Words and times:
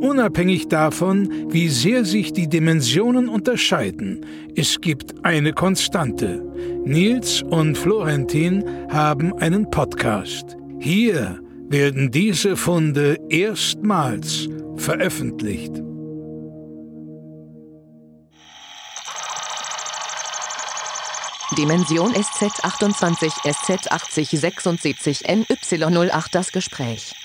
Unabhängig 0.00 0.68
davon, 0.68 1.52
wie 1.52 1.68
sehr 1.68 2.06
sich 2.06 2.32
die 2.32 2.48
Dimensionen 2.48 3.28
unterscheiden, 3.28 4.24
es 4.56 4.80
gibt 4.80 5.24
eine 5.24 5.52
Konstante. 5.52 6.42
Nils 6.84 7.42
und 7.42 7.76
Florentin 7.76 8.64
haben 8.90 9.34
einen 9.34 9.70
Podcast. 9.70 10.56
Hier 10.78 11.38
werden 11.68 12.10
diese 12.10 12.56
Funde 12.56 13.18
erstmals 13.28 14.48
veröffentlicht. 14.76 15.82
Dimension 21.58 22.12
SZ28, 22.14 23.28
SZ80, 23.44 25.26
NY08 25.26 26.26
das 26.32 26.52
Gespräch. 26.52 27.19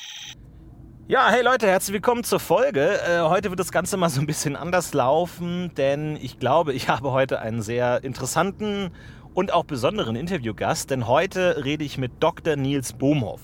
Ja, 1.08 1.30
hey 1.30 1.44
Leute, 1.44 1.68
herzlich 1.68 1.94
willkommen 1.94 2.23
zur 2.23 2.40
Folge. 2.40 3.00
Äh, 3.08 3.20
heute 3.20 3.52
wird 3.52 3.59
das 3.59 3.72
Ganze 3.72 3.95
mal 3.95 4.09
so 4.09 4.20
ein 4.20 4.26
bisschen 4.26 4.55
anders 4.55 4.91
laufen, 4.95 5.70
denn 5.78 6.18
ich 6.20 6.40
glaube, 6.40 6.73
ich 6.73 6.90
habe 6.90 7.12
heute 7.12 7.38
einen 7.42 7.62
sehr 7.62 8.03
interessanten 8.03 8.89
und 9.36 9.53
auch 9.53 9.66
besonderen 9.66 10.16
Interviewgast, 10.16 10.89
denn 10.89 11.08
heute 11.08 11.64
rede 11.64 11.84
ich 11.84 12.00
mit 12.00 12.12
Dr. 12.22 12.56
Nils 12.56 12.94
Bohmhoff. 12.94 13.42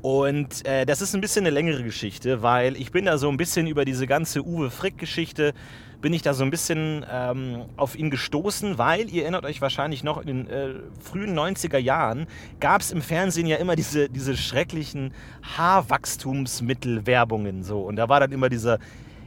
Und 0.00 0.64
äh, 0.66 0.86
das 0.86 1.02
ist 1.02 1.14
ein 1.14 1.20
bisschen 1.20 1.44
eine 1.44 1.52
längere 1.52 1.82
Geschichte, 1.82 2.40
weil 2.42 2.76
ich 2.76 2.92
bin 2.92 3.04
da 3.04 3.18
so 3.18 3.28
ein 3.28 3.36
bisschen 3.36 3.66
über 3.66 3.84
diese 3.84 4.06
ganze 4.06 4.42
Uwe 4.42 4.70
Frick-Geschichte 4.70 5.52
bin 6.00 6.12
ich 6.12 6.22
da 6.22 6.34
so 6.34 6.44
ein 6.44 6.50
bisschen 6.50 7.04
ähm, 7.10 7.64
auf 7.76 7.96
ihn 7.96 8.10
gestoßen, 8.10 8.78
weil 8.78 9.10
ihr 9.10 9.22
erinnert 9.22 9.44
euch 9.44 9.60
wahrscheinlich 9.60 10.04
noch, 10.04 10.18
in 10.18 10.26
den 10.26 10.48
äh, 10.48 10.74
frühen 11.00 11.36
90er 11.38 11.78
Jahren 11.78 12.26
gab 12.60 12.80
es 12.80 12.92
im 12.92 13.02
Fernsehen 13.02 13.46
ja 13.46 13.56
immer 13.56 13.76
diese, 13.76 14.08
diese 14.08 14.34
schrecklichen 14.36 15.12
Haarwachstumsmittelwerbungen 15.56 17.62
so. 17.62 17.80
Und 17.80 17.96
da 17.96 18.08
war 18.08 18.20
dann 18.20 18.32
immer 18.32 18.48
dieser 18.48 18.78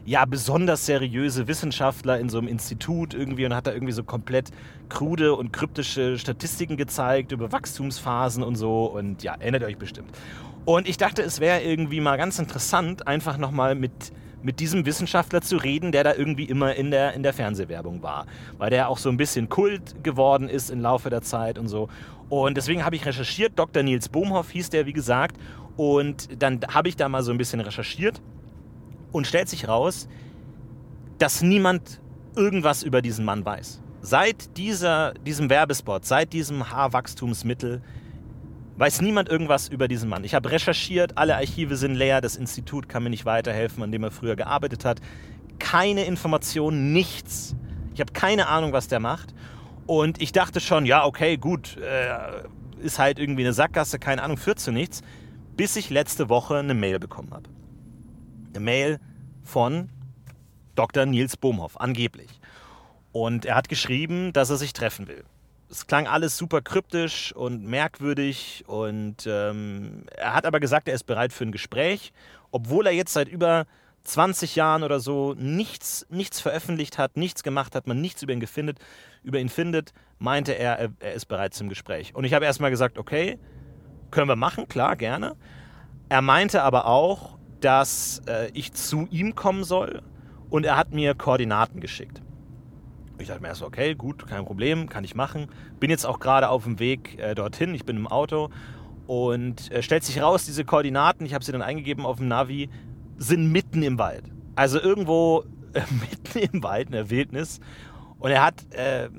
ja, 0.06 0.26
besonders 0.26 0.88
seriöse 0.88 1.48
Wissenschaftler 1.48 2.20
in 2.20 2.30
so 2.30 2.40
einem 2.40 2.48
Institut 2.48 3.14
irgendwie 3.14 3.46
und 3.46 3.54
hat 3.54 3.68
da 3.68 3.74
irgendwie 3.74 3.94
so 3.94 4.04
komplett 4.04 4.50
krude 4.90 5.36
und 5.36 5.54
kryptische 5.54 6.18
Statistiken 6.18 6.78
gezeigt 6.78 7.32
über 7.32 7.52
Wachstumsphasen 7.52 8.42
und 8.42 8.56
so. 8.56 8.86
Und 8.86 9.22
ja, 9.22 9.36
erinnert 9.36 9.62
euch 9.64 9.78
bestimmt. 9.78 10.10
Und 10.66 10.88
ich 10.88 10.98
dachte, 10.98 11.22
es 11.22 11.40
wäre 11.40 11.62
irgendwie 11.62 12.02
mal 12.02 12.18
ganz 12.18 12.40
interessant, 12.40 13.08
einfach 13.08 13.38
nochmal 13.38 13.76
mit 13.76 14.12
mit 14.42 14.60
diesem 14.60 14.86
Wissenschaftler 14.86 15.42
zu 15.42 15.58
reden, 15.58 15.92
der 15.92 16.04
da 16.04 16.14
irgendwie 16.14 16.46
immer 16.46 16.76
in 16.76 16.92
der, 16.92 17.14
in 17.14 17.24
der 17.24 17.34
Fernsehwerbung 17.34 18.02
war. 18.02 18.26
Weil 18.58 18.70
der 18.70 18.90
auch 18.90 18.98
so 18.98 19.10
ein 19.10 19.18
bisschen 19.18 19.50
Kult 19.50 20.04
geworden 20.04 20.50
ist 20.50 20.70
im 20.70 20.82
Laufe 20.82 21.10
der 21.10 21.22
Zeit 21.22 21.58
und 21.58 21.68
so. 21.68 21.90
Und 22.30 22.58
deswegen 22.58 22.86
habe 22.86 22.96
ich 22.96 23.06
recherchiert. 23.06 23.54
Dr. 23.58 23.84
Nils 23.84 24.10
Bohmhoff 24.10 24.52
hieß 24.52 24.70
der, 24.70 24.86
wie 24.86 24.94
gesagt. 24.94 25.38
Und 25.76 26.42
dann 26.42 26.60
habe 26.70 26.90
ich 26.90 26.96
da 26.96 27.10
mal 27.10 27.24
so 27.24 27.32
ein 27.32 27.38
bisschen 27.38 27.60
recherchiert 27.60 28.22
und 29.12 29.28
stellt 29.28 29.50
sich 29.50 29.68
raus, 29.68 30.08
dass 31.18 31.42
niemand 31.42 32.02
irgendwas 32.36 32.84
über 32.84 33.02
diesen 33.02 33.26
Mann 33.26 33.46
weiß. 33.46 33.82
Seit 34.02 34.58
dieser, 34.58 35.14
diesem 35.14 35.50
Werbespot, 35.50 36.06
seit 36.06 36.32
diesem 36.32 36.70
Haarwachstumsmittel 36.70 37.82
weiß 38.80 39.02
niemand 39.02 39.28
irgendwas 39.28 39.68
über 39.68 39.88
diesen 39.88 40.10
Mann. 40.10 40.24
Ich 40.24 40.34
habe 40.34 40.52
recherchiert, 40.52 41.18
alle 41.18 41.36
Archive 41.36 41.76
sind 41.76 41.96
leer, 41.96 42.22
das 42.22 42.38
Institut 42.38 42.88
kann 42.88 43.04
mir 43.04 43.10
nicht 43.10 43.26
weiterhelfen, 43.26 43.84
an 43.84 43.92
dem 43.92 44.04
er 44.04 44.12
früher 44.12 44.38
gearbeitet 44.38 44.86
hat. 44.86 45.02
Keine 45.60 46.06
Informationen, 46.06 46.94
nichts. 46.94 47.56
Ich 47.94 48.00
habe 48.00 48.14
keine 48.14 48.48
Ahnung, 48.48 48.72
was 48.72 48.88
der 48.88 49.02
macht. 49.02 49.34
Und 49.86 50.22
ich 50.22 50.32
dachte 50.32 50.62
schon, 50.62 50.86
ja, 50.86 51.04
okay, 51.04 51.36
gut, 51.36 51.76
äh, 51.78 52.44
ist 52.82 53.00
halt 53.00 53.20
irgendwie 53.20 53.42
eine 53.42 53.54
Sackgasse, 53.54 54.00
keine 54.00 54.24
Ahnung, 54.24 54.38
führt 54.38 54.60
zu 54.60 54.72
nichts. 54.72 55.02
Bis 55.58 55.76
ich 55.76 55.90
letzte 55.90 56.30
Woche 56.30 56.58
eine 56.58 56.74
Mail 56.74 57.00
bekommen 57.00 57.32
habe. 57.34 57.50
Eine 58.54 58.64
Mail 58.64 59.00
von 59.44 59.90
Dr. 60.76 61.06
Nils 61.06 61.36
Bohmhoff, 61.36 61.78
angeblich. 61.82 62.40
Und 63.12 63.44
er 63.44 63.56
hat 63.56 63.68
geschrieben, 63.68 64.32
dass 64.32 64.50
er 64.50 64.56
sich 64.56 64.72
treffen 64.72 65.10
will 65.10 65.26
es 65.70 65.88
klang 65.88 66.08
alles 66.08 66.38
super 66.38 66.62
kryptisch 66.62 67.34
und 67.34 67.64
merkwürdig 67.64 68.64
und 68.68 69.28
ähm, 69.28 70.06
er 70.16 70.34
hat 70.34 70.46
aber 70.46 70.60
gesagt, 70.60 70.88
er 70.88 70.96
ist 70.96 71.04
bereit 71.04 71.32
für 71.32 71.46
ein 71.46 71.52
Gespräch, 71.52 72.12
obwohl 72.52 72.88
er 72.88 72.94
jetzt 72.94 73.14
seit 73.14 73.28
über 73.28 73.66
20 74.04 74.56
Jahren 74.56 74.84
oder 74.84 75.00
so 75.00 75.36
nichts, 75.38 76.08
nichts 76.10 76.40
veröffentlicht 76.40 76.98
hat, 76.98 77.18
nichts 77.18 77.44
gemacht 77.44 77.76
hat, 77.76 77.86
man 77.86 78.02
nichts 78.02 78.24
über 78.24 78.34
ihn, 78.34 78.40
gefindet, 78.40 78.80
über 79.24 79.40
ihn 79.40 79.50
findet, 79.50 79.94
meinte 80.18 80.54
er, 80.54 80.80
er, 80.80 80.90
er 81.00 81.14
ist 81.14 81.26
bereit 81.26 81.54
zum 81.54 81.70
Gespräch. 81.70 82.16
Und 82.16 82.24
ich 82.24 82.34
habe 82.34 82.46
erstmal 82.46 82.72
gesagt, 82.72 82.98
okay, 82.98 83.38
können 84.10 84.28
wir 84.28 84.36
machen, 84.36 84.68
klar, 84.68 84.96
gerne. 84.96 85.36
Er 86.08 86.24
meinte 86.24 86.64
aber 86.64 86.88
auch, 86.88 87.38
dass 87.62 88.22
äh, 88.28 88.50
ich 88.54 88.74
zu 88.74 89.08
ihm 89.12 89.36
kommen 89.36 89.64
soll 89.64 90.02
und 90.50 90.66
er 90.66 90.78
hat 90.78 90.92
mir 90.92 91.14
Koordinaten 91.14 91.80
geschickt. 91.80 92.22
Ich 93.20 93.28
dachte 93.28 93.42
mir 93.42 93.50
erst, 93.50 93.64
okay, 93.64 93.96
gut, 93.96 94.26
kein 94.28 94.46
Problem, 94.46 94.88
kann 94.88 95.04
ich 95.04 95.14
machen. 95.14 95.48
Bin 95.80 95.90
jetzt 95.90 96.06
auch 96.06 96.20
gerade 96.20 96.50
auf 96.50 96.64
dem 96.64 96.80
Weg 96.80 97.20
äh, 97.20 97.36
dorthin, 97.36 97.76
ich 97.76 97.84
bin 97.84 97.98
im 97.98 98.08
Auto 98.08 98.50
und 99.08 99.72
äh, 99.72 99.84
stellt 99.84 100.06
sich 100.06 100.22
raus, 100.22 100.46
diese 100.46 100.64
Koordinaten, 100.64 101.26
ich 101.26 101.34
habe 101.34 101.44
sie 101.44 101.52
dann 101.52 101.62
eingegeben 101.62 102.06
auf 102.06 102.18
dem 102.18 102.30
Navi, 102.30 102.70
sind 103.18 103.52
mitten 103.52 103.84
im 103.84 104.00
Wald. 104.00 104.24
Also 104.56 104.80
irgendwo 104.80 105.44
äh, 105.74 105.82
mitten 105.90 106.56
im 106.56 106.64
Wald, 106.64 106.88
in 106.88 106.94
der 106.94 107.10
Wildnis. 107.10 107.60
Und 108.20 108.32
er 108.32 108.44
hat 108.44 108.74
äh, 108.74 109.10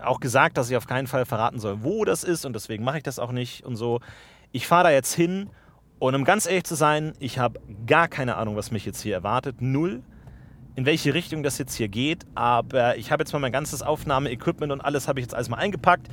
auch 0.00 0.20
gesagt, 0.20 0.58
dass 0.58 0.70
ich 0.70 0.76
auf 0.76 0.86
keinen 0.86 1.06
Fall 1.06 1.24
verraten 1.24 1.58
soll, 1.58 1.82
wo 1.82 2.04
das 2.04 2.24
ist 2.24 2.44
und 2.44 2.52
deswegen 2.52 2.84
mache 2.84 2.98
ich 2.98 3.04
das 3.04 3.18
auch 3.18 3.32
nicht 3.32 3.64
und 3.64 3.76
so. 3.76 4.00
Ich 4.52 4.66
fahre 4.66 4.84
da 4.84 4.90
jetzt 4.90 5.14
hin 5.14 5.48
und 5.98 6.14
um 6.14 6.24
ganz 6.24 6.46
ehrlich 6.46 6.64
zu 6.64 6.74
sein, 6.74 7.14
ich 7.20 7.38
habe 7.38 7.60
gar 7.86 8.08
keine 8.08 8.36
Ahnung, 8.36 8.56
was 8.56 8.70
mich 8.70 8.84
jetzt 8.84 9.00
hier 9.00 9.14
erwartet. 9.14 9.62
Null 9.62 10.02
in 10.76 10.84
welche 10.84 11.14
Richtung 11.14 11.42
das 11.42 11.58
jetzt 11.58 11.74
hier 11.74 11.88
geht. 11.88 12.24
Aber 12.34 12.96
ich 12.96 13.10
habe 13.10 13.22
jetzt 13.22 13.32
mal 13.32 13.38
mein 13.38 13.52
ganzes 13.52 13.82
Aufnahmeequipment 13.82 14.70
und 14.70 14.80
alles 14.82 15.08
habe 15.08 15.18
ich 15.18 15.24
jetzt 15.24 15.34
alles 15.34 15.48
mal 15.48 15.56
eingepackt. 15.56 16.08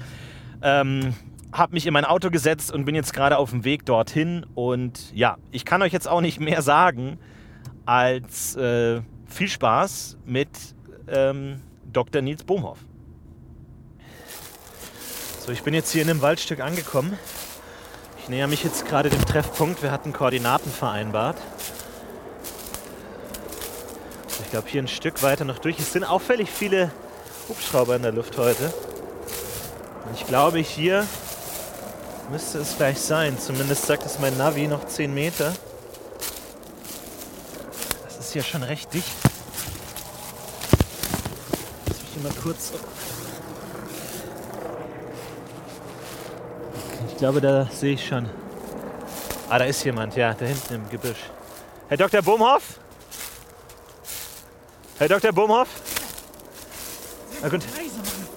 Ähm, 0.61 1.13
habe 1.51 1.73
mich 1.73 1.85
in 1.85 1.93
mein 1.93 2.05
Auto 2.05 2.31
gesetzt 2.31 2.71
und 2.71 2.85
bin 2.85 2.95
jetzt 2.95 3.13
gerade 3.13 3.37
auf 3.37 3.51
dem 3.51 3.65
Weg 3.65 3.85
dorthin. 3.85 4.45
Und 4.55 5.13
ja, 5.13 5.37
ich 5.51 5.65
kann 5.65 5.81
euch 5.81 5.93
jetzt 5.93 6.07
auch 6.07 6.21
nicht 6.21 6.39
mehr 6.39 6.61
sagen 6.61 7.19
als 7.85 8.55
äh, 8.55 9.01
viel 9.27 9.49
Spaß 9.49 10.17
mit 10.25 10.49
ähm, 11.07 11.61
Dr. 11.91 12.21
Nils 12.21 12.43
Bohmhoff. 12.43 12.79
So, 15.45 15.51
ich 15.51 15.61
bin 15.61 15.73
jetzt 15.73 15.91
hier 15.91 16.01
in 16.01 16.09
einem 16.09 16.21
Waldstück 16.21 16.61
angekommen. 16.61 17.19
Ich 18.21 18.29
näher 18.29 18.47
mich 18.47 18.63
jetzt 18.63 18.87
gerade 18.87 19.09
dem 19.09 19.25
Treffpunkt. 19.25 19.83
Wir 19.83 19.91
hatten 19.91 20.13
Koordinaten 20.13 20.71
vereinbart 20.71 21.35
glaube, 24.53 24.69
hier 24.69 24.83
ein 24.83 24.87
Stück 24.87 25.23
weiter 25.23 25.45
noch 25.45 25.57
durch. 25.57 25.79
Es 25.79 25.93
sind 25.93 26.03
auffällig 26.03 26.47
viele 26.47 26.91
Hubschrauber 27.49 27.95
in 27.95 28.03
der 28.03 28.11
Luft 28.11 28.37
heute. 28.37 28.71
Und 30.05 30.13
ich 30.13 30.27
glaube, 30.27 30.59
hier 30.59 31.07
müsste 32.29 32.59
es 32.59 32.77
gleich 32.77 32.99
sein. 32.99 33.39
Zumindest 33.39 33.87
sagt 33.87 34.05
es 34.05 34.19
mein 34.19 34.37
Navi 34.37 34.67
noch 34.67 34.85
10 34.85 35.11
Meter. 35.11 35.55
Das 38.03 38.19
ist 38.19 38.33
hier 38.33 38.43
schon 38.43 38.61
recht 38.61 38.93
dicht. 38.93 39.11
Lass 41.87 41.97
mich 41.97 42.09
hier 42.13 42.21
mal 42.21 42.33
kurz. 42.43 42.73
Ich 47.07 47.17
glaube, 47.17 47.41
da 47.41 47.67
sehe 47.71 47.95
ich 47.95 48.05
schon. 48.05 48.29
Ah, 49.49 49.57
da 49.57 49.65
ist 49.65 49.83
jemand, 49.83 50.15
ja, 50.15 50.35
da 50.35 50.45
hinten 50.45 50.75
im 50.75 50.89
Gebüsch. 50.91 51.31
Herr 51.87 51.97
Dr. 51.97 52.21
Bohmhoff? 52.21 52.82
Herr 55.03 55.09
Dr. 55.09 55.33
Bohmhoff? 55.33 55.67
Ja, 57.41 57.49
gut. 57.49 57.61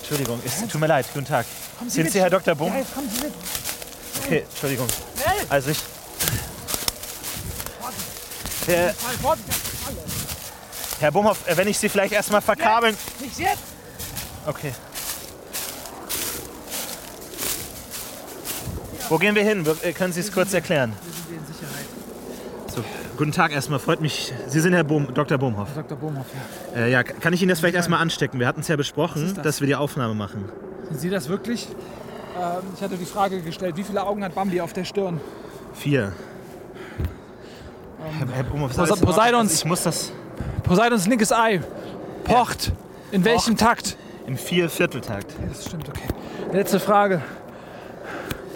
Entschuldigung, 0.00 0.42
es 0.44 0.66
tut 0.66 0.80
mir 0.80 0.88
leid. 0.88 1.06
Guten 1.14 1.24
Tag. 1.24 1.46
Sie 1.82 1.90
Sind 1.90 2.10
Sie 2.10 2.20
Herr 2.20 2.28
Dr. 2.28 2.56
Bohm? 2.56 2.76
Ja, 2.76 2.82
kommen 2.92 3.08
Sie 3.08 3.22
mit. 3.22 3.32
Okay, 4.24 4.44
Entschuldigung. 4.50 4.88
Also 5.48 5.70
ich. 5.70 5.78
Herr, 8.66 8.92
Herr 10.98 11.12
Bohmhoff, 11.12 11.46
äh, 11.46 11.56
wenn 11.56 11.68
ich 11.68 11.78
Sie 11.78 11.88
vielleicht 11.88 12.12
erstmal 12.12 12.40
verkabeln. 12.40 12.96
Nicht 13.20 13.38
jetzt! 13.38 13.62
Okay. 14.44 14.72
Wo 19.08 19.18
gehen 19.18 19.36
wir 19.36 19.44
hin? 19.44 19.64
Können 19.96 20.12
Sie 20.12 20.18
es 20.18 20.32
kurz 20.32 20.52
erklären? 20.52 20.96
Wir 21.28 21.38
sind 21.38 21.46
in 21.46 21.54
Sicherheit. 21.54 21.86
So, 22.74 23.05
Guten 23.16 23.32
Tag 23.32 23.52
erstmal, 23.52 23.78
freut 23.78 24.00
mich. 24.00 24.32
Sie 24.48 24.60
sind 24.60 24.74
Herr 24.74 24.84
Bohm, 24.84 25.08
Dr. 25.14 25.38
Bohmhoff. 25.38 25.68
Dr. 25.74 25.96
Bohmhoff, 25.96 26.26
ja. 26.74 26.80
Äh, 26.82 26.90
ja, 26.92 27.02
kann 27.02 27.32
ich 27.32 27.40
Ihnen 27.40 27.48
das 27.48 27.60
vielleicht 27.60 27.74
erstmal 27.76 28.00
anstecken? 28.00 28.38
Wir 28.38 28.46
hatten 28.46 28.60
es 28.60 28.68
ja 28.68 28.76
besprochen, 28.76 29.32
das? 29.34 29.42
dass 29.42 29.60
wir 29.60 29.66
die 29.66 29.74
Aufnahme 29.74 30.14
machen. 30.14 30.44
Sind 30.90 31.00
Sie 31.00 31.08
das 31.10 31.28
wirklich? 31.28 31.66
Ähm, 32.38 32.62
ich 32.74 32.82
hatte 32.82 32.96
die 32.96 33.06
Frage 33.06 33.40
gestellt, 33.40 33.76
wie 33.76 33.84
viele 33.84 34.04
Augen 34.04 34.22
hat 34.22 34.34
Bambi 34.34 34.60
auf 34.60 34.74
der 34.74 34.84
Stirn? 34.84 35.18
Vier. 35.74 36.12
Herr, 38.18 38.28
Herr 38.34 38.44
Bohmhoff? 38.44 38.72
Poseidons- 38.76 39.38
Also 39.50 39.54
Ich 39.54 39.64
muss 39.64 39.82
das 39.82 40.12
Poseidons 40.62 41.06
linkes 41.06 41.32
Ei 41.32 41.60
pocht. 42.24 42.72
In 43.12 43.24
welchem 43.24 43.56
Takt? 43.56 43.96
im 44.26 44.36
Vier-Vierteltakt. 44.36 45.32
Das 45.48 45.66
stimmt, 45.66 45.88
okay. 45.88 46.02
Letzte 46.52 46.80
Frage. 46.80 47.22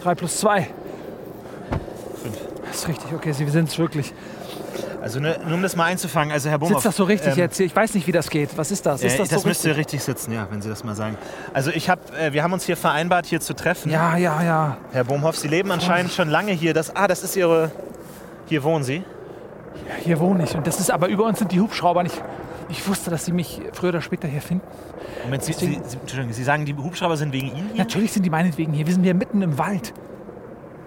3 0.02 0.14
plus 0.16 0.36
2. 0.38 0.68
Ist 2.80 2.88
richtig, 2.88 3.12
okay, 3.12 3.32
Sie 3.32 3.46
sind 3.48 3.68
es 3.68 3.78
wirklich. 3.78 4.14
Also 5.02 5.20
ne, 5.20 5.38
nur 5.44 5.54
um 5.54 5.62
das 5.62 5.76
mal 5.76 5.84
einzufangen, 5.84 6.32
also 6.32 6.48
Herr 6.48 6.58
Bohmhoff... 6.58 6.78
Sitzt 6.78 6.86
das 6.86 6.96
so 6.96 7.04
richtig 7.04 7.32
ähm, 7.32 7.38
jetzt 7.38 7.56
hier? 7.58 7.66
Ich 7.66 7.76
weiß 7.76 7.94
nicht, 7.94 8.06
wie 8.06 8.12
das 8.12 8.30
geht. 8.30 8.56
Was 8.56 8.70
ist 8.70 8.86
das? 8.86 9.02
Ist 9.02 9.14
Äh, 9.14 9.18
das, 9.18 9.28
das 9.28 9.42
so 9.42 9.48
müsste 9.48 9.68
richtig? 9.68 9.78
richtig 9.78 10.02
sitzen, 10.04 10.32
ja, 10.32 10.46
wenn 10.50 10.62
Sie 10.62 10.68
das 10.70 10.82
mal 10.82 10.94
sagen. 10.94 11.18
Also 11.52 11.70
ich 11.70 11.90
habe, 11.90 12.00
äh, 12.18 12.32
wir 12.32 12.42
haben 12.42 12.52
uns 12.54 12.64
hier 12.64 12.76
vereinbart, 12.78 13.26
hier 13.26 13.40
zu 13.40 13.54
treffen. 13.54 13.90
Ja, 13.90 14.16
ja, 14.16 14.42
ja. 14.42 14.76
Herr 14.92 15.04
Bohmhoff, 15.04 15.36
Sie 15.36 15.48
leben 15.48 15.70
anscheinend 15.70 16.12
schon 16.12 16.28
lange 16.28 16.52
hier. 16.52 16.72
Das, 16.72 16.96
ah, 16.96 17.06
das 17.06 17.22
ist 17.22 17.36
Ihre... 17.36 17.70
Hier 18.46 18.62
wohnen 18.62 18.82
Sie? 18.82 19.04
Hier 20.02 20.18
wohne 20.18 20.44
ich. 20.44 20.54
Und 20.54 20.66
das 20.66 20.80
ist 20.80 20.90
aber 20.90 21.08
über 21.08 21.24
uns 21.24 21.38
sind 21.38 21.52
die 21.52 21.60
Hubschrauber 21.60 22.02
nicht. 22.02 22.22
Ich 22.70 22.86
wusste, 22.88 23.10
dass 23.10 23.24
sie 23.24 23.32
mich 23.32 23.60
früher 23.72 23.90
oder 23.90 24.00
später 24.00 24.28
hier 24.28 24.40
finden. 24.40 24.64
Moment, 25.24 25.44
Sie, 25.44 25.52
Sie, 25.52 25.80
Sie, 25.84 25.98
Entschuldigung, 25.98 26.32
Sie 26.32 26.44
sagen, 26.44 26.64
die 26.64 26.74
Hubschrauber 26.74 27.16
sind 27.16 27.32
wegen 27.32 27.48
Ihnen 27.48 27.70
hier? 27.72 27.78
Natürlich 27.78 28.12
sind 28.12 28.24
die 28.24 28.30
meinetwegen 28.30 28.72
hier. 28.72 28.86
Wir 28.86 28.94
sind 28.94 29.02
hier 29.02 29.14
mitten 29.14 29.42
im 29.42 29.58
Wald. 29.58 29.92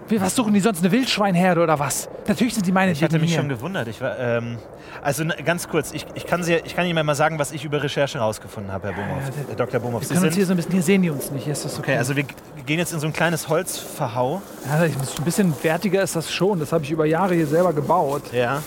Wir, 0.09 0.21
was 0.21 0.35
suchen 0.35 0.53
die 0.53 0.59
sonst? 0.59 0.79
Eine 0.81 0.91
Wildschweinherde 0.91 1.61
oder 1.61 1.79
was? 1.79 2.09
Natürlich 2.27 2.53
sind 2.53 2.65
die 2.67 2.71
meinetwegen 2.71 2.97
Ich 2.97 3.03
hatte 3.03 3.19
mich 3.19 3.31
hier. 3.31 3.39
schon 3.39 3.49
gewundert. 3.49 3.87
Ich 3.87 4.01
war, 4.01 4.17
ähm, 4.19 4.57
also 5.01 5.23
ne, 5.23 5.35
ganz 5.45 5.67
kurz, 5.69 5.91
ich, 5.93 6.05
ich, 6.13 6.25
kann 6.27 6.43
Sie, 6.43 6.55
ich 6.55 6.75
kann 6.75 6.85
Ihnen 6.85 7.05
mal 7.05 7.15
sagen, 7.15 7.39
was 7.39 7.51
ich 7.51 7.63
über 7.63 7.81
Recherche 7.81 8.17
herausgefunden 8.19 8.71
habe, 8.71 8.87
Herr 8.87 8.93
Bohmhoff, 8.93 9.23
Ja, 9.29 9.43
Herr 9.47 9.55
Dr. 9.55 9.79
Bohmhoff. 9.79 10.01
wir 10.01 10.07
Sie 10.07 10.13
können 10.13 10.25
uns 10.27 10.35
hier 10.35 10.45
sind, 10.45 10.47
so 10.47 10.53
ein 10.53 10.57
bisschen, 10.57 10.71
hier 10.73 10.83
sehen 10.83 11.01
die 11.03 11.09
uns 11.09 11.31
nicht. 11.31 11.43
Hier 11.45 11.53
ist 11.53 11.63
das 11.65 11.79
okay. 11.79 11.91
okay, 11.91 11.97
also 11.97 12.15
wir 12.15 12.23
g- 12.23 12.33
gehen 12.65 12.79
jetzt 12.79 12.93
in 12.93 12.99
so 12.99 13.07
ein 13.07 13.13
kleines 13.13 13.47
Holzverhau. 13.49 14.41
ja, 14.67 14.85
ich- 14.85 14.93
ein 14.95 15.23
bisschen 15.25 15.53
wertiger 15.63 16.01
ist 16.03 16.15
das 16.15 16.31
schon. 16.31 16.59
Das 16.59 16.71
habe 16.73 16.83
ich 16.83 16.91
über 16.91 17.05
Jahre 17.05 17.33
hier 17.35 17.47
selber 17.47 17.73
gebaut. 17.73 18.23
Ja. 18.33 18.61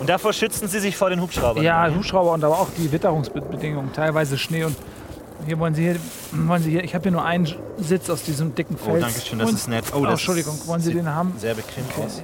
Und 0.00 0.08
davor 0.08 0.32
schützen 0.32 0.68
Sie 0.68 0.78
sich 0.78 0.96
vor 0.96 1.10
den 1.10 1.20
Hubschraubern. 1.20 1.64
Ja, 1.64 1.90
Hubschrauber 1.92 2.32
und 2.32 2.44
aber 2.44 2.60
auch 2.60 2.68
die 2.78 2.90
Witterungsbedingungen, 2.92 3.92
teilweise 3.92 4.38
Schnee 4.38 4.62
und 4.62 4.76
hier 5.46 5.58
wollen 5.58 5.74
Sie 5.74 5.82
hier, 5.82 5.96
wollen 6.32 6.62
Sie 6.62 6.70
hier, 6.70 6.84
ich 6.84 6.94
habe 6.94 7.02
hier 7.04 7.12
nur 7.12 7.24
einen 7.24 7.48
Sitz 7.78 8.10
aus 8.10 8.22
diesem 8.22 8.54
dicken 8.54 8.76
Oh, 8.82 8.90
Fels. 8.90 9.00
danke 9.04 9.20
schön, 9.20 9.38
das 9.38 9.48
Und- 9.50 9.54
ist 9.56 9.68
nett. 9.68 9.84
Oh, 9.94 10.02
das 10.02 10.12
Entschuldigung, 10.12 10.58
wollen 10.66 10.80
Sie 10.80 10.92
den 10.92 11.08
haben? 11.08 11.32
Sehr 11.38 11.54
bequem 11.54 11.84
aus. 12.04 12.22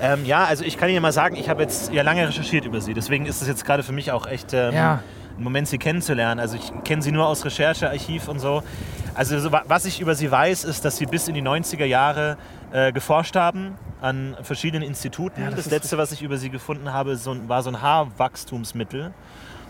Ähm, 0.00 0.24
ja, 0.24 0.44
also 0.44 0.64
ich 0.64 0.76
kann 0.78 0.88
Ihnen 0.90 1.02
mal 1.02 1.12
sagen, 1.12 1.36
ich 1.36 1.48
habe 1.48 1.62
jetzt 1.62 1.92
ja 1.92 2.02
lange 2.02 2.26
recherchiert 2.26 2.64
über 2.64 2.80
Sie. 2.80 2.92
Deswegen 2.94 3.26
ist 3.26 3.40
es 3.42 3.48
jetzt 3.48 3.64
gerade 3.64 3.82
für 3.82 3.92
mich 3.92 4.10
auch 4.10 4.26
echt 4.26 4.52
ähm, 4.52 4.74
Ja. 4.74 5.00
ein 5.38 5.42
Moment, 5.44 5.68
Sie 5.68 5.78
kennenzulernen. 5.78 6.40
Also 6.40 6.56
ich 6.56 6.72
kenne 6.84 7.02
Sie 7.02 7.12
nur 7.12 7.26
aus 7.26 7.44
Recherchearchiv 7.44 8.26
und 8.28 8.38
so. 8.40 8.62
Also 9.14 9.38
so, 9.38 9.52
wa- 9.52 9.62
was 9.68 9.84
ich 9.84 10.00
über 10.00 10.14
Sie 10.14 10.30
weiß, 10.30 10.64
ist, 10.64 10.84
dass 10.84 10.96
Sie 10.96 11.06
bis 11.06 11.28
in 11.28 11.34
die 11.34 11.42
90er 11.42 11.84
Jahre 11.84 12.36
äh, 12.72 12.90
geforscht 12.92 13.36
haben 13.36 13.74
an 14.00 14.36
verschiedenen 14.42 14.82
Instituten. 14.82 15.42
Ja, 15.42 15.50
das 15.50 15.64
das 15.64 15.70
letzte, 15.70 15.98
was 15.98 16.10
ich 16.10 16.22
über 16.22 16.36
Sie 16.36 16.50
gefunden 16.50 16.92
habe, 16.92 17.16
so, 17.16 17.36
war 17.48 17.62
so 17.62 17.70
ein 17.70 17.80
Haarwachstumsmittel, 17.80 19.12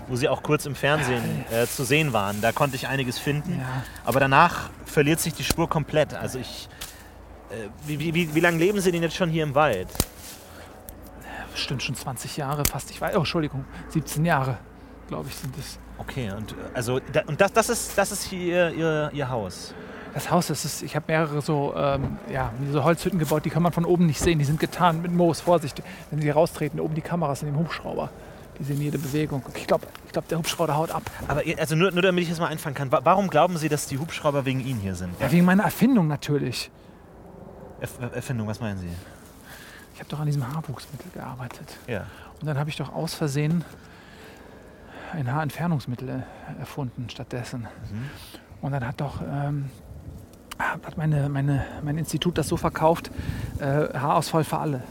wo 0.09 0.17
Sie 0.17 0.29
auch 0.29 0.43
kurz 0.43 0.67
im 0.67 0.75
Fernsehen 0.75 1.45
äh, 1.51 1.67
zu 1.67 1.85
sehen 1.85 2.13
waren. 2.13 2.41
Da 2.41 2.53
konnte 2.53 2.77
ich 2.77 2.89
einiges 2.89 3.19
finden. 3.19 3.59
Ja. 3.61 3.83
Aber 4.05 4.21
danach 4.21 4.71
verliert 4.85 5.21
sich 5.21 5.35
die 5.35 5.45
Spur 5.45 5.69
komplett. 5.69 6.15
Also 6.15 6.39
ich... 6.39 6.69
Äh, 7.51 7.69
wie, 7.87 8.15
wie, 8.15 8.35
wie, 8.35 8.41
lange 8.41 8.59
leben 8.59 8.81
Sie 8.81 8.93
denn 8.93 9.03
jetzt 9.03 9.17
schon 9.17 9.31
hier 9.31 9.43
im 9.43 9.55
Wald? 9.55 9.89
Bestimmt 11.53 11.83
schon 11.83 11.95
20 11.95 12.37
Jahre 12.37 12.65
fast. 12.65 12.91
Ich 12.91 13.01
weiß, 13.01 13.15
oh, 13.15 13.21
Entschuldigung, 13.21 13.65
17 13.91 14.25
Jahre, 14.25 14.59
glaube 15.09 15.29
ich, 15.29 15.37
sind 15.37 15.57
es. 15.59 15.79
Okay, 15.99 16.31
und, 16.37 16.53
äh, 16.53 16.55
also, 16.75 16.99
da, 17.13 17.23
und 17.27 17.41
das, 17.41 17.53
das, 17.53 17.69
ist, 17.69 17.97
das 17.97 18.13
ist 18.13 18.25
hier 18.25 18.71
ihr, 18.71 18.75
ihr, 18.75 19.11
ihr 19.13 19.29
Haus. 19.29 19.75
Das 20.15 20.31
Haus, 20.31 20.49
das 20.49 20.65
ist, 20.65 20.83
ich 20.83 20.95
habe 20.95 21.07
mehrere 21.09 21.41
so, 21.41 21.75
ähm, 21.77 22.19
ja, 22.31 22.53
so 22.71 22.85
Holzhütten 22.85 23.19
gebaut, 23.19 23.45
die 23.45 23.51
kann 23.51 23.63
man 23.63 23.73
von 23.73 23.85
oben 23.85 24.07
nicht 24.07 24.21
sehen. 24.21 24.39
Die 24.39 24.45
sind 24.45 24.61
getan 24.61 25.01
mit 25.01 25.13
Moos. 25.13 25.41
Vorsicht, 25.41 25.83
wenn 26.11 26.21
sie 26.21 26.29
raustreten, 26.29 26.81
oben 26.81 26.95
die 26.95 27.01
Kameras 27.01 27.43
in 27.43 27.49
dem 27.49 27.59
Hubschrauber. 27.59 28.11
Die 28.63 28.67
sehen 28.69 28.81
jede 28.81 28.97
Bewegung. 28.99 29.43
Ich 29.57 29.67
glaube, 29.67 29.89
ich 30.07 30.13
glaub, 30.13 30.29
der 30.29 30.39
Hubschrauber 30.39 30.77
haut 30.77 30.93
ab. 30.93 31.03
Aber 31.27 31.43
also 31.59 31.75
nur, 31.75 31.91
nur 31.91 32.03
damit 32.03 32.23
ich 32.23 32.31
das 32.31 32.39
mal 32.39 32.47
einfangen 32.47 32.77
kann, 32.77 32.93
wa- 32.93 33.01
warum 33.03 33.27
glauben 33.29 33.57
Sie, 33.57 33.69
dass 33.69 33.89
die 33.89 33.99
Hubschrauber 33.99 34.45
wegen 34.45 34.61
Ihnen 34.61 34.79
hier 34.79 34.95
sind? 34.95 35.19
Ja, 35.21 35.33
wegen 35.33 35.45
meiner 35.45 35.65
Erfindung 35.65 36.07
natürlich. 36.07 36.71
Erf 37.81 37.99
Erfindung, 38.15 38.47
was 38.47 38.61
meinen 38.61 38.79
Sie? 38.79 38.89
Ich 39.95 39.99
habe 39.99 40.09
doch 40.11 40.21
an 40.21 40.27
diesem 40.27 40.47
Haarwuchsmittel 40.47 41.11
gearbeitet. 41.13 41.77
Ja. 41.89 42.07
Und 42.41 42.47
dann 42.47 42.57
habe 42.57 42.71
ich 42.71 42.77
doch 42.77 42.93
aus 42.95 43.15
Versehen 43.15 43.65
ein 45.13 45.33
Haarentfernungsmittel 45.33 46.09
äh, 46.09 46.61
erfunden 46.61 47.11
stattdessen. 47.11 47.67
Und 48.61 48.71
dann 48.71 48.87
hat 48.87 49.01
doch 49.01 49.21
ähm, 49.23 49.71
hat 50.61 50.97
meine, 50.97 51.29
meine, 51.29 51.65
mein 51.83 51.99
Institut 51.99 52.39
das 52.39 52.47
so 52.47 52.57
verkauft, 52.57 53.11
äh, 53.59 53.65
Haarausfall 53.99 54.45
für 54.45 54.59
alle. 54.59 54.85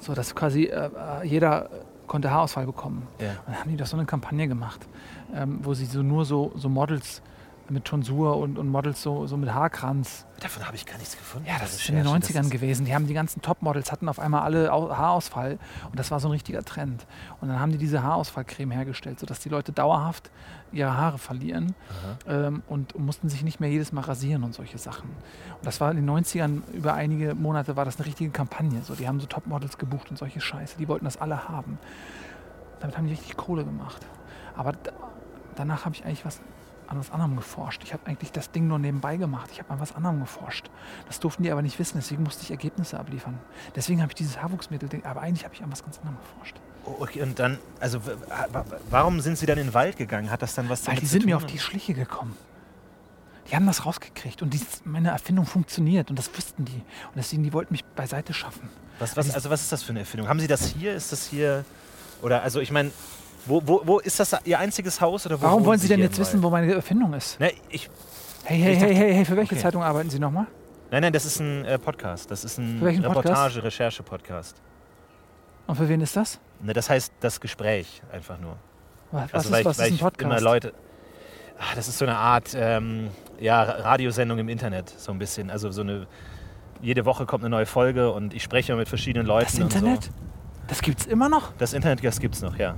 So 0.00 0.12
dass 0.14 0.34
quasi 0.34 0.64
äh, 0.64 0.86
äh, 1.22 1.24
jeder 1.26 1.70
konnte 2.06 2.30
Haarausfall 2.30 2.66
bekommen. 2.66 3.06
ja. 3.20 3.30
Und 3.30 3.38
dann 3.48 3.60
haben 3.60 3.70
die 3.70 3.76
doch 3.76 3.86
so 3.86 3.96
eine 3.96 4.06
Kampagne 4.06 4.48
gemacht, 4.48 4.86
ähm, 5.34 5.60
wo 5.62 5.74
sie 5.74 5.86
so 5.86 6.02
nur 6.02 6.24
so, 6.24 6.52
so 6.54 6.68
Models 6.68 7.22
mit 7.70 7.84
Tonsur 7.84 8.36
und, 8.36 8.58
und 8.58 8.68
Models 8.68 9.02
so, 9.02 9.26
so 9.26 9.36
mit 9.36 9.52
Haarkranz 9.52 10.24
Davon 10.40 10.64
habe 10.66 10.76
ich 10.76 10.84
gar 10.86 10.98
nichts 10.98 11.16
gefunden. 11.16 11.46
ja, 11.48 11.54
bei 11.54 11.60
das 11.60 11.70
ist 11.74 11.80
Recherche. 11.88 11.92
in 11.92 12.04
den 12.12 12.20
Das 12.20 12.30
90ern 12.30 12.40
ist- 12.42 12.50
gewesen. 12.50 12.84
Die 12.86 12.94
haben 12.94 13.06
die 13.06 13.14
ganzen 13.14 13.42
Topmodels 13.42 13.90
hatten 13.90 14.08
auf 14.08 14.18
einmal 14.18 14.42
alle 14.42 14.72
Au- 14.72 14.90
Haarausfall 14.94 15.58
und 15.90 15.98
das 15.98 16.10
war 16.10 16.20
so 16.20 16.28
ein 16.28 16.32
richtiger 16.32 16.62
Trend. 16.64 17.06
Und 17.40 17.48
dann 17.48 17.58
haben 17.58 17.72
die 17.72 17.78
diese 17.78 18.02
Haarausfallcreme 18.02 18.70
hergestellt, 18.72 19.18
sodass 19.18 19.40
die 19.40 19.48
Leute 19.48 19.72
dauerhaft 19.72 20.30
ihre 20.72 20.96
Haare 20.96 21.18
verlieren 21.18 21.74
ähm, 22.28 22.62
und 22.68 22.98
mussten 22.98 23.28
sich 23.28 23.42
nicht 23.44 23.60
mehr 23.60 23.70
jedes 23.70 23.92
Mal 23.92 24.02
rasieren 24.02 24.44
und 24.44 24.54
solche 24.54 24.78
Sachen. 24.78 25.08
Und 25.10 25.64
das 25.66 25.80
war 25.80 25.90
in 25.90 25.96
den 25.96 26.08
90ern, 26.10 26.62
über 26.72 26.94
einige 26.94 27.34
Monate 27.34 27.76
war 27.76 27.84
das 27.84 27.96
eine 27.96 28.06
richtige 28.06 28.30
Kampagne. 28.30 28.82
So, 28.82 28.94
die 28.94 29.08
haben 29.08 29.18
so 29.20 29.26
Topmodels 29.26 29.78
gebucht 29.78 30.10
und 30.10 30.18
solche 30.18 30.40
Scheiße. 30.40 30.76
Die 30.78 30.88
wollten 30.88 31.04
das 31.04 31.16
alle 31.16 31.48
haben. 31.48 31.78
Damit 32.80 32.96
haben 32.98 33.06
die 33.06 33.12
richtig 33.12 33.36
Kohle 33.36 33.64
gemacht. 33.64 34.04
Aber 34.56 34.72
da, 34.72 34.92
danach 35.54 35.84
habe 35.86 35.94
ich 35.94 36.04
eigentlich 36.04 36.24
was 36.26 36.40
an 36.88 36.98
was 36.98 37.10
anderem 37.10 37.36
geforscht. 37.36 37.82
Ich 37.84 37.92
habe 37.92 38.06
eigentlich 38.06 38.32
das 38.32 38.50
Ding 38.50 38.66
nur 38.68 38.78
nebenbei 38.78 39.16
gemacht. 39.16 39.50
Ich 39.52 39.58
habe 39.58 39.70
an 39.70 39.80
was 39.80 39.94
anderem 39.94 40.20
geforscht. 40.20 40.70
Das 41.06 41.20
durften 41.20 41.42
die 41.42 41.50
aber 41.50 41.62
nicht 41.62 41.78
wissen, 41.78 41.98
deswegen 41.98 42.22
musste 42.22 42.42
ich 42.42 42.50
Ergebnisse 42.50 42.98
abliefern. 42.98 43.38
Deswegen 43.74 44.02
habe 44.02 44.12
ich 44.12 44.16
dieses 44.16 44.40
Haarwuchsmittel, 44.40 44.88
aber 45.04 45.20
eigentlich 45.22 45.44
habe 45.44 45.54
ich 45.54 45.62
an 45.62 45.70
was 45.72 45.82
ganz 45.82 45.98
anderem 45.98 46.18
geforscht. 46.18 46.56
Okay, 46.84 47.22
und 47.22 47.38
dann, 47.38 47.58
also 47.80 48.00
warum 48.90 49.20
sind 49.20 49.38
Sie 49.38 49.46
dann 49.46 49.58
in 49.58 49.68
den 49.68 49.74
Wald 49.74 49.96
gegangen? 49.96 50.30
Hat 50.30 50.42
das 50.42 50.54
dann 50.54 50.68
was 50.68 50.86
Weil 50.86 50.96
die 50.96 51.06
sind 51.06 51.26
mir 51.26 51.36
auf 51.36 51.46
die 51.46 51.58
Schliche 51.58 51.94
gekommen. 51.94 52.36
Die 53.50 53.54
haben 53.54 53.66
das 53.66 53.86
rausgekriegt 53.86 54.42
und 54.42 54.52
dies, 54.52 54.82
meine 54.84 55.10
Erfindung 55.10 55.46
funktioniert 55.46 56.10
und 56.10 56.18
das 56.18 56.36
wussten 56.36 56.64
die. 56.64 56.76
Und 56.78 57.16
deswegen, 57.16 57.42
die 57.42 57.52
wollten 57.52 57.74
mich 57.74 57.84
beiseite 57.84 58.32
schaffen. 58.32 58.68
Was, 58.98 59.16
was, 59.16 59.32
also 59.32 59.50
was 59.50 59.62
ist 59.62 59.72
das 59.72 59.82
für 59.82 59.90
eine 59.90 60.00
Erfindung? 60.00 60.28
Haben 60.28 60.40
Sie 60.40 60.46
das 60.46 60.66
hier? 60.66 60.94
Ist 60.94 61.12
das 61.12 61.26
hier? 61.26 61.64
Oder 62.22 62.42
also 62.42 62.60
ich 62.60 62.72
meine, 62.72 62.90
wo, 63.46 63.62
wo, 63.66 63.80
wo 63.84 63.98
ist 63.98 64.18
das 64.20 64.34
Ihr 64.44 64.58
einziges 64.58 65.00
Haus 65.00 65.26
oder 65.26 65.40
wo 65.40 65.44
Warum 65.44 65.64
wollen 65.64 65.78
Sie 65.78 65.88
denn 65.88 66.00
jetzt 66.00 66.18
wissen, 66.18 66.42
wo 66.42 66.50
meine 66.50 66.72
Erfindung 66.74 67.12
ist? 67.14 67.38
Ne, 67.40 67.52
ich, 67.70 67.88
Hey, 68.44 68.58
hey, 68.60 68.72
Ich 68.74 68.78
hey, 68.78 68.88
dachte- 68.88 68.94
hey, 68.94 69.14
hey, 69.14 69.24
für 69.24 69.36
welche 69.36 69.54
okay. 69.54 69.62
Zeitung 69.62 69.82
arbeiten 69.82 70.08
Sie 70.10 70.18
nochmal? 70.20 70.46
nein, 70.90 71.02
nein, 71.02 71.12
das 71.12 71.24
ist 71.24 71.40
ein 71.40 71.64
äh, 71.64 71.78
Podcast. 71.78 72.30
Das 72.30 72.44
ist 72.44 72.58
ein? 72.58 72.80
Reportage-Recherche-Podcast. 72.82 74.56
Und 75.66 75.76
für 75.76 75.88
wen 75.88 76.00
ist 76.00 76.16
das? 76.16 76.38
Ne, 76.60 76.72
das 76.72 76.88
heißt 76.88 77.12
das 77.20 77.40
Gespräch 77.40 78.02
einfach 78.12 78.38
nur. 78.38 78.56
Was, 79.10 79.34
Also 79.34 79.50
was 79.50 79.60
ist, 79.60 79.64
was 79.66 79.76
ich, 79.76 79.78
weil 79.78 79.86
ist 79.88 79.92
ein 79.94 79.98
Podcast? 79.98 80.22
immer 80.22 80.40
Leute. 80.40 80.72
Ah, 81.58 81.74
das 81.74 81.88
ist 81.88 81.98
so 81.98 82.04
eine 82.04 82.16
Art 82.16 82.54
ähm, 82.56 83.08
ja, 83.40 83.62
Radiosendung 83.62 84.38
im 84.38 84.48
Internet, 84.48 84.90
so 84.96 85.10
ein 85.12 85.18
bisschen. 85.18 85.50
Also 85.50 85.70
so 85.70 85.80
eine. 85.82 86.06
Jede 86.82 87.04
Woche 87.06 87.24
kommt 87.24 87.42
eine 87.42 87.50
neue 87.50 87.64
Folge 87.66 88.12
und 88.12 88.34
ich 88.34 88.42
spreche 88.42 88.76
mit 88.76 88.88
verschiedenen 88.88 89.26
Leuten. 89.26 89.46
das 89.46 89.58
Internet? 89.58 90.04
so. 90.04 90.10
Das 90.68 90.82
gibt's 90.82 91.06
immer 91.06 91.28
noch? 91.28 91.52
Das 91.58 91.72
Internet, 91.72 92.04
das 92.04 92.20
gibt's 92.20 92.42
noch, 92.42 92.56
ja. 92.58 92.74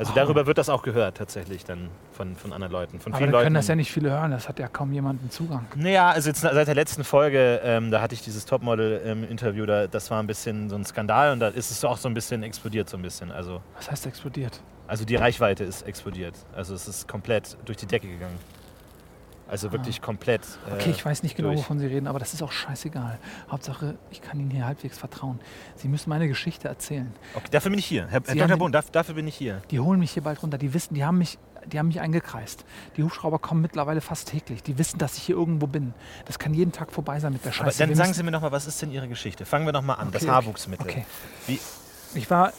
Also 0.00 0.12
darüber 0.14 0.46
wird 0.46 0.56
das 0.58 0.68
auch 0.70 0.82
gehört 0.82 1.18
tatsächlich 1.18 1.64
dann 1.64 1.90
von, 2.12 2.34
von 2.34 2.52
anderen 2.52 2.72
Leuten. 2.72 3.00
Von 3.00 3.12
Aber 3.12 3.18
vielen 3.18 3.32
da 3.32 3.38
können 3.38 3.44
Leuten. 3.52 3.54
das 3.54 3.68
ja 3.68 3.76
nicht 3.76 3.92
viele 3.92 4.10
hören, 4.10 4.30
das 4.30 4.48
hat 4.48 4.58
ja 4.58 4.66
kaum 4.68 4.92
jemanden 4.92 5.30
Zugang. 5.30 5.66
Naja, 5.76 6.10
also 6.10 6.30
jetzt 6.30 6.40
seit 6.40 6.66
der 6.66 6.74
letzten 6.74 7.04
Folge, 7.04 7.60
ähm, 7.62 7.90
da 7.90 8.00
hatte 8.00 8.14
ich 8.14 8.22
dieses 8.22 8.46
Topmodel-Interview, 8.46 9.66
da, 9.66 9.86
das 9.86 10.10
war 10.10 10.22
ein 10.22 10.26
bisschen 10.26 10.68
so 10.70 10.76
ein 10.76 10.84
Skandal 10.84 11.32
und 11.32 11.40
da 11.40 11.48
ist 11.48 11.70
es 11.70 11.84
auch 11.84 11.98
so 11.98 12.08
ein 12.08 12.14
bisschen 12.14 12.42
explodiert, 12.42 12.88
so 12.88 12.96
ein 12.96 13.02
bisschen. 13.02 13.30
Also, 13.30 13.60
Was 13.76 13.90
heißt 13.90 14.06
explodiert? 14.06 14.60
also 14.86 15.04
die 15.04 15.16
Reichweite 15.16 15.62
ist 15.62 15.82
explodiert. 15.82 16.34
Also 16.52 16.74
es 16.74 16.88
ist 16.88 17.06
komplett 17.06 17.56
durch 17.64 17.76
die 17.76 17.86
Decke 17.86 18.08
gegangen. 18.08 18.38
Also 19.50 19.72
wirklich 19.72 20.00
komplett. 20.00 20.42
äh, 20.68 20.74
Okay, 20.74 20.90
ich 20.90 21.04
weiß 21.04 21.22
nicht 21.24 21.36
genau, 21.36 21.48
durch. 21.48 21.60
wovon 21.60 21.78
Sie 21.80 21.86
reden, 21.86 22.06
aber 22.06 22.18
das 22.20 22.34
ist 22.34 22.42
auch 22.42 22.52
scheißegal. 22.52 23.18
Hauptsache, 23.50 23.96
ich 24.10 24.22
kann 24.22 24.38
Ihnen 24.38 24.50
hier 24.50 24.64
halbwegs 24.64 24.96
vertrauen. 24.96 25.40
Sie 25.76 25.88
müssen 25.88 26.08
meine 26.08 26.28
Geschichte 26.28 26.68
erzählen. 26.68 27.12
Okay, 27.34 27.48
dafür 27.50 27.70
bin 27.70 27.78
ich 27.80 27.86
hier. 27.86 28.06
Herr, 28.06 28.20
Herr 28.26 28.34
Dr. 28.46 28.56
Bohn, 28.58 28.70
dafür 28.72 29.14
bin 29.14 29.26
ich 29.26 29.34
hier. 29.36 29.60
Die 29.70 29.80
holen 29.80 29.98
mich 29.98 30.12
hier 30.12 30.22
bald 30.22 30.40
runter. 30.42 30.56
Die 30.56 30.72
wissen, 30.72 30.94
die 30.94 31.04
haben 31.04 31.18
mich, 31.18 31.36
die 31.66 31.78
haben 31.80 31.88
mich 31.88 32.00
eingekreist. 32.00 32.64
Die 32.96 33.02
Hubschrauber 33.02 33.40
kommen 33.40 33.60
mittlerweile 33.60 34.00
fast 34.00 34.28
täglich. 34.28 34.62
Die 34.62 34.78
wissen, 34.78 34.98
dass 34.98 35.16
ich 35.16 35.24
hier 35.24 35.36
irgendwo 35.36 35.66
bin. 35.66 35.94
Das 36.26 36.38
kann 36.38 36.54
jeden 36.54 36.70
Tag 36.70 36.92
vorbei 36.92 37.18
sein 37.18 37.32
mit 37.32 37.44
der 37.44 37.52
Aber 37.52 37.64
Scheiße. 37.66 37.78
dann 37.80 37.88
Wir 37.88 37.96
sagen 37.96 38.14
Sie 38.14 38.22
mir 38.22 38.30
noch 38.30 38.42
mal, 38.42 38.52
was 38.52 38.66
ist 38.66 38.80
denn 38.82 38.92
Ihre 38.92 39.08
Geschichte? 39.08 39.44
Fangen 39.46 39.66
wir 39.66 39.72
noch 39.72 39.82
mal 39.82 39.94
an. 39.94 40.12
das 40.12 40.22
Okay, 40.22 40.30
okay. 40.30 40.34
Haarwuchsmittel. 40.36 40.86
Okay. 40.86 41.06
Wie, 41.48 41.58
Ich 42.14 42.30
war. 42.30 42.52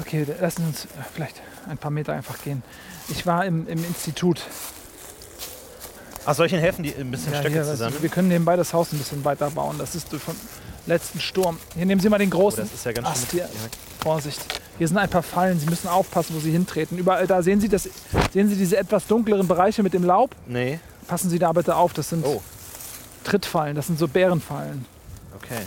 Okay, 0.00 0.26
lassen 0.40 0.62
Sie 0.62 0.68
uns 0.68 0.88
vielleicht 1.14 1.42
ein 1.68 1.78
paar 1.78 1.90
Meter 1.90 2.12
einfach 2.12 2.40
gehen. 2.42 2.62
Ich 3.08 3.26
war 3.26 3.44
im, 3.44 3.66
im 3.66 3.82
Institut. 3.84 4.40
Ach, 6.26 6.34
soll 6.34 6.46
ich 6.46 6.52
Ihnen 6.52 6.60
helfen, 6.62 6.82
die 6.82 6.94
ein 6.94 7.10
bisschen 7.10 7.32
Ja, 7.32 7.38
Stöcke 7.40 7.54
hier, 7.54 7.64
zusammen? 7.64 7.96
wir 8.00 8.08
können 8.08 8.28
nebenbei 8.28 8.56
das 8.56 8.72
Haus 8.74 8.92
ein 8.92 8.98
bisschen 8.98 9.24
weiter 9.24 9.48
bauen. 9.50 9.76
Das 9.78 9.94
ist 9.94 10.08
vom 10.08 10.34
letzten 10.86 11.20
Sturm. 11.20 11.58
Hier 11.74 11.86
nehmen 11.86 12.00
Sie 12.00 12.08
mal 12.08 12.18
den 12.18 12.28
Oh, 12.32 12.38
großen 12.38 12.64
das 12.64 12.72
ist 12.74 12.84
ja 12.84 12.92
ganz 12.92 13.06
Ast 13.08 13.30
schön. 13.30 13.40
hier. 13.40 13.48
Vorsicht. 14.00 14.44
Hier 14.78 14.88
sind 14.88 14.98
ein 14.98 15.08
paar 15.08 15.22
Fallen. 15.22 15.58
Sie 15.60 15.66
müssen 15.66 15.88
aufpassen, 15.88 16.34
wo 16.36 16.40
Sie 16.40 16.50
hintreten. 16.50 16.98
Überall 16.98 17.26
da 17.26 17.42
sehen 17.42 17.60
Sie 17.60 17.68
das. 17.68 17.88
Sehen 18.32 18.48
Sie 18.48 18.56
diese 18.56 18.76
etwas 18.76 19.06
dunkleren 19.06 19.46
Bereiche 19.48 19.82
mit 19.82 19.94
dem 19.94 20.04
Laub? 20.04 20.34
Nee. 20.46 20.80
Passen 21.08 21.30
Sie 21.30 21.38
da 21.38 21.52
bitte 21.52 21.76
auf. 21.76 21.92
Das 21.92 22.08
sind 22.10 22.24
Oh, 22.26 22.42
Trittfallen. 23.24 23.74
Das 23.76 23.86
sind 23.86 23.98
so 23.98 24.06
Bärenfallen. 24.08 24.84
okay. 25.36 25.60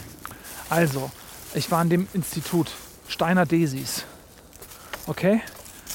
Also, 0.69 1.09
ich 1.55 1.71
war 1.71 1.81
in 1.81 1.89
dem 1.89 2.07
Institut 2.13 2.69
Steiner 3.07 3.45
Desis. 3.45 4.03
Okay? 5.07 5.41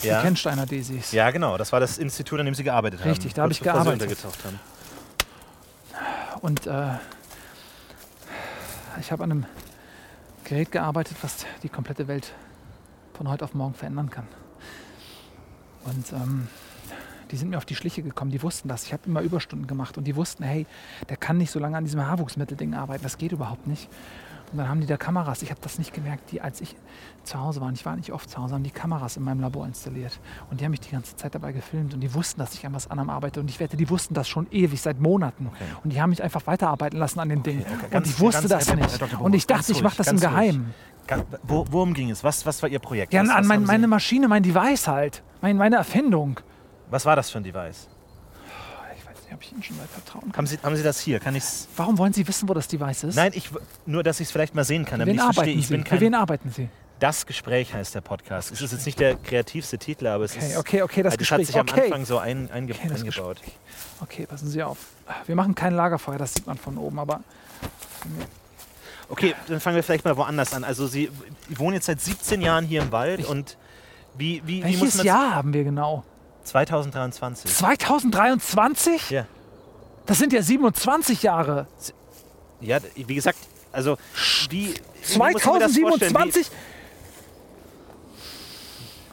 Ja. 0.04 0.22
kennen 0.22 0.36
Steiner 0.36 0.66
Desis. 0.66 1.12
ja, 1.12 1.30
genau. 1.30 1.56
Das 1.56 1.72
war 1.72 1.80
das 1.80 1.98
Institut, 1.98 2.40
an 2.40 2.46
dem 2.46 2.54
Sie 2.54 2.64
gearbeitet 2.64 3.00
haben. 3.00 3.10
Richtig, 3.10 3.34
da 3.34 3.42
habe 3.42 3.52
ich 3.52 3.60
gearbeitet. 3.60 4.16
Und 6.40 6.66
äh, 6.66 6.88
ich 9.00 9.10
habe 9.10 9.24
an 9.24 9.30
einem 9.30 9.46
Gerät 10.44 10.70
gearbeitet, 10.70 11.16
was 11.22 11.46
die 11.62 11.68
komplette 11.68 12.06
Welt 12.06 12.32
von 13.14 13.28
heute 13.28 13.44
auf 13.44 13.54
morgen 13.54 13.74
verändern 13.74 14.10
kann. 14.10 14.26
Und 15.84 16.12
ähm, 16.12 16.48
die 17.30 17.36
sind 17.36 17.50
mir 17.50 17.56
auf 17.56 17.64
die 17.64 17.74
Schliche 17.74 18.02
gekommen, 18.02 18.30
die 18.30 18.42
wussten 18.42 18.68
das. 18.68 18.84
Ich 18.84 18.92
habe 18.92 19.02
immer 19.06 19.20
Überstunden 19.20 19.66
gemacht 19.66 19.96
und 19.98 20.04
die 20.04 20.16
wussten, 20.16 20.44
hey, 20.44 20.66
der 21.08 21.16
kann 21.16 21.38
nicht 21.38 21.50
so 21.50 21.58
lange 21.58 21.76
an 21.76 21.84
diesem 21.84 22.06
Haarwuchsmittelding 22.06 22.74
arbeiten, 22.74 23.02
das 23.02 23.18
geht 23.18 23.32
überhaupt 23.32 23.66
nicht. 23.66 23.88
Und 24.54 24.58
dann 24.58 24.68
haben 24.68 24.80
die 24.80 24.86
da 24.86 24.96
Kameras, 24.96 25.42
ich 25.42 25.50
habe 25.50 25.60
das 25.60 25.78
nicht 25.78 25.92
gemerkt, 25.92 26.30
die, 26.30 26.40
als 26.40 26.60
ich 26.60 26.76
zu 27.24 27.40
Hause 27.40 27.60
war, 27.60 27.66
und 27.66 27.74
ich 27.74 27.84
war 27.84 27.96
nicht 27.96 28.12
oft 28.12 28.30
zu 28.30 28.38
Hause, 28.40 28.54
haben 28.54 28.62
die 28.62 28.70
Kameras 28.70 29.16
in 29.16 29.24
meinem 29.24 29.40
Labor 29.40 29.66
installiert. 29.66 30.20
Und 30.48 30.60
die 30.60 30.64
haben 30.64 30.70
mich 30.70 30.78
die 30.78 30.92
ganze 30.92 31.16
Zeit 31.16 31.34
dabei 31.34 31.50
gefilmt 31.50 31.92
und 31.92 31.98
die 31.98 32.14
wussten, 32.14 32.38
dass 32.38 32.54
ich 32.54 32.64
an 32.64 32.72
was 32.72 32.88
anderem 32.88 33.10
arbeite. 33.10 33.40
Und 33.40 33.50
ich 33.50 33.58
wette, 33.58 33.76
die 33.76 33.90
wussten 33.90 34.14
das 34.14 34.28
schon 34.28 34.46
ewig, 34.52 34.80
seit 34.80 35.00
Monaten. 35.00 35.50
Und 35.82 35.92
die 35.92 36.00
haben 36.00 36.10
mich 36.10 36.22
einfach 36.22 36.46
weiterarbeiten 36.46 37.00
lassen 37.00 37.18
an 37.18 37.30
den 37.30 37.42
Dingen. 37.42 37.62
okay, 37.62 37.84
und 37.86 37.90
ganz- 37.90 38.10
ich 38.10 38.20
wusste 38.20 38.46
das 38.46 38.68
Herr 38.68 38.76
nicht. 38.76 39.02
Dr. 39.02 39.20
und 39.20 39.34
ich 39.34 39.44
dachte, 39.48 39.64
ganz 39.66 39.70
ich 39.70 39.82
mache 39.82 39.96
ruhig, 39.96 40.06
das 40.06 40.06
im 40.06 40.20
ganz 40.20 40.32
ruhig. 40.36 40.50
Geheimen. 40.52 40.74
Wo, 41.42 41.64
worum 41.70 41.92
ging 41.92 42.10
es? 42.10 42.22
Was, 42.22 42.46
was 42.46 42.62
war 42.62 42.68
Ihr 42.70 42.78
Projekt? 42.78 43.12
Ja, 43.12 43.22
was, 43.22 43.30
an 43.30 43.38
was, 43.40 43.46
mein, 43.48 43.64
meine 43.64 43.88
Maschine, 43.88 44.28
mein 44.28 44.44
Device 44.44 44.86
halt. 44.86 45.24
Mein, 45.42 45.56
meine 45.56 45.74
Erfindung. 45.76 46.38
was 46.90 47.04
war 47.04 47.16
das 47.16 47.28
für 47.28 47.38
ein 47.38 47.44
Device? 47.44 47.88
Ob 49.34 49.42
ich 49.42 49.52
Ihnen 49.52 49.62
schon 49.62 49.76
mal 49.76 49.86
vertrauen 49.86 50.30
kann. 50.32 50.36
Haben 50.38 50.46
Sie, 50.46 50.58
haben 50.62 50.76
Sie 50.76 50.82
das 50.82 51.00
hier? 51.00 51.18
Kann 51.20 51.34
ich's? 51.34 51.68
Warum 51.76 51.98
wollen 51.98 52.12
Sie 52.12 52.26
wissen, 52.26 52.48
wo 52.48 52.54
das 52.54 52.68
Device 52.68 53.04
ist? 53.04 53.16
Nein, 53.16 53.32
ich, 53.34 53.50
nur, 53.86 54.02
dass 54.02 54.20
ich 54.20 54.28
es 54.28 54.32
vielleicht 54.32 54.54
mal 54.54 54.64
sehen 54.64 54.84
kann, 54.84 55.00
Für 55.00 55.06
wen 55.06 55.20
arbeiten 55.20 55.60
Sie? 55.62 55.82
Für 55.84 56.00
wen 56.00 56.14
arbeiten 56.14 56.50
Sie? 56.50 56.68
das 57.00 57.26
Gespräch 57.26 57.74
heißt 57.74 57.94
der 57.94 58.00
Podcast. 58.00 58.50
Es 58.52 58.62
ist 58.62 58.72
jetzt 58.72 58.86
nicht 58.86 58.98
der 58.98 59.16
kreativste 59.16 59.76
Titel, 59.78 60.06
aber 60.06 60.24
es 60.24 60.36
Okay, 60.36 60.46
ist. 60.46 60.56
okay, 60.56 60.82
okay, 60.82 61.02
das 61.02 61.12
das 61.14 61.18
Gespräch. 61.18 61.38
hat 61.40 61.46
sich 61.46 61.58
am 61.58 61.68
okay. 61.68 61.84
Anfang 61.86 62.04
so 62.06 62.18
ein, 62.18 62.50
einge, 62.50 62.72
Okay, 62.72 62.88
eingebaut. 62.94 63.42
Okay, 64.00 64.26
passen 64.26 64.48
Sie 64.48 64.62
auf. 64.62 64.78
Wir 65.26 65.34
machen 65.34 65.54
kein 65.54 65.74
Lagerfeuer, 65.74 66.18
das 66.18 66.32
sieht 66.34 66.46
man 66.46 66.56
von 66.56 66.78
oben, 66.78 66.98
aber 66.98 67.20
Okay, 69.08 69.34
dann 69.48 69.60
fangen 69.60 69.76
wir 69.76 69.82
vielleicht 69.82 70.04
mal 70.04 70.16
woanders 70.16 70.54
an. 70.54 70.64
Also 70.64 70.86
Sie 70.86 71.10
wohnen 71.50 71.74
jetzt 71.74 71.86
seit 71.86 72.00
17 72.00 72.40
Jahren 72.40 72.64
hier 72.64 72.80
im 72.82 72.90
Wald 72.92 73.20
Ich- 73.20 73.28
und 73.28 73.56
wie, 74.16 74.42
wie, 74.46 74.64
wie 74.64 74.72
muss 74.76 74.80
welches 74.94 75.02
Jahr 75.02 75.34
haben 75.34 75.52
wir 75.52 75.64
genau? 75.64 76.04
2023. 76.44 77.52
2023? 77.52 79.10
Ja. 79.10 79.26
Das 80.06 80.18
sind 80.18 80.32
ja 80.32 80.42
27 80.42 81.22
Jahre. 81.22 81.66
Ja, 82.60 82.78
wie 82.94 83.14
gesagt, 83.14 83.38
also 83.72 83.96
wie, 84.50 84.74
wie 84.74 85.18
muss 85.18 85.34
ich 85.40 85.46
mir 85.46 85.58
das 85.58 85.76
vorstellen? 85.76 86.12
2027? 86.12 86.50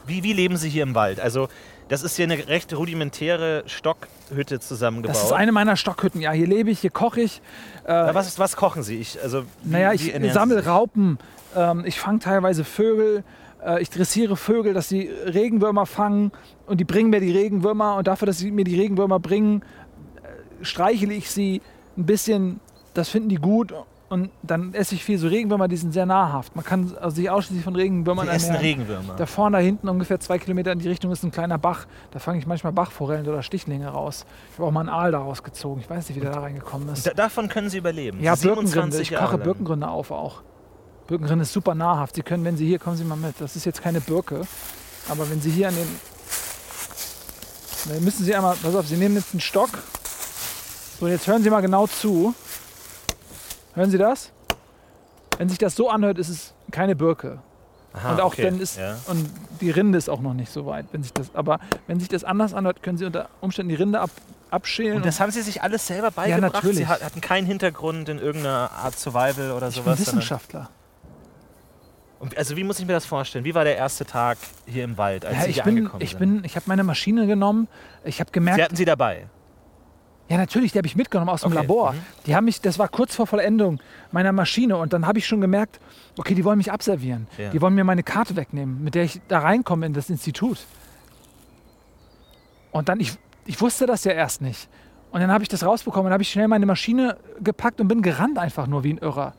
Wie, 0.06 0.22
wie, 0.22 0.32
leben 0.32 0.56
Sie 0.56 0.68
hier 0.68 0.82
im 0.82 0.94
Wald? 0.94 1.20
Also 1.20 1.48
das 1.88 2.02
ist 2.02 2.16
hier 2.16 2.24
eine 2.24 2.48
recht 2.48 2.74
rudimentäre 2.74 3.64
Stockhütte 3.66 4.60
zusammengebaut. 4.60 5.14
Das 5.14 5.24
ist 5.24 5.32
eine 5.32 5.52
meiner 5.52 5.76
Stockhütten. 5.76 6.20
Ja, 6.20 6.32
hier 6.32 6.46
lebe 6.46 6.70
ich, 6.70 6.80
hier 6.80 6.90
koche 6.90 7.20
ich. 7.20 7.42
Äh, 7.84 7.92
was, 7.92 8.38
was 8.38 8.56
kochen 8.56 8.82
Sie? 8.82 8.98
Ich, 8.98 9.20
also, 9.22 9.44
wie, 9.62 9.72
Naja, 9.72 9.92
ich 9.92 10.12
sammle? 10.32 10.64
Raupen, 10.64 11.18
ähm, 11.54 11.84
ich 11.84 12.00
fange 12.00 12.18
teilweise 12.20 12.64
Vögel, 12.64 13.24
ich 13.80 13.90
dressiere 13.90 14.36
Vögel, 14.36 14.74
dass 14.74 14.88
sie 14.88 15.08
Regenwürmer 15.08 15.86
fangen 15.86 16.32
und 16.66 16.80
die 16.80 16.84
bringen 16.84 17.10
mir 17.10 17.20
die 17.20 17.32
Regenwürmer 17.32 17.96
und 17.96 18.06
dafür, 18.06 18.26
dass 18.26 18.38
sie 18.38 18.50
mir 18.50 18.64
die 18.64 18.78
Regenwürmer 18.78 19.20
bringen, 19.20 19.62
äh, 20.22 20.64
streichle 20.64 21.14
ich 21.14 21.30
sie 21.30 21.62
ein 21.96 22.06
bisschen, 22.06 22.60
das 22.94 23.08
finden 23.08 23.28
die 23.28 23.36
gut 23.36 23.72
und 24.12 24.30
dann 24.42 24.74
esse 24.74 24.94
ich 24.94 25.04
viel 25.04 25.16
so 25.16 25.26
Regenwürmer, 25.26 25.68
die 25.68 25.76
sind 25.78 25.92
sehr 25.92 26.04
nahrhaft. 26.04 26.54
Man 26.54 26.66
kann 26.66 26.94
also 27.00 27.16
sich 27.16 27.30
ausschließlich 27.30 27.64
von 27.64 27.74
Regenwürmern 27.74 28.26
Sie 28.26 28.32
essen 28.34 28.54
ernähren. 28.54 28.80
Regenwürmer. 28.80 29.14
Da 29.16 29.24
vorne, 29.24 29.56
da 29.56 29.62
hinten, 29.62 29.88
ungefähr 29.88 30.20
zwei 30.20 30.38
Kilometer 30.38 30.70
in 30.70 30.80
die 30.80 30.88
Richtung, 30.88 31.10
ist 31.12 31.22
ein 31.22 31.30
kleiner 31.30 31.56
Bach. 31.56 31.86
Da 32.10 32.18
fange 32.18 32.38
ich 32.38 32.46
manchmal 32.46 32.74
Bachforellen 32.74 33.26
oder 33.26 33.42
Stichlinge 33.42 33.88
raus. 33.88 34.26
Ich 34.50 34.58
habe 34.58 34.68
auch 34.68 34.70
mal 34.70 34.80
einen 34.80 34.90
Aal 34.90 35.12
daraus 35.12 35.42
gezogen. 35.42 35.80
Ich 35.80 35.88
weiß 35.88 36.10
nicht, 36.10 36.16
wie 36.16 36.20
der 36.20 36.32
da 36.32 36.40
reingekommen 36.40 36.90
ist. 36.90 37.06
Da, 37.06 37.14
davon 37.14 37.48
können 37.48 37.70
Sie 37.70 37.78
überleben. 37.78 38.20
Ja, 38.20 38.36
27 38.36 38.74
Birkenrinde. 38.74 39.02
Ich 39.02 39.14
koche 39.14 39.36
lang. 39.36 39.44
Birkenrinde 39.44 39.88
auf 39.88 40.10
auch. 40.10 40.42
Birkenrinde 41.12 41.42
ist 41.42 41.52
super 41.52 41.74
nahrhaft. 41.74 42.14
Sie 42.14 42.22
können, 42.22 42.42
wenn 42.44 42.56
Sie 42.56 42.66
hier, 42.66 42.78
kommen 42.78 42.96
Sie 42.96 43.04
mal 43.04 43.16
mit. 43.16 43.34
Das 43.38 43.54
ist 43.54 43.66
jetzt 43.66 43.82
keine 43.82 44.00
Birke. 44.00 44.46
Aber 45.10 45.28
wenn 45.28 45.42
Sie 45.42 45.50
hier 45.50 45.68
an 45.68 45.74
den. 45.74 45.86
Dann 47.88 48.02
müssen 48.02 48.24
Sie 48.24 48.34
einmal. 48.34 48.56
Pass 48.62 48.74
auf, 48.74 48.86
Sie 48.86 48.96
nehmen 48.96 49.16
jetzt 49.16 49.34
einen 49.34 49.40
Stock. 49.42 49.68
So, 50.98 51.06
jetzt 51.08 51.26
hören 51.26 51.42
Sie 51.42 51.50
mal 51.50 51.60
genau 51.60 51.86
zu. 51.86 52.34
Hören 53.74 53.90
Sie 53.90 53.98
das? 53.98 54.30
Wenn 55.36 55.50
sich 55.50 55.58
das 55.58 55.74
so 55.76 55.90
anhört, 55.90 56.16
ist 56.18 56.30
es 56.30 56.54
keine 56.70 56.96
Birke. 56.96 57.40
Aha, 57.92 58.12
und 58.12 58.20
auch 58.22 58.32
okay. 58.32 58.44
dann 58.44 58.58
ist. 58.58 58.78
Ja. 58.78 58.96
Und 59.06 59.28
die 59.60 59.70
Rinde 59.70 59.98
ist 59.98 60.08
auch 60.08 60.20
noch 60.20 60.32
nicht 60.32 60.50
so 60.50 60.64
weit. 60.64 60.86
Wenn 60.92 61.02
sich 61.02 61.12
das, 61.12 61.34
aber 61.34 61.60
wenn 61.88 62.00
sich 62.00 62.08
das 62.08 62.24
anders 62.24 62.54
anhört, 62.54 62.82
können 62.82 62.96
Sie 62.96 63.04
unter 63.04 63.28
Umständen 63.42 63.68
die 63.68 63.74
Rinde 63.74 64.00
ab, 64.00 64.08
abschälen. 64.50 64.96
Und 64.96 65.04
das 65.04 65.20
haben 65.20 65.30
Sie 65.30 65.42
sich 65.42 65.60
alles 65.62 65.86
selber 65.86 66.10
beigebracht? 66.10 66.54
natürlich. 66.54 66.78
Sie 66.78 66.86
hat- 66.86 67.04
hatten 67.04 67.20
keinen 67.20 67.46
Hintergrund 67.46 68.08
in 68.08 68.18
irgendeiner 68.18 68.70
Art 68.70 68.98
Survival 68.98 69.50
oder 69.52 69.68
ich 69.68 69.74
bin 69.74 69.84
sowas? 69.84 69.84
sondern- 69.84 69.98
Wissenschaftler. 69.98 70.70
Und 72.22 72.38
Also 72.38 72.56
wie 72.56 72.62
muss 72.62 72.78
ich 72.78 72.86
mir 72.86 72.92
das 72.92 73.04
vorstellen? 73.04 73.44
Wie 73.44 73.52
war 73.54 73.64
der 73.64 73.76
erste 73.76 74.04
Tag 74.06 74.38
hier 74.64 74.84
im 74.84 74.96
Wald, 74.96 75.24
als 75.26 75.34
Ja, 75.38 75.42
Sie 75.42 75.50
ich 75.50 75.54
hier 75.56 75.64
bin, 75.64 75.78
angekommen 75.78 76.02
ich 76.02 76.10
sind? 76.10 76.18
bin, 76.20 76.44
ich 76.44 76.54
habe 76.54 76.66
meine 76.68 76.84
Maschine 76.84 77.26
genommen. 77.26 77.66
Ich 78.04 78.20
habe 78.20 78.30
gemerkt, 78.30 78.58
Sie 78.58 78.62
hatten 78.62 78.76
sie 78.76 78.84
dabei? 78.84 79.26
ja 80.28 80.38
natürlich, 80.38 80.70
die 80.72 80.78
habe 80.78 80.86
ich 80.86 80.94
mitgenommen 80.96 81.28
aus 81.30 81.42
dem 81.42 81.48
Okay, 81.52 81.60
Labor. 81.60 81.92
mhm. 81.92 81.98
Die 82.26 82.34
haben 82.36 82.44
mich, 82.46 82.60
das 82.60 82.78
war 82.78 82.88
kurz 82.88 83.14
vor 83.16 83.26
Vollendung 83.26 83.80
meiner 84.12 84.30
Maschine 84.32 84.76
und 84.78 84.92
dann 84.94 85.06
habe 85.06 85.18
ich 85.18 85.26
schon 85.26 85.40
gemerkt, 85.42 85.78
okay, 86.16 86.34
die 86.34 86.42
wollen 86.44 86.56
mich 86.58 86.70
abservieren. 86.72 87.26
Ja. 87.36 87.50
Die 87.50 87.60
wollen 87.60 87.74
mir 87.74 87.84
meine 87.84 88.02
Karte 88.04 88.34
wegnehmen, 88.36 88.82
mit 88.84 88.94
der 88.94 89.02
ich 89.02 89.20
da 89.28 89.40
reinkomme 89.40 89.84
in 89.84 89.92
das 89.92 90.08
Institut. 90.08 90.58
Und 92.70 92.88
dann, 92.88 93.00
ich, 93.00 93.12
ich 93.46 93.60
wusste 93.60 93.84
das 93.86 94.04
ja 94.04 94.12
erst 94.12 94.40
nicht. 94.40 94.68
Und 95.10 95.20
dann 95.20 95.30
habe 95.30 95.42
ich 95.42 95.48
das 95.48 95.64
rausbekommen 95.66 96.06
und 96.06 96.12
habe 96.12 96.22
ich 96.22 96.30
schnell 96.30 96.48
meine 96.48 96.64
Maschine 96.66 97.18
gepackt 97.40 97.80
und 97.80 97.88
bin 97.88 98.00
gerannt 98.00 98.38
einfach 98.38 98.66
nur 98.66 98.84
wie 98.84 98.94
ein 98.94 98.98
Irrer. 98.98 99.34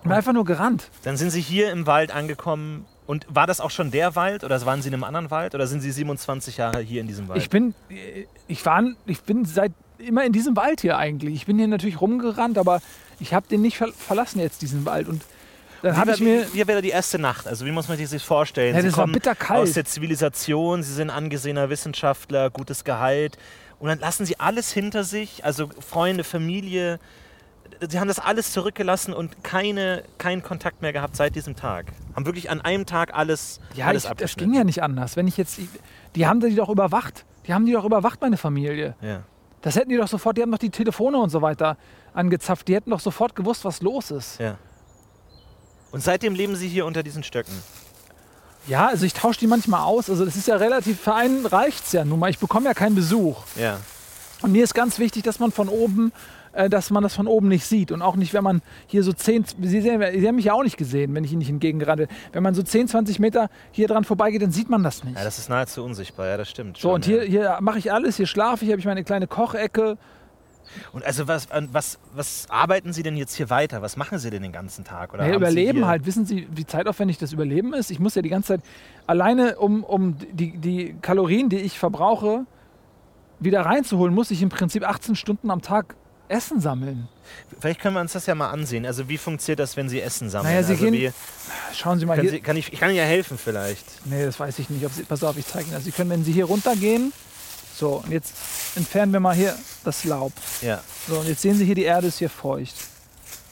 Ich 0.00 0.04
bin 0.04 0.12
einfach 0.12 0.32
nur 0.32 0.46
gerannt. 0.46 0.88
Dann 1.04 1.18
sind 1.18 1.30
Sie 1.30 1.42
hier 1.42 1.70
im 1.70 1.86
Wald 1.86 2.10
angekommen. 2.10 2.86
Und 3.06 3.26
war 3.28 3.46
das 3.46 3.60
auch 3.60 3.70
schon 3.70 3.90
der 3.90 4.14
Wald 4.16 4.44
oder 4.44 4.64
waren 4.64 4.80
Sie 4.80 4.88
in 4.88 4.94
einem 4.94 5.04
anderen 5.04 5.30
Wald 5.30 5.54
oder 5.54 5.66
sind 5.66 5.80
Sie 5.80 5.90
27 5.90 6.56
Jahre 6.56 6.80
hier 6.80 7.00
in 7.00 7.06
diesem 7.06 7.28
Wald? 7.28 7.42
Ich 7.42 7.50
bin, 7.50 7.74
ich 8.46 8.64
war, 8.64 8.82
ich 9.04 9.20
bin 9.22 9.44
seit 9.44 9.72
immer 9.98 10.24
in 10.24 10.32
diesem 10.32 10.56
Wald 10.56 10.80
hier 10.80 10.96
eigentlich. 10.96 11.34
Ich 11.34 11.46
bin 11.46 11.58
hier 11.58 11.68
natürlich 11.68 12.00
rumgerannt, 12.00 12.56
aber 12.56 12.80
ich 13.18 13.34
habe 13.34 13.46
den 13.48 13.60
nicht 13.60 13.76
ver 13.76 13.88
verlassen 13.88 14.40
jetzt 14.40 14.62
diesen 14.62 14.86
Wald. 14.86 15.08
Und 15.08 15.22
dann 15.82 15.96
habe 15.96 16.08
war, 16.08 16.14
ich 16.14 16.20
mir, 16.20 16.46
wie 16.54 16.66
wäre 16.66 16.80
die 16.80 16.90
erste 16.90 17.18
Nacht? 17.18 17.46
Also 17.46 17.66
wie 17.66 17.72
muss 17.72 17.88
man 17.88 17.98
sich 17.98 18.08
das 18.08 18.22
vorstellen? 18.22 18.74
Ja, 18.74 18.80
Sie 18.80 18.88
das 18.88 18.96
war 18.96 19.04
kommen 19.04 19.14
bitterkalt. 19.14 19.60
aus 19.60 19.72
der 19.72 19.84
Zivilisation, 19.84 20.82
Sie 20.82 20.94
sind 20.94 21.10
angesehener 21.10 21.68
Wissenschaftler, 21.68 22.48
gutes 22.48 22.84
Gehalt. 22.84 23.36
Und 23.78 23.88
dann 23.88 23.98
lassen 23.98 24.24
Sie 24.24 24.38
alles 24.38 24.72
hinter 24.72 25.04
sich, 25.04 25.44
also 25.44 25.68
Freunde, 25.86 26.24
Familie. 26.24 27.00
Sie 27.88 27.98
haben 27.98 28.08
das 28.08 28.18
alles 28.18 28.52
zurückgelassen 28.52 29.14
und 29.14 29.42
keine, 29.42 30.04
keinen 30.18 30.42
Kontakt 30.42 30.82
mehr 30.82 30.92
gehabt 30.92 31.16
seit 31.16 31.34
diesem 31.34 31.56
Tag. 31.56 31.86
Haben 32.14 32.26
wirklich 32.26 32.50
an 32.50 32.60
einem 32.60 32.84
Tag 32.84 33.14
alles, 33.14 33.60
ja, 33.74 33.86
alles 33.86 34.04
ich, 34.04 34.10
das 34.10 34.36
ging 34.36 34.52
ja 34.52 34.64
nicht 34.64 34.82
anders. 34.82 35.16
Wenn 35.16 35.26
ich 35.26 35.36
jetzt, 35.36 35.58
die 36.14 36.26
haben 36.26 36.40
die 36.40 36.54
doch 36.54 36.68
überwacht. 36.68 37.24
Die 37.46 37.54
haben 37.54 37.64
die 37.64 37.72
doch 37.72 37.84
überwacht, 37.84 38.20
meine 38.20 38.36
Familie. 38.36 38.94
Ja. 39.00 39.22
Das 39.62 39.76
hätten 39.76 39.90
die 39.90 39.96
doch 39.96 40.08
sofort, 40.08 40.36
die 40.36 40.42
haben 40.42 40.50
doch 40.50 40.58
die 40.58 40.70
Telefone 40.70 41.18
und 41.18 41.30
so 41.30 41.42
weiter 41.42 41.76
angezapft. 42.12 42.68
Die 42.68 42.74
hätten 42.74 42.90
doch 42.90 43.00
sofort 43.00 43.34
gewusst, 43.34 43.64
was 43.64 43.80
los 43.80 44.10
ist. 44.10 44.38
Ja. 44.38 44.58
Und 45.90 46.02
seitdem 46.02 46.34
leben 46.34 46.56
Sie 46.56 46.68
hier 46.68 46.86
unter 46.86 47.02
diesen 47.02 47.22
Stöcken. 47.22 47.54
Ja, 48.66 48.88
also 48.88 49.06
ich 49.06 49.14
tausche 49.14 49.40
die 49.40 49.46
manchmal 49.46 49.82
aus. 49.82 50.10
Also 50.10 50.24
das 50.24 50.36
ist 50.36 50.46
ja 50.46 50.56
relativ, 50.56 51.00
für 51.00 51.14
einen 51.14 51.46
reicht 51.46 51.86
es 51.86 51.92
ja 51.92 52.04
nun 52.04 52.18
mal. 52.18 52.30
Ich 52.30 52.38
bekomme 52.38 52.66
ja 52.66 52.74
keinen 52.74 52.94
Besuch. 52.94 53.42
Ja. 53.56 53.80
Und 54.42 54.52
mir 54.52 54.64
ist 54.64 54.74
ganz 54.74 54.98
wichtig, 54.98 55.22
dass 55.22 55.38
man 55.38 55.50
von 55.50 55.68
oben, 55.68 56.12
dass 56.52 56.90
man 56.90 57.02
das 57.02 57.14
von 57.14 57.26
oben 57.26 57.48
nicht 57.48 57.64
sieht. 57.64 57.92
Und 57.92 58.02
auch 58.02 58.16
nicht, 58.16 58.34
wenn 58.34 58.44
man 58.44 58.62
hier 58.86 59.02
so 59.02 59.12
10, 59.12 59.44
Sie, 59.62 59.80
sehen, 59.80 60.02
Sie 60.12 60.26
haben 60.26 60.36
mich 60.36 60.46
ja 60.46 60.52
auch 60.54 60.62
nicht 60.62 60.76
gesehen, 60.76 61.14
wenn 61.14 61.24
ich 61.24 61.32
Ihnen 61.32 61.38
nicht 61.40 61.50
entgegengerannt 61.50 61.98
bin. 61.98 62.08
Wenn 62.32 62.42
man 62.42 62.54
so 62.54 62.62
10, 62.62 62.88
20 62.88 63.18
Meter 63.18 63.50
hier 63.70 63.88
dran 63.88 64.04
vorbeigeht, 64.04 64.42
dann 64.42 64.50
sieht 64.50 64.68
man 64.68 64.82
das 64.82 65.04
nicht. 65.04 65.16
ja, 65.16 65.24
das 65.24 65.38
ist 65.38 65.48
nahezu 65.48 65.84
unsichtbar, 65.84 66.26
ja, 66.26 66.36
das 66.36 66.50
stimmt. 66.50 66.76
so, 66.76 66.82
schon, 66.82 66.94
und 66.94 67.04
hier, 67.04 67.24
ja. 67.24 67.30
hier 67.30 67.58
mache 67.60 67.78
ich 67.78 67.92
alles, 67.92 68.16
hier 68.16 68.26
schlafe 68.26 68.64
ich, 68.64 68.70
habe 68.70 68.80
ich 68.80 68.86
meine 68.86 69.04
kleine 69.04 69.26
Kochecke. 69.26 69.96
Und 70.92 71.04
also 71.04 71.26
was, 71.26 71.48
was, 71.72 71.98
was 72.14 72.46
arbeiten 72.48 72.92
Sie 72.92 73.02
denn 73.02 73.16
jetzt 73.16 73.34
hier 73.34 73.50
weiter? 73.50 73.82
Was 73.82 73.96
machen 73.96 74.18
Sie 74.18 74.30
denn 74.30 74.42
den 74.42 74.52
ganzen 74.52 74.84
Tag? 74.84 75.12
Oder 75.12 75.26
Ja, 75.26 75.34
Überleben 75.34 75.86
halt. 75.86 76.06
Wissen 76.06 76.26
Sie, 76.26 76.46
wie 76.52 76.64
zeitaufwendig 76.64 77.18
das 77.18 77.32
Überleben 77.32 77.74
ist? 77.74 77.90
Ich 77.90 77.98
muss 77.98 78.14
ja 78.14 78.22
die 78.22 78.28
ganze 78.28 78.54
Zeit 78.54 78.60
alleine, 79.06 79.58
um, 79.58 79.82
um 79.82 80.16
die, 80.32 80.56
die 80.56 80.94
Kalorien, 81.00 81.48
die 81.48 81.58
ich 81.58 81.78
verbrauche, 81.78 82.46
wieder 83.40 83.62
reinzuholen, 83.62 84.14
muss 84.14 84.30
ich 84.30 84.42
im 84.42 84.48
Prinzip 84.48 84.86
18 84.86 85.16
Stunden 85.16 85.50
am 85.50 85.62
Tag 85.62 85.96
Essen 86.30 86.60
sammeln. 86.60 87.08
Vielleicht 87.60 87.80
können 87.80 87.94
wir 87.96 88.00
uns 88.00 88.12
das 88.12 88.26
ja 88.26 88.34
mal 88.34 88.50
ansehen. 88.50 88.86
Also 88.86 89.08
wie 89.08 89.18
funktioniert 89.18 89.58
das, 89.60 89.76
wenn 89.76 89.88
Sie 89.88 90.00
Essen 90.00 90.30
sammeln? 90.30 90.52
Naja, 90.54 90.62
Sie 90.66 90.72
also 90.72 90.84
gehen- 90.84 90.94
wie, 90.94 91.12
Schauen 91.74 91.98
Sie 91.98 92.06
mal 92.06 92.18
hier. 92.20 92.30
Sie, 92.30 92.40
kann 92.40 92.56
ich, 92.56 92.72
ich 92.72 92.78
kann 92.80 92.90
Ihnen 92.90 92.98
ja 92.98 93.04
helfen 93.04 93.36
vielleicht. 93.38 93.84
Nee, 94.06 94.24
das 94.24 94.38
weiß 94.38 94.58
ich 94.58 94.70
nicht. 94.70 94.88
Sie, 94.94 95.02
pass 95.04 95.22
auf, 95.24 95.36
ich 95.36 95.46
zeige 95.46 95.64
Ihnen 95.66 95.74
das. 95.74 95.84
Sie 95.84 95.92
können, 95.92 96.10
wenn 96.10 96.24
Sie 96.24 96.32
hier 96.32 96.44
runtergehen, 96.46 97.12
so, 97.76 98.02
und 98.04 98.10
jetzt 98.10 98.34
entfernen 98.76 99.12
wir 99.12 99.20
mal 99.20 99.34
hier 99.34 99.54
das 99.84 100.04
Laub. 100.04 100.32
Ja, 100.62 100.80
So, 101.08 101.18
und 101.20 101.26
jetzt 101.28 101.40
sehen 101.42 101.56
Sie 101.56 101.64
hier, 101.64 101.74
die 101.74 101.84
Erde 101.84 102.06
ist 102.08 102.18
hier 102.18 102.30
feucht. 102.30 102.74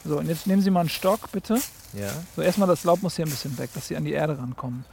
So, 0.05 0.17
und 0.19 0.27
jetzt 0.27 0.47
nehmen 0.47 0.61
Sie 0.61 0.69
mal 0.69 0.81
einen 0.81 0.89
Stock, 0.89 1.31
bitte. 1.31 1.55
ja. 1.93 2.09
So, 2.35 2.41
erstmal 2.41 2.67
das 2.67 2.83
Laub 2.83 3.01
muss 3.01 3.15
hier 3.15 3.25
ein 3.25 3.31
bisschen 3.31 3.57
weg, 3.57 3.71
dass 3.73 3.87
Sie 3.87 3.97
an 3.97 4.05
die 4.05 4.13
Erde 4.13 4.37
rankommen. 4.37 4.85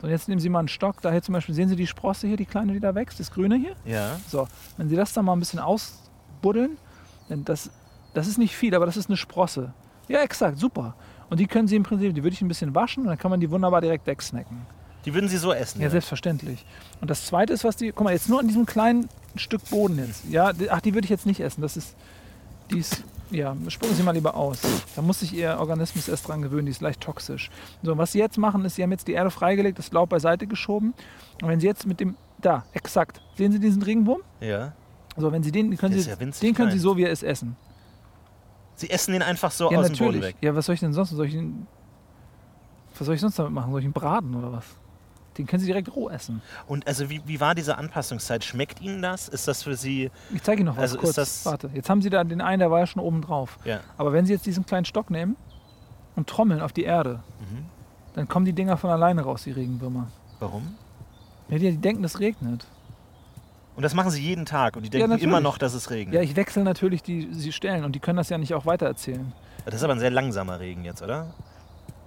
So, 0.00 0.06
und 0.06 0.10
jetzt 0.12 0.28
nehmen 0.28 0.40
Sie 0.40 0.48
mal 0.48 0.60
einen 0.60 0.68
Stock. 0.68 1.00
Da 1.02 1.10
hier 1.10 1.22
zum 1.22 1.32
Beispiel, 1.34 1.54
sehen 1.54 1.68
Sie 1.68 1.76
die 1.76 1.86
Sprosse 1.86 2.26
hier, 2.26 2.36
die 2.36 2.46
kleine, 2.46 2.72
die 2.72 2.80
da 2.80 2.94
wächst, 2.94 3.18
das 3.20 3.30
Grüne 3.30 3.56
hier? 3.56 3.74
Ja, 3.84 4.18
So, 4.30 4.48
wenn 4.76 4.88
Sie 4.88 4.96
das 4.96 5.12
dann 5.12 5.24
mal 5.24 5.32
ein 5.34 5.40
bisschen 5.40 5.58
ausbuddeln, 5.58 6.78
das, 7.28 7.70
das 8.12 8.26
ist 8.26 8.38
nicht 8.38 8.56
viel, 8.56 8.74
aber 8.74 8.86
das 8.86 8.96
ist 8.96 9.08
eine 9.08 9.16
Sprosse. 9.16 9.72
Ja, 10.08 10.20
exakt, 10.20 10.58
super. 10.58 10.94
Und 11.30 11.40
die 11.40 11.46
können 11.46 11.66
Sie 11.68 11.76
im 11.76 11.82
Prinzip, 11.82 12.14
die 12.14 12.22
würde 12.22 12.34
ich 12.34 12.42
ein 12.42 12.48
bisschen 12.48 12.74
waschen 12.74 13.04
und 13.04 13.08
dann 13.08 13.18
kann 13.18 13.30
man 13.30 13.40
die 13.40 13.50
wunderbar 13.50 13.80
direkt 13.80 14.06
wegsnacken. 14.06 14.66
die 15.04 15.14
würden 15.14 15.28
Sie 15.28 15.38
so 15.38 15.52
essen. 15.52 15.80
Ja, 15.80 15.90
selbstverständlich. 15.90 16.64
Und 17.00 17.10
das 17.10 17.26
zweite 17.26 17.52
ist, 17.52 17.64
was 17.64 17.76
die, 17.76 17.92
guck 17.92 18.04
mal, 18.04 18.12
jetzt 18.12 18.28
nur 18.28 18.40
an 18.40 18.46
diesem 18.48 18.66
kleinen 18.66 19.08
Stück 19.36 19.68
Boden 19.70 19.98
jetzt. 19.98 20.24
Ja, 20.30 20.52
ach, 20.70 20.80
die 20.80 20.94
würde 20.94 21.06
ich 21.06 21.10
jetzt 21.10 21.26
nicht 21.26 21.40
essen. 21.40 21.62
Das 21.62 21.76
ist, 21.76 21.96
die 22.70 22.78
ist, 22.78 23.02
ja, 23.30 23.56
spucken 23.68 23.94
Sie 23.96 24.02
mal 24.02 24.12
lieber 24.12 24.34
aus. 24.36 24.60
Da 24.94 25.02
muss 25.02 25.20
sich 25.20 25.32
Ihr 25.34 25.56
Organismus 25.58 26.08
erst 26.08 26.28
dran 26.28 26.42
gewöhnen, 26.42 26.66
die 26.66 26.72
ist 26.72 26.82
leicht 26.82 27.00
toxisch. 27.00 27.50
So, 27.82 27.96
was 27.98 28.12
Sie 28.12 28.18
jetzt 28.18 28.38
machen, 28.38 28.64
ist, 28.64 28.76
Sie 28.76 28.82
haben 28.82 28.92
jetzt 28.92 29.08
die 29.08 29.12
Erde 29.12 29.30
freigelegt, 29.30 29.78
das 29.78 29.90
Laub 29.92 30.10
beiseite 30.10 30.46
geschoben. 30.46 30.94
Und 31.42 31.48
wenn 31.48 31.58
Sie 31.60 31.66
jetzt 31.66 31.86
mit 31.86 32.00
dem, 32.00 32.16
da, 32.40 32.64
exakt, 32.74 33.20
sehen 33.36 33.50
Sie 33.52 33.58
diesen 33.58 33.82
Regenwurm? 33.82 34.20
ja. 34.40 34.72
So, 35.16 35.30
wenn 35.32 35.42
Sie 35.42 35.52
den, 35.52 35.70
den 35.70 35.78
können, 35.78 35.92
Sie, 35.94 36.00
ist 36.00 36.06
ja 36.06 36.16
den 36.16 36.54
können 36.54 36.70
Sie 36.72 36.78
so, 36.78 36.96
wie 36.96 37.04
er 37.04 37.10
ist, 37.10 37.22
essen. 37.22 37.56
Sie 38.76 38.90
essen 38.90 39.12
den 39.12 39.22
einfach 39.22 39.50
so 39.52 39.70
ja, 39.70 39.78
aus 39.78 39.86
dem 39.86 39.92
Boden 39.92 40.04
natürlich. 40.16 40.22
weg. 40.24 40.36
Ja, 40.40 40.54
was 40.56 40.66
soll 40.66 40.74
ich 40.74 40.80
denn 40.80 40.92
sonst? 40.92 41.10
Soll 41.10 41.26
ich 41.26 41.34
ihn, 41.34 41.66
was 42.98 43.06
soll 43.06 43.14
ich 43.14 43.20
sonst 43.20 43.38
damit 43.38 43.52
machen? 43.52 43.70
Soll 43.70 43.80
ich 43.80 43.86
ihn 43.86 43.92
braten 43.92 44.34
oder 44.34 44.52
was? 44.52 44.64
Den 45.38 45.46
können 45.46 45.60
Sie 45.60 45.66
direkt 45.66 45.94
roh 45.94 46.08
essen. 46.10 46.42
Und 46.68 46.86
also 46.86 47.10
wie, 47.10 47.20
wie 47.26 47.40
war 47.40 47.54
diese 47.56 47.76
Anpassungszeit? 47.78 48.44
Schmeckt 48.44 48.80
Ihnen 48.80 49.02
das? 49.02 49.28
Ist 49.28 49.46
das 49.48 49.62
für 49.64 49.76
Sie... 49.76 50.10
Ich 50.32 50.42
zeige 50.42 50.60
Ihnen 50.60 50.66
noch 50.68 50.76
was 50.76 50.82
Also 50.82 50.96
ist 50.96 51.02
kurz. 51.02 51.14
das- 51.16 51.46
Warte, 51.46 51.70
jetzt 51.74 51.90
haben 51.90 52.02
Sie 52.02 52.10
da 52.10 52.22
den 52.24 52.40
einen, 52.40 52.60
der 52.60 52.70
war 52.70 52.80
ja 52.80 52.86
schon 52.86 53.02
oben 53.02 53.20
drauf. 53.20 53.58
Ja. 53.64 53.80
Aber 53.96 54.12
wenn 54.12 54.26
Sie 54.26 54.32
jetzt 54.32 54.46
diesen 54.46 54.64
kleinen 54.66 54.84
Stock 54.84 55.10
nehmen 55.10 55.36
und 56.16 56.28
trommeln 56.28 56.60
auf 56.60 56.72
die 56.72 56.84
Erde, 56.84 57.22
Mhm. 57.40 57.64
dann 58.14 58.28
kommen 58.28 58.44
die 58.46 58.52
Dinger 58.52 58.76
von 58.76 58.90
alleine 58.90 59.22
raus, 59.22 59.42
die 59.44 59.50
Regenwürmer. 59.52 60.08
Warum? 60.38 60.74
Ja, 61.48 61.58
die, 61.58 61.70
die 61.72 61.78
denken, 61.78 62.04
es 62.04 62.20
regnet. 62.20 62.66
Und 63.76 63.82
das 63.82 63.94
machen 63.94 64.10
Sie 64.10 64.22
jeden 64.22 64.46
Tag 64.46 64.76
und 64.76 64.84
die 64.84 64.90
denken 64.90 65.10
natürlich. 65.10 65.28
immer 65.28 65.40
noch, 65.40 65.58
dass 65.58 65.74
es 65.74 65.90
regnet. 65.90 66.14
Ja, 66.14 66.22
ich 66.22 66.36
wechsle 66.36 66.62
natürlich 66.62 67.02
die, 67.02 67.26
die 67.26 67.52
Stellen 67.52 67.84
und 67.84 67.92
die 67.92 68.00
können 68.00 68.16
das 68.16 68.28
ja 68.28 68.38
nicht 68.38 68.54
auch 68.54 68.66
weitererzählen. 68.66 69.32
Das 69.64 69.74
ist 69.74 69.82
aber 69.82 69.94
ein 69.94 69.98
sehr 69.98 70.10
langsamer 70.10 70.60
Regen 70.60 70.84
jetzt, 70.84 71.02
oder? 71.02 71.34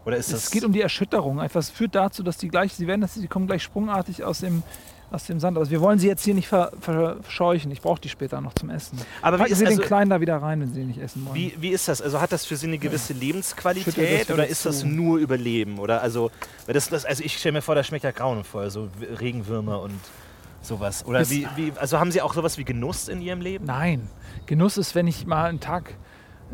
Oder 0.05 0.17
ist 0.17 0.31
das... 0.31 0.45
Es 0.45 0.51
geht 0.51 0.63
um 0.63 0.71
die 0.71 0.81
Erschütterung. 0.81 1.41
Einfach, 1.41 1.59
es 1.59 1.69
führt 1.69 1.93
dazu, 1.95 2.23
dass 2.23 2.37
die 2.37 2.47
gleich, 2.47 2.73
sie 2.73 2.87
werden, 2.87 3.01
das, 3.01 3.15
sie 3.15 3.27
kommen 3.27 3.47
gleich 3.47 3.63
sprungartig 3.63 4.23
aus 4.23 4.39
dem, 4.39 4.63
aus 5.11 5.25
dem 5.25 5.41
Sand. 5.41 5.57
Also 5.57 5.69
wir 5.71 5.81
wollen 5.81 5.99
sie 5.99 6.07
jetzt 6.07 6.23
hier 6.23 6.33
nicht 6.33 6.47
ver, 6.47 6.71
verscheuchen. 6.79 7.71
Ich 7.71 7.81
brauche 7.81 7.99
die 7.99 8.07
später 8.07 8.39
noch 8.39 8.53
zum 8.53 8.69
Essen. 8.69 8.99
aber 9.21 9.37
wie 9.37 9.41
Packen 9.41 9.51
ist, 9.51 9.59
Sie 9.59 9.65
also, 9.65 9.79
den 9.79 9.85
Kleinen 9.85 10.09
da 10.09 10.21
wieder 10.21 10.37
rein, 10.37 10.61
wenn 10.61 10.73
Sie 10.73 10.85
nicht 10.85 11.01
essen 11.01 11.25
wollen. 11.25 11.35
wie, 11.35 11.53
wie 11.59 11.69
ist 11.69 11.89
das? 11.89 12.01
Also 12.01 12.21
hat 12.21 12.31
das 12.31 12.45
für 12.45 12.55
Sie 12.55 12.67
eine 12.67 12.77
gewisse 12.77 13.07
Schüttel 13.07 13.27
Lebensqualität 13.27 14.31
oder 14.31 14.47
ist 14.47 14.65
das 14.65 14.79
zu. 14.79 14.87
nur 14.87 15.17
Überleben? 15.17 15.79
Oder 15.79 16.01
also, 16.01 16.31
das, 16.67 16.87
das, 16.89 17.03
also 17.03 17.21
ich 17.23 17.37
stelle 17.37 17.53
mir 17.53 17.61
vor, 17.61 17.75
das 17.75 17.87
schmeckt 17.87 18.05
ja 18.05 18.11
grauenvoll, 18.11 18.69
so 18.69 18.89
Regenwürmer 19.19 19.81
und 19.81 19.99
sowas. 20.67 21.05
Oder 21.05 21.21
Ist- 21.21 21.31
wie, 21.31 21.47
wie, 21.55 21.71
also 21.77 21.99
haben 21.99 22.11
Sie 22.11 22.21
auch 22.21 22.33
sowas 22.33 22.57
wie 22.57 22.63
Genuss 22.63 23.07
in 23.07 23.21
Ihrem 23.21 23.41
Leben? 23.41 23.65
Nein. 23.65 24.09
Genuss 24.45 24.77
ist, 24.77 24.93
wenn 24.95 25.07
ich 25.07 25.25
mal 25.25 25.45
einen 25.45 25.59
Tag 25.59 25.93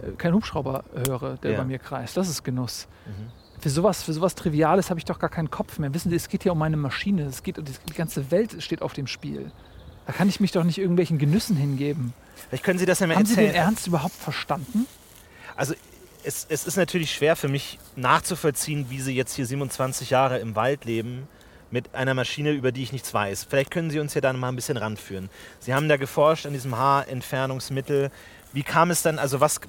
äh, 0.02 0.12
keinen 0.18 0.34
Hubschrauber 0.36 0.84
höre, 1.08 1.38
der 1.38 1.52
Ja. 1.52 1.58
bei 1.58 1.66
mir 1.66 1.80
kreist. 1.80 2.16
Das 2.18 2.30
ist 2.30 2.44
Genuss. 2.44 2.88
Mhm. 3.06 3.32
Für 3.60 3.70
sowas, 3.70 4.04
für 4.04 4.14
sowas 4.14 4.36
Triviales 4.36 4.90
habe 4.90 5.00
ich 5.00 5.06
doch 5.06 5.20
gar 5.20 5.30
keinen 5.30 5.50
Kopf 5.50 5.80
mehr. 5.80 5.94
Wissen 5.94 6.10
Sie, 6.10 6.16
es 6.16 6.28
geht 6.30 6.44
hier 6.44 6.52
um 6.52 6.58
meine 6.60 6.76
Maschine. 6.78 7.24
Es 7.24 7.44
geht, 7.44 7.58
die 7.58 7.94
ganze 7.94 8.30
Welt 8.32 8.62
steht 8.62 8.82
auf 8.82 8.94
dem 8.94 9.08
Spiel. 9.08 9.52
Da 10.06 10.12
kann 10.12 10.28
ich 10.28 10.40
mich 10.42 10.52
doch 10.52 10.66
nicht 10.66 10.78
irgendwelchen 10.80 11.18
Genüssen 11.18 11.56
hingeben. 11.56 12.14
Vielleicht 12.50 12.64
können 12.66 12.78
Sie 12.80 12.86
das 12.86 13.00
ja 13.00 13.08
mal 13.08 13.16
Haben 13.16 13.26
Sie 13.26 13.34
erzählen. 13.34 13.54
den 13.54 13.56
Ernst 13.62 13.88
überhaupt 13.88 14.16
verstanden? 14.16 14.86
Also 15.56 15.76
es, 16.26 16.46
es 16.50 16.66
ist 16.68 16.76
natürlich 16.76 17.14
schwer 17.14 17.36
für 17.38 17.48
mich 17.48 17.80
nachzuvollziehen, 17.96 18.88
wie 18.90 19.00
Sie 19.00 19.16
jetzt 19.16 19.34
hier 19.36 19.46
27 19.46 20.10
Jahre 20.10 20.40
im 20.40 20.56
Wald 20.58 20.84
leben 20.86 21.28
mit 21.74 21.96
einer 21.96 22.14
Maschine, 22.14 22.52
über 22.52 22.72
die 22.72 22.84
ich 22.84 22.92
nichts 22.92 23.12
weiß. 23.16 23.46
Vielleicht 23.50 23.72
können 23.72 23.90
Sie 23.90 24.00
uns 24.00 24.14
ja 24.14 24.22
da 24.22 24.32
mal 24.32 24.50
ein 24.50 24.56
bisschen 24.56 24.78
ranführen. 24.78 25.30
Sie 25.60 25.74
haben 25.74 25.90
da 25.90 25.98
geforscht 25.98 26.46
an 26.46 26.54
diesem 26.54 26.78
Haarentfernungsmittel. 26.78 28.12
Wie 28.54 28.62
kam 28.62 28.92
es 28.92 29.02
dann, 29.02 29.18
also 29.18 29.40
was, 29.42 29.60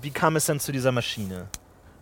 wie 0.00 0.10
kam 0.10 0.36
es 0.36 0.46
dann 0.46 0.58
zu 0.58 0.72
dieser 0.72 0.90
Maschine? 0.90 1.48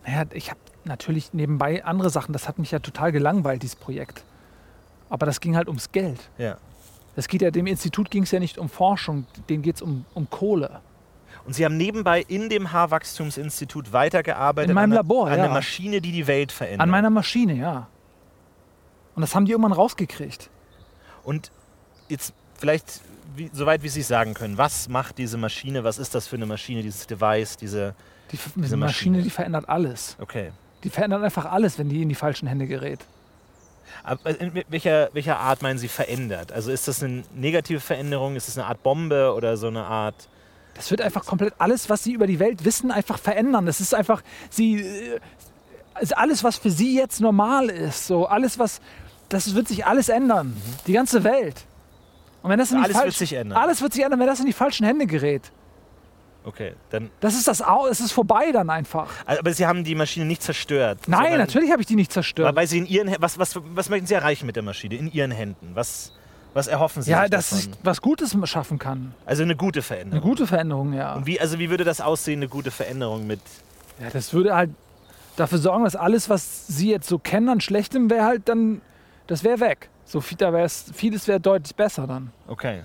Naja, 0.07 0.25
ich 0.33 0.51
habe 0.51 0.61
natürlich 0.85 1.35
nebenbei 1.35 1.85
andere 1.85 2.09
Sachen. 2.09 2.33
Das 2.33 2.47
hat 2.47 2.61
mich 2.61 2.71
ja 2.71 2.79
total 2.79 3.11
gelangweilt, 3.11 3.65
dieses 3.65 3.75
Projekt. 3.75 4.23
Aber 5.11 5.27
das 5.27 5.41
ging 5.41 5.57
halt 5.57 5.67
ums 5.67 5.91
Geld. 5.91 6.21
Ja. 6.39 6.57
Es 7.17 7.27
geht 7.27 7.43
ja, 7.43 7.51
dem 7.51 7.67
Institut 7.67 8.13
ging 8.13 8.23
es 8.23 8.31
ja 8.31 8.39
nicht 8.39 8.59
um 8.59 8.69
Forschung, 8.69 9.27
denen 9.49 9.63
geht 9.65 9.75
es 9.75 9.83
um, 9.83 10.05
um 10.15 10.31
Kohle. 10.31 10.81
Und 11.45 11.55
Sie 11.55 11.65
haben 11.65 11.77
nebenbei 11.77 12.25
in 12.29 12.49
dem 12.49 12.71
Haarwachstumsinstitut 12.71 13.93
weitergearbeitet 13.93 14.69
In 14.71 14.75
meinem 14.77 14.93
an, 14.93 14.99
einer- 14.99 15.03
Labor, 15.03 15.29
an 15.29 15.39
ja. 15.39 15.49
Maschine, 15.49 16.01
die 16.01 16.13
die 16.13 16.29
Welt 16.29 16.53
verändert. 16.53 16.83
An 16.83 16.91
meiner 16.91 17.11
Maschine, 17.11 17.55
ja. 17.55 17.89
Und 19.19 19.23
das 19.23 19.35
haben 19.35 19.47
die 19.47 19.51
irgendwann 19.51 19.73
rausgekriegt. 19.73 20.49
Und 21.25 21.51
jetzt 22.09 22.33
vielleicht, 22.57 23.01
wie, 23.35 23.51
soweit 23.53 23.83
wie 23.83 23.89
Sie 23.89 24.03
es 24.03 24.07
sagen 24.07 24.33
können, 24.33 24.59
was 24.59 24.89
macht 24.89 25.19
diese 25.19 25.37
Maschine, 25.37 25.83
was 25.83 25.99
ist 25.99 26.15
das 26.15 26.29
für 26.29 26.37
eine 26.37 26.47
Maschine, 26.47 26.83
dieses 26.83 27.09
Device, 27.09 27.57
diese, 27.57 27.97
Die, 28.31 28.37
Diese 28.37 28.51
diese 28.55 28.77
Maschine, 28.77 29.17
Maschine. 29.17 29.23
die 29.25 29.31
verändert 29.31 29.69
alles. 29.69 30.15
okay. 30.21 30.53
Die 30.85 30.91
verändert 30.91 31.25
einfach 31.25 31.47
alles, 31.47 31.81
wenn 31.81 31.89
die 31.89 32.01
in 32.01 32.09
die 32.09 32.15
falschen 32.15 32.47
Hände 32.47 32.69
gerät. 32.69 33.01
Aber 34.05 34.41
in 34.41 34.63
welcher, 34.69 35.09
welcher 35.15 35.41
Art 35.41 35.63
meinen 35.63 35.79
Sie 35.81 35.89
verändert? 35.89 36.53
Also 36.53 36.71
ist 36.71 36.87
das 36.87 37.03
eine 37.03 37.25
negative 37.35 37.81
Veränderung, 37.81 38.37
ist 38.37 38.47
das 38.47 38.57
eine 38.57 38.69
Art 38.69 38.85
Bombe 38.85 39.35
oder 39.35 39.57
so 39.57 39.67
eine 39.67 39.83
Art... 39.85 40.29
Das 40.75 40.93
wird 40.93 41.01
einfach 41.01 41.27
komplett 41.27 41.55
alles, 41.59 41.91
was 41.91 42.05
sie 42.05 42.13
über 42.13 42.29
die 42.29 42.39
Welt 42.39 42.65
wissen, 42.65 42.93
einfach 42.93 43.19
verändern. 43.19 43.67
Das 43.67 43.81
ist 43.81 43.93
einfach, 43.93 44.23
sie, 44.49 44.83
äh, 44.83 45.19
alles, 46.15 46.45
was 46.45 46.57
für 46.57 46.71
sie 46.71 46.97
jetzt 46.97 47.21
normal 47.21 47.69
ist, 47.71 48.07
so 48.07 48.27
alles, 48.27 48.59
was, 48.61 48.81
das 49.29 49.55
wird 49.55 49.69
sich 49.69 49.87
alles 49.87 50.09
ändern. 50.09 50.57
Die 50.87 50.93
ganze 50.93 51.25
Welt. 51.25 51.65
Und 52.43 52.51
wenn 52.51 52.59
das 52.59 52.71
Mhm. 52.71 52.79
Alles 52.79 52.89
wird 52.89 52.97
falschen- 53.03 53.19
sich 53.19 53.33
ändern. 53.35 53.59
Alles 53.59 53.83
wird 53.83 53.93
sich 53.93 54.03
ändern, 54.05 54.21
wenn 54.21 54.27
das 54.27 54.41
in 54.41 54.47
die 54.47 54.53
falschen 54.53 54.87
Hände 54.87 55.07
gerät. 55.07 55.51
Okay, 56.45 56.75
dann... 56.91 57.11
Das 57.21 57.35
ist 57.35 57.47
das, 57.47 57.61
Au- 57.61 57.89
es 57.89 58.01
ist 58.01 58.13
vorbei 58.13 58.53
dann 58.53 58.71
einfach. 58.71 59.11
Aber 59.27 59.53
Sie 59.53 59.67
haben 59.67 59.85
die 59.85 59.95
Maschine 59.95 60.25
nicht 60.25 60.43
zerstört. 60.43 61.01
Nein, 61.07 61.37
natürlich 61.37 61.71
habe 61.73 61.83
ich 61.83 61.87
die 61.87 61.97
nicht 61.97 62.13
zerstört. 62.13 62.55
Weil 62.57 62.67
Sie 62.67 62.79
in 62.79 62.87
Ihren... 62.87 63.15
Was, 63.19 63.39
was, 63.39 63.59
was 63.75 63.89
möchten 63.91 64.07
Sie 64.07 64.15
erreichen 64.15 64.47
mit 64.47 64.57
der 64.57 64.63
Maschine? 64.63 64.95
In 64.95 65.13
Ihren 65.13 65.31
Händen? 65.33 65.73
Was, 65.75 66.13
was 66.55 66.67
erhoffen 66.69 67.03
Sie 67.03 67.11
Ja, 67.11 67.29
dass 67.29 67.51
davon? 67.51 67.73
ich 67.73 67.79
was 67.85 68.01
Gutes 68.01 68.35
schaffen 68.45 68.79
kann. 68.79 69.13
Also 69.27 69.43
eine 69.43 69.57
gute 69.57 69.81
Eine 69.81 69.83
Veränderung. 69.83 70.23
gute 70.31 70.47
Veränderung, 70.47 70.93
ja. 70.95 71.15
Und 71.17 71.27
wie, 71.27 71.39
also 71.39 71.59
wie 71.59 71.69
würde 71.69 71.85
das 71.85 72.01
aussehen, 72.01 72.39
eine 72.39 72.49
gute 72.49 72.71
Veränderung 72.71 73.27
mit... 73.27 73.41
Ja, 74.01 74.09
das 74.11 74.33
würde 74.33 74.55
halt 74.55 74.71
dafür 75.37 75.59
sorgen, 75.59 75.85
dass 75.85 75.97
alles, 75.97 76.31
was 76.31 76.67
Sie 76.69 76.89
jetzt 76.89 77.09
so 77.09 77.19
kennen 77.19 77.49
an 77.51 77.61
Schlechtem, 77.61 78.09
wäre 78.09 78.25
halt 78.25 78.49
dann, 78.49 78.81
das 79.29 79.45
wäre 79.45 79.61
weg. 79.61 79.89
So 80.05 80.21
viel, 80.21 80.37
da 80.37 80.53
wär's, 80.53 80.91
vieles 80.93 81.29
wäre 81.29 81.39
deutlich 81.39 81.77
besser 81.77 82.07
dann. 82.07 82.33
Okay. 82.49 82.83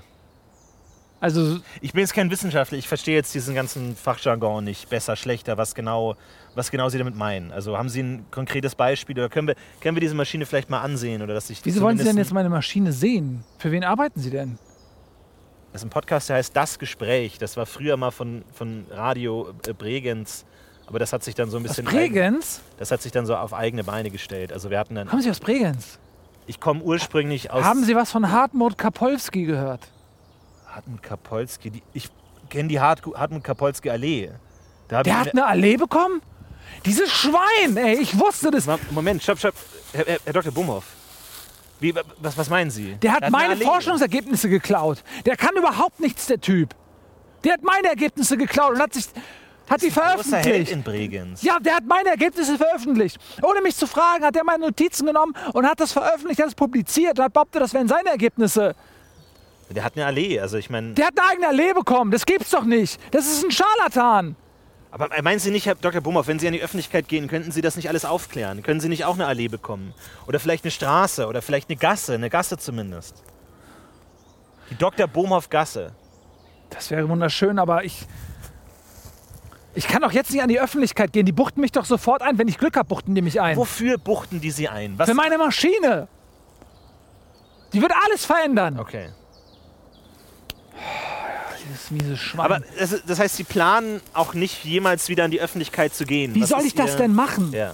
Also 1.20 1.60
Ich 1.80 1.94
bin 1.94 2.02
jetzt 2.02 2.14
kein 2.14 2.30
Wissenschaftler, 2.30 2.78
ich 2.78 2.88
verstehe 2.90 3.16
jetzt 3.16 3.34
diesen 3.34 3.56
ganzen 3.56 3.96
Fachjargon 3.96 4.66
nicht. 4.66 4.90
Besser, 4.90 5.16
schlechter, 5.16 5.58
was 5.58 5.74
genau, 5.74 6.18
was 6.54 6.70
genau 6.70 6.90
Sie 6.90 6.98
damit 6.98 7.16
meinen. 7.16 7.54
Also 7.54 7.78
haben 7.78 7.88
Sie 7.88 8.04
ein 8.04 8.26
konkretes 8.30 8.76
Beispiel 8.76 9.18
oder 9.18 9.30
können 9.30 9.48
wir, 9.48 9.56
können 9.80 9.96
wir 9.96 10.02
diese 10.02 10.16
Maschine 10.16 10.46
vielleicht 10.46 10.70
mal 10.70 10.82
ansehen? 10.82 11.22
Oder 11.22 11.34
dass 11.34 11.50
ich 11.50 11.64
wieso 11.64 11.80
wollen 11.80 11.98
Sie 11.98 12.04
denn 12.04 12.18
jetzt 12.18 12.34
meine 12.34 12.50
Maschine 12.50 12.92
sehen? 12.92 13.46
Für 13.58 13.72
wen 13.72 13.86
arbeiten 13.86 14.20
Sie 14.20 14.32
denn? 14.32 14.60
Das 15.72 15.82
ist 15.82 15.88
ein 15.88 15.92
Podcast, 15.92 16.28
der 16.28 16.36
heißt 16.36 16.54
Das 16.54 16.78
Gespräch. 16.78 17.38
Das 17.38 17.56
war 17.56 17.66
früher 17.66 17.96
mal 17.96 18.12
von, 18.12 18.44
von 18.52 18.86
Radio 18.92 19.54
äh, 19.66 19.72
Bregenz. 19.72 20.46
Aber 20.88 21.00
das 21.00 21.14
hat 21.14 21.24
sich 21.24 21.36
dann 21.36 21.50
so 21.50 21.56
ein 21.56 21.64
Aus 21.64 21.70
bisschen. 21.70 21.86
Bregenz? 21.86 22.60
Eigen, 22.60 22.78
das 22.80 22.92
hat 22.92 23.02
sich 23.02 23.14
dann 23.14 23.26
so 23.26 23.34
auf 23.38 23.54
eigene 23.54 23.86
Beine 23.86 24.12
gestellt. 24.12 24.52
Also 24.52 24.70
wir 24.70 24.78
hatten 24.78 24.96
dann. 24.96 25.08
Kommen 25.08 25.22
Sie 25.22 25.30
aus 25.30 25.40
Bregenz? 25.40 26.00
Ich 26.46 26.60
komme 26.60 26.82
ursprünglich 26.82 27.52
aus. 27.52 27.64
Haben 27.64 27.84
Sie 27.84 27.96
was 27.96 28.12
von 28.12 28.32
Hartmut 28.32 28.78
Kapolski 28.78 29.46
gehört? 29.46 29.88
Hartmut 30.68 31.02
Kapolski. 31.02 31.70
Die, 31.70 31.84
ich 31.94 32.10
kenne 32.50 32.68
die 32.70 32.80
Hart, 32.80 33.02
Hartmut 33.16 33.44
Kapolski 33.44 33.90
Allee. 33.90 34.32
Da 34.88 35.04
Der 35.04 35.20
hat 35.20 35.32
eine 35.32 35.46
Allee 35.46 35.78
bekommen? 35.78 36.22
Dieses 36.86 37.12
Schwein, 37.12 37.78
ey, 37.78 37.96
ich 37.96 38.18
wusste 38.20 38.52
das. 38.52 38.68
Moment, 38.92 39.22
stopp, 39.24 39.40
stopp. 39.40 39.54
Herr, 39.94 40.06
Herr, 40.24 40.34
Dr. 40.34 40.52
Bumhoff. 40.52 40.86
Wie, 41.80 41.94
was, 42.20 42.38
was 42.38 42.50
meinen 42.50 42.72
Sie? 42.72 42.96
Der 42.96 43.14
hat 43.14 43.24
eine 43.24 43.32
meine. 43.32 43.58
Forschungsergebnisse 43.58 44.50
geklaut. 44.50 45.04
Der 45.26 45.36
kann 45.38 45.56
überhaupt 45.56 46.00
nichts, 46.00 46.28
der 46.28 46.40
Typ. 46.40 46.76
Der 47.44 47.54
hat 47.54 47.64
meine 47.64 47.90
Ergebnisse 47.90 48.38
geklaut 48.38 48.76
und 48.76 48.80
hat 48.82 48.94
sich 48.94 49.06
hat 49.70 49.82
die 49.82 49.90
Großer 49.90 50.04
Held 50.06 50.26
veröffentlicht. 50.26 50.72
in 50.72 50.84
Bregenz. 50.84 51.42
Ja, 51.42 51.58
der 51.60 51.76
hat 51.76 51.86
meine 51.86 52.10
Ergebnisse 52.10 52.58
veröffentlicht. 52.58 53.18
Ohne 53.42 53.62
mich 53.62 53.76
zu 53.76 53.88
fragen, 53.88 54.24
hat 54.26 54.36
er 54.36 54.44
meine 54.44 54.66
Notizen 54.66 55.06
genommen 55.06 55.34
und 55.54 55.66
hat 55.66 55.80
das 55.80 55.92
veröffentlicht, 55.94 56.42
hat 56.42 56.50
es 56.50 56.56
publiziert 56.56 57.18
und 57.18 57.26
hat 57.26 57.34
behauptet, 57.34 57.62
das 57.62 57.74
wären 57.74 57.88
seine 57.88 58.10
Ergebnisse. 58.10 58.76
Der 59.70 59.84
hat 59.84 59.96
eine 59.96 60.06
Allee, 60.06 60.40
also 60.40 60.58
ich 60.58 60.70
meine. 60.70 60.94
Der 60.94 61.08
hat 61.08 61.20
eine 61.20 61.30
eigene 61.32 61.48
Allee 61.48 61.74
bekommen. 61.74 62.12
Das 62.12 62.26
gibt's 62.26 62.52
doch 62.52 62.64
nicht. 62.64 63.00
Das 63.12 63.26
ist 63.26 63.44
ein 63.44 63.52
Scharlatan. 63.52 64.36
Aber 64.92 65.10
meinen 65.24 65.40
Sie 65.40 65.50
nicht, 65.50 65.66
Herr 65.66 65.74
Dr. 65.74 66.02
Bumhoff, 66.02 66.28
wenn 66.28 66.38
Sie 66.38 66.46
an 66.46 66.54
die 66.54 66.62
Öffentlichkeit 66.62 67.08
gehen, 67.08 67.28
könnten 67.28 67.52
Sie 67.52 67.62
das 67.62 67.76
nicht 67.76 67.90
alles 67.90 68.06
aufklären? 68.06 68.62
Können 68.62 68.80
Sie 68.80 68.90
nicht 68.90 69.06
auch 69.06 69.16
eine 69.16 69.26
Allee 69.26 69.48
bekommen? 69.48 69.96
Oder 70.28 70.40
vielleicht 70.40 70.64
eine 70.66 70.70
Straße 70.70 71.26
oder 71.26 71.42
vielleicht 71.42 71.70
eine 71.70 71.78
Gasse, 71.78 72.14
eine 72.14 72.30
Gasse 72.30 72.60
zumindest. 72.60 73.24
Die 74.70 74.76
Dr. 74.76 75.08
Bumhoff 75.08 75.50
Gasse. 75.50 75.94
Das 76.70 76.92
wäre 76.92 77.10
wunderschön, 77.10 77.58
aber 77.58 77.84
ich. 77.84 78.06
Ich 79.76 79.88
kann 79.88 80.02
doch 80.02 80.12
jetzt 80.12 80.32
nicht 80.32 80.42
an 80.42 80.50
die 80.50 80.60
Öffentlichkeit 80.60 81.12
gehen. 81.14 81.26
Die 81.26 81.32
buchten 81.32 81.60
mich 81.62 81.72
doch 81.72 81.86
sofort 81.86 82.22
ein. 82.22 82.38
Wenn 82.38 82.48
ich 82.48 82.58
Glück 82.58 82.76
habe, 82.78 82.88
buchten 82.88 83.16
die 83.16 83.22
mich 83.22 83.42
ein. 83.42 83.58
Wofür 83.58 83.98
buchten 83.98 84.40
die 84.40 84.52
Sie 84.52 84.68
ein? 84.70 84.98
Was? 85.00 85.10
Für 85.10 85.16
meine 85.16 85.38
Maschine. 85.38 86.08
Die 87.74 87.82
wird 87.82 87.92
alles 88.06 88.24
verändern. 88.26 88.80
Okay. 88.80 89.10
Dieses 91.66 91.92
miese 91.92 92.18
Schwein. 92.18 92.46
Aber 92.46 92.60
das, 92.78 93.02
das 93.06 93.20
heißt, 93.20 93.36
Sie 93.38 93.44
planen 93.44 94.02
auch 94.14 94.34
nicht 94.34 94.64
jemals 94.64 95.10
wieder 95.10 95.24
an 95.24 95.32
die 95.32 95.42
Öffentlichkeit 95.42 95.94
zu 95.96 96.06
gehen. 96.06 96.36
Wie 96.36 96.42
Was 96.42 96.50
soll 96.50 96.60
ist 96.60 96.66
ich 96.68 96.76
das 96.76 96.92
Ihr- 96.92 96.98
denn 96.98 97.14
machen? 97.16 97.52
Ja. 97.52 97.74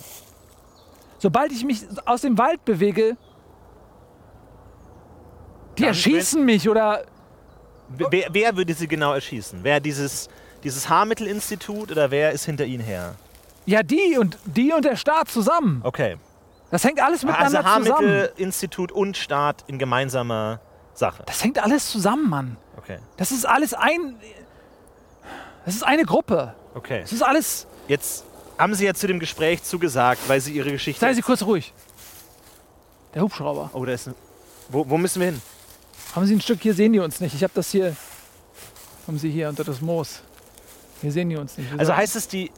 Sobald 1.17 1.51
ich 1.51 1.65
mich 1.65 1.81
aus 2.05 2.21
dem 2.21 2.37
Wald 2.37 2.63
bewege, 2.63 3.17
die 5.77 5.81
Dann 5.81 5.89
erschießen 5.89 6.45
mich 6.45 6.69
oder. 6.69 7.03
Wer, 7.89 8.27
wer 8.31 8.55
würde 8.55 8.73
Sie 8.73 8.87
genau 8.87 9.13
erschießen? 9.13 9.59
Wer 9.63 9.79
dieses, 9.79 10.29
dieses 10.63 10.89
Haarmittelinstitut 10.89 11.91
oder 11.91 12.11
wer 12.11 12.31
ist 12.31 12.45
hinter 12.45 12.65
Ihnen 12.65 12.83
her? 12.83 13.15
Ja, 13.65 13.83
die 13.83 14.17
und 14.17 14.37
die 14.45 14.73
und 14.73 14.85
der 14.85 14.95
Staat 14.95 15.29
zusammen. 15.29 15.81
Okay. 15.83 16.17
Das 16.71 16.83
hängt 16.83 17.01
alles 17.01 17.23
Also 17.23 17.27
miteinander 17.27 17.59
zusammen. 17.63 17.87
Haarmittelinstitut 17.87 18.91
und 18.91 19.17
Staat 19.17 19.63
in 19.67 19.79
gemeinsamer 19.79 20.59
Sache. 20.93 21.23
Das 21.25 21.43
hängt 21.43 21.61
alles 21.61 21.89
zusammen, 21.89 22.29
Mann. 22.29 22.57
Okay. 22.77 22.99
Das 23.17 23.31
ist 23.31 23.45
alles 23.47 23.73
ein. 23.73 24.15
Das 25.65 25.75
ist 25.75 25.83
eine 25.83 26.03
Gruppe. 26.03 26.55
Okay. 26.75 27.01
Das 27.01 27.11
ist 27.11 27.21
alles. 27.21 27.67
Jetzt 27.87 28.25
haben 28.57 28.73
Sie 28.75 28.85
ja 28.85 28.93
zu 28.93 29.07
dem 29.07 29.19
Gespräch 29.19 29.63
zugesagt, 29.63 30.21
weil 30.27 30.41
Sie 30.41 30.53
Ihre 30.53 30.71
Geschichte. 30.71 30.99
Seien 30.99 31.15
Sie 31.15 31.21
kurz 31.21 31.43
ruhig. 31.43 31.73
Der 33.13 33.21
Hubschrauber. 33.23 33.71
oh, 33.73 33.85
da 33.85 33.93
ist 33.93 34.07
ein. 34.07 34.15
Wo, 34.69 34.87
wo 34.87 34.97
müssen 34.97 35.19
wir 35.19 35.27
hin? 35.31 35.41
Haben 36.15 36.25
Sie 36.25 36.35
ein 36.35 36.41
Stück, 36.41 36.61
hier 36.61 36.73
sehen 36.73 36.93
die 36.93 36.99
uns 36.99 37.19
nicht. 37.19 37.33
Ich 37.33 37.43
habe 37.43 37.53
das 37.55 37.71
hier. 37.71 37.95
Kommen 39.05 39.17
Sie 39.17 39.31
hier 39.31 39.49
unter 39.49 39.63
das 39.63 39.81
Moos. 39.81 40.21
Hier 41.01 41.11
sehen 41.11 41.29
die 41.29 41.37
uns 41.37 41.57
nicht. 41.57 41.71
Wir 41.71 41.79
Also 41.79 41.95
heißt 41.95 42.15
es, 42.15 42.27
die, 42.27 42.51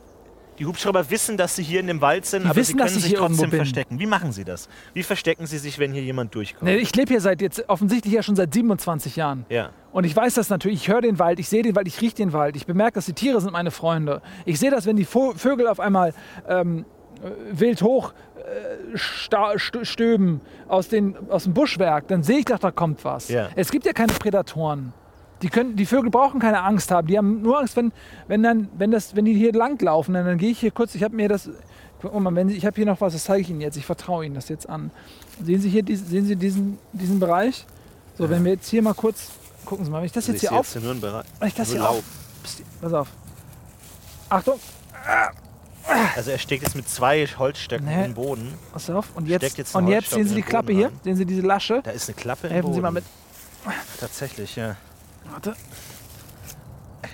die 0.59 0.65
Hubschrauber 0.65 1.09
wissen, 1.09 1.37
dass 1.37 1.55
sie 1.55 1.63
hier 1.63 1.79
in 1.79 1.87
dem 1.87 2.01
Wald 2.01 2.25
sind, 2.25 2.43
Die 2.43 2.47
aber 2.49 2.55
wissen, 2.55 2.73
sie 2.73 2.77
dass 2.77 2.87
können 2.87 2.97
ich 2.99 3.03
sich 3.05 3.13
trotzdem 3.15 3.51
verstecken. 3.51 3.99
Wie 3.99 4.05
machen 4.05 4.31
sie 4.31 4.43
das? 4.43 4.69
Wie 4.93 5.03
verstecken 5.03 5.47
sie 5.47 5.57
sich, 5.57 5.79
wenn 5.79 5.91
hier 5.93 6.03
jemand 6.03 6.35
durchkommt? 6.35 6.63
Nee, 6.63 6.75
ich 6.77 6.95
lebe 6.95 7.09
hier 7.09 7.21
seit 7.21 7.41
jetzt 7.41 7.67
offensichtlich 7.69 8.13
ja 8.13 8.21
schon 8.23 8.35
seit 8.35 8.53
27 8.53 9.15
Jahren. 9.15 9.45
ja. 9.49 9.69
Und 9.93 10.05
ich 10.05 10.15
weiß 10.15 10.35
das 10.35 10.49
natürlich. 10.49 10.83
Ich 10.83 10.87
höre 10.87 11.01
den 11.01 11.19
Wald, 11.19 11.37
ich 11.37 11.49
sehe 11.49 11.63
den 11.63 11.75
Wald, 11.75 11.85
ich 11.85 11.99
rieche 11.99 12.15
den 12.15 12.31
Wald. 12.31 12.55
Ich 12.55 12.65
bemerke, 12.65 12.93
dass 12.93 13.07
die 13.07 13.13
Tiere 13.13 13.41
sind 13.41 13.51
meine 13.51 13.71
Freunde. 13.71 14.21
Ich 14.45 14.57
sehe 14.57 14.71
das, 14.71 14.85
wenn 14.85 14.95
die 14.95 15.03
Vögel 15.03 15.67
auf 15.67 15.81
einmal 15.81 16.13
ähm, 16.47 16.85
äh, 17.21 17.29
wild 17.51 17.81
hoch 17.81 18.13
äh, 18.37 18.97
stöben 18.97 20.39
aus, 20.69 20.87
den, 20.87 21.17
aus 21.29 21.43
dem 21.43 21.53
Buschwerk, 21.53 22.07
dann 22.07 22.23
sehe 22.23 22.39
ich 22.39 22.45
doch, 22.45 22.59
da 22.59 22.71
kommt 22.71 23.03
was. 23.03 23.27
Ja. 23.27 23.49
Es 23.55 23.69
gibt 23.69 23.85
ja 23.85 23.91
keine 23.93 24.13
Prädatoren. 24.13 24.93
Die, 25.41 25.49
können, 25.49 25.75
die 25.75 25.85
Vögel 25.85 26.11
brauchen 26.11 26.39
keine 26.39 26.61
Angst 26.63 26.91
haben. 26.91 27.07
Die 27.07 27.17
haben 27.17 27.41
nur 27.41 27.59
Angst, 27.59 27.75
wenn, 27.75 27.91
wenn, 28.27 28.43
dann, 28.43 28.69
wenn, 28.77 28.91
das, 28.91 29.15
wenn 29.15 29.25
die 29.25 29.33
hier 29.33 29.53
langlaufen. 29.53 30.13
Dann, 30.13 30.25
dann 30.25 30.37
gehe 30.37 30.51
ich 30.51 30.59
hier 30.59 30.71
kurz, 30.71 30.93
ich 30.95 31.03
habe 31.03 31.15
mir 31.15 31.27
das. 31.29 31.49
Guck 32.01 32.19
mal, 32.19 32.33
wenn 32.35 32.49
Sie, 32.49 32.55
ich 32.57 32.65
habe 32.65 32.75
hier 32.75 32.85
noch 32.85 32.99
was, 33.01 33.13
das 33.13 33.23
zeige 33.25 33.41
ich 33.41 33.49
Ihnen 33.49 33.61
jetzt. 33.61 33.75
Ich 33.77 33.85
vertraue 33.85 34.25
Ihnen 34.25 34.35
das 34.35 34.49
jetzt 34.49 34.67
an. 34.69 34.91
Sehen 35.43 35.61
Sie 35.61 35.69
hier 35.69 35.83
dies- 35.83 36.07
sehen 36.07 36.25
Sie 36.25 36.35
diesen, 36.35 36.77
diesen 36.93 37.19
Bereich? 37.19 37.65
So, 38.17 38.29
wenn 38.29 38.43
wir 38.43 38.53
jetzt 38.53 38.67
hier 38.69 38.81
mal 38.81 38.93
kurz. 38.93 39.29
Gucken 39.65 39.85
Sie 39.85 39.91
mal, 39.91 39.99
wenn 39.99 40.05
ich 40.05 40.11
das 40.11 40.27
jetzt 40.27 40.41
Ich 40.43 40.49
hier 40.49 40.53
auf. 40.57 40.73
jetzt 40.75 41.01
Bereich. 41.01 41.25
Wenn 41.39 41.47
ich 41.47 41.53
das 41.53 41.71
hier 41.71 41.87
auf. 41.87 42.03
Psst, 42.43 42.63
Pass 42.81 42.93
auf. 42.93 43.07
Achtung, 44.29 44.59
Also 46.15 46.31
er 46.31 46.37
steckt 46.37 46.63
jetzt 46.63 46.75
mit 46.75 46.87
zwei 46.89 47.25
Holzstöcken 47.27 47.85
Nee. 47.87 48.05
im 48.05 48.13
Boden. 48.13 48.53
pass 48.73 48.89
auf. 48.89 49.09
Und 49.15 49.27
jetzt, 49.27 49.57
jetzt 49.57 49.75
und 49.75 49.87
jetzt 49.87 50.09
sehen 50.11 50.23
Sie 50.27 50.35
die 50.35 50.41
den 50.41 50.47
Klappe 50.49 50.71
hier? 50.73 50.91
Sehen 51.03 51.15
Sie 51.15 51.25
diese 51.25 51.41
Lasche? 51.41 51.81
Da 51.83 51.91
ist 51.91 52.09
eine 52.09 52.15
Klappe 52.15 52.47
im 52.47 52.53
Helfen. 52.53 52.73
Sie 52.73 52.81
mal 52.81 52.91
mit. 52.91 53.03
Tatsächlich, 53.99 54.55
ja. 54.55 54.75
Warte. 55.29 55.53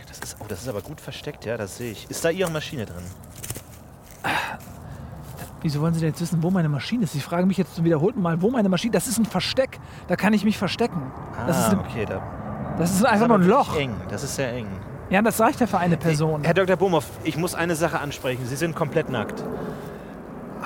Das 0.08 0.20
ist, 0.20 0.38
oh, 0.40 0.46
das 0.48 0.62
ist 0.62 0.68
aber 0.68 0.82
gut 0.82 1.00
versteckt, 1.00 1.46
ja, 1.46 1.58
das 1.58 1.78
sehe 1.78 1.92
ich. 1.92 2.10
Ist 2.10 2.24
da 2.26 2.30
Ihre 2.30 2.50
Maschine 2.50 2.86
drin? 2.86 3.04
Wieso 5.62 5.82
wollen 5.82 5.94
Sie 5.94 6.00
denn 6.00 6.10
jetzt 6.10 6.22
wissen, 6.22 6.42
wo 6.44 6.52
meine 6.52 6.70
Maschine 6.70 7.04
ist? 7.04 7.14
Sie 7.14 7.20
fragen 7.20 7.48
mich 7.48 7.58
jetzt 7.58 7.76
zum 7.76 7.84
wiederholten 7.84 8.22
Mal, 8.22 8.42
wo 8.42 8.50
meine 8.50 8.70
Maschine 8.70 8.96
ist. 8.96 9.06
Das 9.06 9.12
ist 9.12 9.20
ein 9.20 9.26
Versteck. 9.26 9.80
Da 10.08 10.16
kann 10.16 10.34
ich 10.34 10.44
mich 10.44 10.58
verstecken. 10.58 11.12
Das, 11.46 11.58
ah, 11.58 11.60
ist, 11.68 11.74
ein, 11.74 11.80
okay, 11.80 12.06
da 12.06 12.22
das 12.78 12.92
ist 12.92 13.06
einfach 13.06 13.28
nur 13.28 13.38
ein 13.40 13.48
Loch. 13.48 13.76
eng. 13.76 13.96
Das 14.10 14.24
ist 14.24 14.36
sehr 14.36 14.54
eng. 14.54 14.68
Ja, 15.10 15.22
das 15.22 15.40
reicht 15.40 15.60
ja 15.60 15.68
für 15.68 15.78
eine 15.80 15.98
Person. 15.98 16.44
Herr 16.44 16.54
Dr. 16.54 16.76
Bohmhoff, 16.76 17.10
ich 17.24 17.38
muss 17.38 17.56
eine 17.56 17.76
Sache 17.76 18.00
ansprechen. 18.00 18.46
Sie 18.46 18.56
sind 18.56 18.76
komplett 18.76 19.10
nackt. 19.10 19.44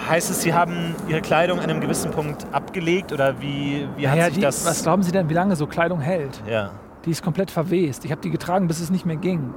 Heißt 0.10 0.30
es, 0.30 0.42
Sie 0.42 0.54
haben 0.54 0.96
Ihre 1.08 1.22
Kleidung 1.22 1.60
an 1.60 1.70
einem 1.70 1.80
gewissen 1.80 2.12
Punkt 2.12 2.46
abgelegt 2.52 3.12
oder 3.14 3.40
wie, 3.40 3.88
wie 3.98 4.08
hat 4.08 4.16
Naja, 4.16 4.26
sich 4.26 4.36
die, 4.36 4.42
das... 4.42 4.66
was 4.66 4.82
glauben 4.84 5.04
Sie 5.04 5.12
denn, 5.12 5.30
wie 5.30 5.34
lange 5.34 5.56
so 5.56 5.68
Kleidung 5.68 6.00
hält? 6.02 6.42
ja. 6.48 6.72
Die 7.06 7.12
ist 7.12 7.24
komplett 7.24 7.52
verwest. 7.52 8.06
Ich 8.06 8.12
habe 8.12 8.22
die 8.22 8.30
getragen, 8.30 8.68
bis 8.68 8.80
es 8.80 8.90
nicht 8.90 9.06
mehr 9.06 9.16
ging. 9.16 9.54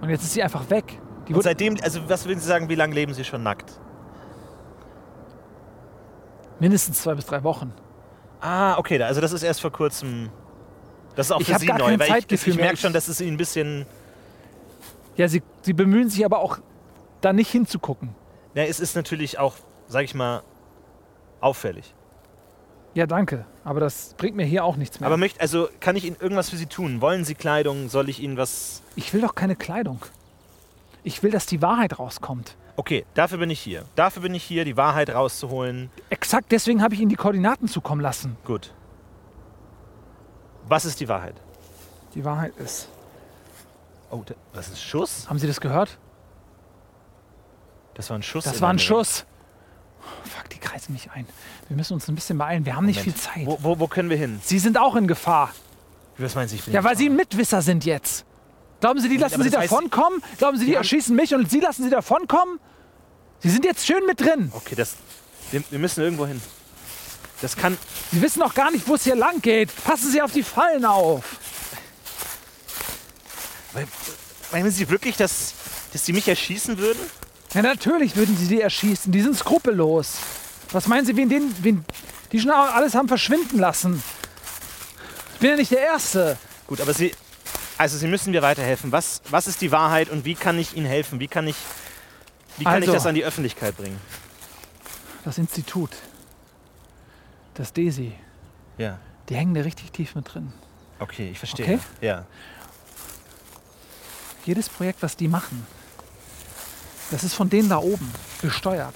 Und 0.00 0.10
jetzt 0.10 0.24
ist 0.24 0.32
sie 0.32 0.42
einfach 0.42 0.68
weg. 0.70 1.00
Die 1.28 1.34
Und 1.34 1.42
seitdem, 1.42 1.76
also 1.82 2.00
was 2.08 2.26
würden 2.26 2.40
Sie 2.40 2.46
sagen, 2.46 2.68
wie 2.68 2.74
lange 2.74 2.94
leben 2.94 3.14
Sie 3.14 3.24
schon 3.24 3.42
nackt? 3.42 3.80
mindestens 6.60 7.02
zwei 7.02 7.14
bis 7.14 7.26
drei 7.26 7.42
Wochen. 7.44 7.72
Ah, 8.40 8.78
okay, 8.78 9.02
also 9.02 9.20
das 9.20 9.32
ist 9.32 9.42
erst 9.42 9.60
vor 9.60 9.72
kurzem... 9.72 10.30
Das 11.16 11.26
ist 11.26 11.32
auch 11.32 11.40
Ich 11.40 11.46
für 11.46 11.58
Sie 11.58 11.66
gar 11.66 11.78
neu, 11.78 11.98
weil 11.98 12.02
ich, 12.02 12.08
Zeitgefühl 12.08 12.52
ich 12.52 12.56
mehr. 12.56 12.66
merke 12.66 12.78
schon, 12.78 12.92
dass 12.92 13.08
es 13.08 13.20
Ihnen 13.20 13.34
ein 13.34 13.36
bisschen... 13.36 13.86
Ja, 15.16 15.28
sie, 15.28 15.42
sie 15.62 15.72
bemühen 15.72 16.08
sich 16.08 16.24
aber 16.24 16.40
auch, 16.40 16.58
da 17.20 17.32
nicht 17.32 17.50
hinzugucken. 17.50 18.14
Ja, 18.54 18.64
es 18.64 18.80
ist 18.80 18.96
natürlich 18.96 19.38
auch, 19.38 19.54
sag 19.86 20.04
ich 20.04 20.14
mal, 20.14 20.42
auffällig. 21.40 21.93
Ja, 22.94 23.06
danke. 23.06 23.44
Aber 23.64 23.80
das 23.80 24.14
bringt 24.16 24.36
mir 24.36 24.46
hier 24.46 24.64
auch 24.64 24.76
nichts 24.76 25.00
mehr. 25.00 25.06
Aber 25.08 25.16
möcht, 25.16 25.40
also 25.40 25.68
kann 25.80 25.96
ich 25.96 26.04
Ihnen 26.04 26.16
irgendwas 26.20 26.50
für 26.50 26.56
Sie 26.56 26.66
tun? 26.66 27.00
Wollen 27.00 27.24
Sie 27.24 27.34
Kleidung? 27.34 27.88
Soll 27.88 28.08
ich 28.08 28.20
Ihnen 28.20 28.36
was... 28.36 28.82
ich 28.94 29.12
will 29.12 29.20
doch 29.20 29.34
keine 29.34 29.56
Kleidung. 29.56 30.00
Ich 31.02 31.22
will, 31.22 31.30
dass 31.32 31.46
die 31.46 31.60
Wahrheit 31.60 31.98
rauskommt. 31.98 32.56
Okay, 32.76 33.04
dafür 33.14 33.38
bin 33.38 33.50
ich 33.50 33.60
hier. 33.60 33.84
Dafür 33.94 34.22
bin 34.22 34.34
ich 34.34 34.42
hier, 34.42 34.64
die 34.64 34.76
Wahrheit 34.76 35.10
rauszuholen. 35.12 35.90
Exakt 36.10 36.50
deswegen 36.50 36.82
habe 36.82 36.94
ich 36.94 37.00
Ihnen 37.00 37.08
die 37.10 37.16
Koordinaten 37.16 37.68
zukommen 37.68 38.00
lassen. 38.00 38.36
Gut. 38.44 38.72
Was 40.66 40.84
ist 40.84 41.00
die 41.00 41.08
Wahrheit? 41.08 41.34
Die 42.14 42.24
Wahrheit 42.24 42.56
ist. 42.56 42.88
Oh, 44.10 44.22
da, 44.24 44.34
was 44.52 44.68
ist 44.68 44.74
ein 44.74 44.76
Schuss? 44.76 45.28
Haben 45.28 45.38
Sie 45.38 45.46
das 45.46 45.60
gehört? 45.60 45.98
Das 47.94 48.10
war 48.10 48.18
ein 48.18 48.22
Schuss. 48.22 48.44
Das 48.44 48.56
in 48.56 48.60
war 48.60 48.70
ein 48.70 48.76
der 48.76 48.84
Nähe. 48.84 48.86
Schuss. 48.86 49.26
Fuck, 50.24 50.50
die 50.50 50.58
kreisen 50.58 50.92
mich 50.92 51.10
ein. 51.12 51.26
Wir 51.68 51.76
müssen 51.76 51.94
uns 51.94 52.08
ein 52.08 52.14
bisschen 52.14 52.38
beeilen. 52.38 52.64
Wir 52.66 52.76
haben 52.76 52.86
nicht 52.86 53.00
viel. 53.00 53.14
Zeit. 53.14 53.46
Wo, 53.46 53.58
wo, 53.62 53.78
wo 53.78 53.86
können 53.88 54.10
wir 54.10 54.16
hin? 54.16 54.40
Sie 54.42 54.58
sind 54.58 54.78
auch 54.78 54.96
in 54.96 55.06
Gefahr. 55.06 55.52
Was 56.18 56.34
meinen 56.34 56.48
Sie? 56.48 56.56
Ich 56.56 56.64
bin 56.64 56.74
Ja, 56.74 56.84
weil 56.84 56.96
Sie 56.96 57.08
Mitwisser 57.08 57.62
sind 57.62 57.84
jetzt. 57.84 58.24
Glauben 58.80 59.00
Sie, 59.00 59.08
die 59.08 59.16
lassen 59.16 59.42
Sie 59.42 59.50
davonkommen? 59.50 60.22
Glauben 60.38 60.58
Sie, 60.58 60.66
die 60.66 60.74
erschießen 60.74 61.14
mich 61.16 61.34
und 61.34 61.50
Sie 61.50 61.60
lassen 61.60 61.84
Sie 61.84 61.90
davonkommen? 61.90 62.60
Sie 63.40 63.50
sind 63.50 63.64
jetzt 63.64 63.86
schön 63.86 64.04
mit 64.06 64.20
drin. 64.20 64.52
Okay, 64.54 64.74
das. 64.74 64.94
Wir, 65.50 65.62
wir 65.70 65.78
müssen 65.78 66.02
irgendwo 66.02 66.26
hin. 66.26 66.40
Das 67.40 67.56
kann. 67.56 67.76
Sie 68.12 68.22
wissen 68.22 68.40
noch 68.40 68.54
gar 68.54 68.70
nicht, 68.70 68.86
wo 68.88 68.94
es 68.94 69.04
hier 69.04 69.16
lang 69.16 69.40
geht. 69.42 69.70
Passen 69.84 70.10
Sie 70.10 70.22
auf 70.22 70.32
die 70.32 70.42
Fallen 70.42 70.84
auf. 70.84 71.24
Meinen 74.52 74.70
Sie 74.70 74.88
wirklich, 74.88 75.16
dass, 75.16 75.54
dass 75.92 76.06
Sie 76.06 76.12
mich 76.12 76.28
erschießen 76.28 76.78
würden? 76.78 77.00
Ja, 77.54 77.62
natürlich 77.62 78.16
würden 78.16 78.36
Sie 78.36 78.48
die 78.48 78.60
erschießen. 78.60 79.12
Die 79.12 79.22
sind 79.22 79.36
skrupellos. 79.36 80.18
Was 80.72 80.88
meinen 80.88 81.06
Sie, 81.06 81.16
wen, 81.16 81.28
den, 81.28 81.54
wen 81.62 81.84
die 82.32 82.40
schon 82.40 82.50
alles 82.50 82.94
haben 82.94 83.06
verschwinden 83.08 83.58
lassen? 83.58 84.02
Ich 85.34 85.40
bin 85.40 85.50
ja 85.50 85.56
nicht 85.56 85.70
der 85.70 85.80
Erste. 85.80 86.36
Gut, 86.66 86.80
aber 86.80 86.92
Sie. 86.92 87.12
Also, 87.78 87.96
Sie 87.98 88.06
müssen 88.08 88.30
mir 88.32 88.42
weiterhelfen. 88.42 88.90
Was, 88.92 89.20
was 89.30 89.46
ist 89.46 89.60
die 89.60 89.70
Wahrheit 89.72 90.08
und 90.10 90.24
wie 90.24 90.34
kann 90.34 90.58
ich 90.58 90.76
Ihnen 90.76 90.86
helfen? 90.86 91.20
Wie 91.20 91.28
kann 91.28 91.46
ich. 91.46 91.56
Wie 92.58 92.64
kann 92.64 92.74
Also. 92.74 92.86
ich 92.88 92.92
das 92.92 93.06
an 93.06 93.14
die 93.14 93.24
Öffentlichkeit 93.24 93.76
bringen? 93.76 94.00
Das 95.24 95.38
Institut, 95.38 95.90
das 97.54 97.72
DESI, 97.72 98.12
Ja. 98.78 98.98
die 99.28 99.34
hängen 99.36 99.54
da 99.54 99.62
richtig 99.62 99.90
tief 99.90 100.14
mit 100.14 100.32
drin. 100.34 100.52
Okay, 100.98 101.30
ich 101.32 101.38
verstehe. 101.38 101.64
Okay. 101.64 101.78
Ja. 102.00 102.26
Jedes 104.44 104.68
Projekt, 104.68 105.02
was 105.02 105.16
die 105.16 105.28
machen, 105.28 105.66
das 107.10 107.24
ist 107.24 107.34
von 107.34 107.48
denen 107.50 107.68
da 107.68 107.78
oben 107.78 108.10
gesteuert. 108.42 108.94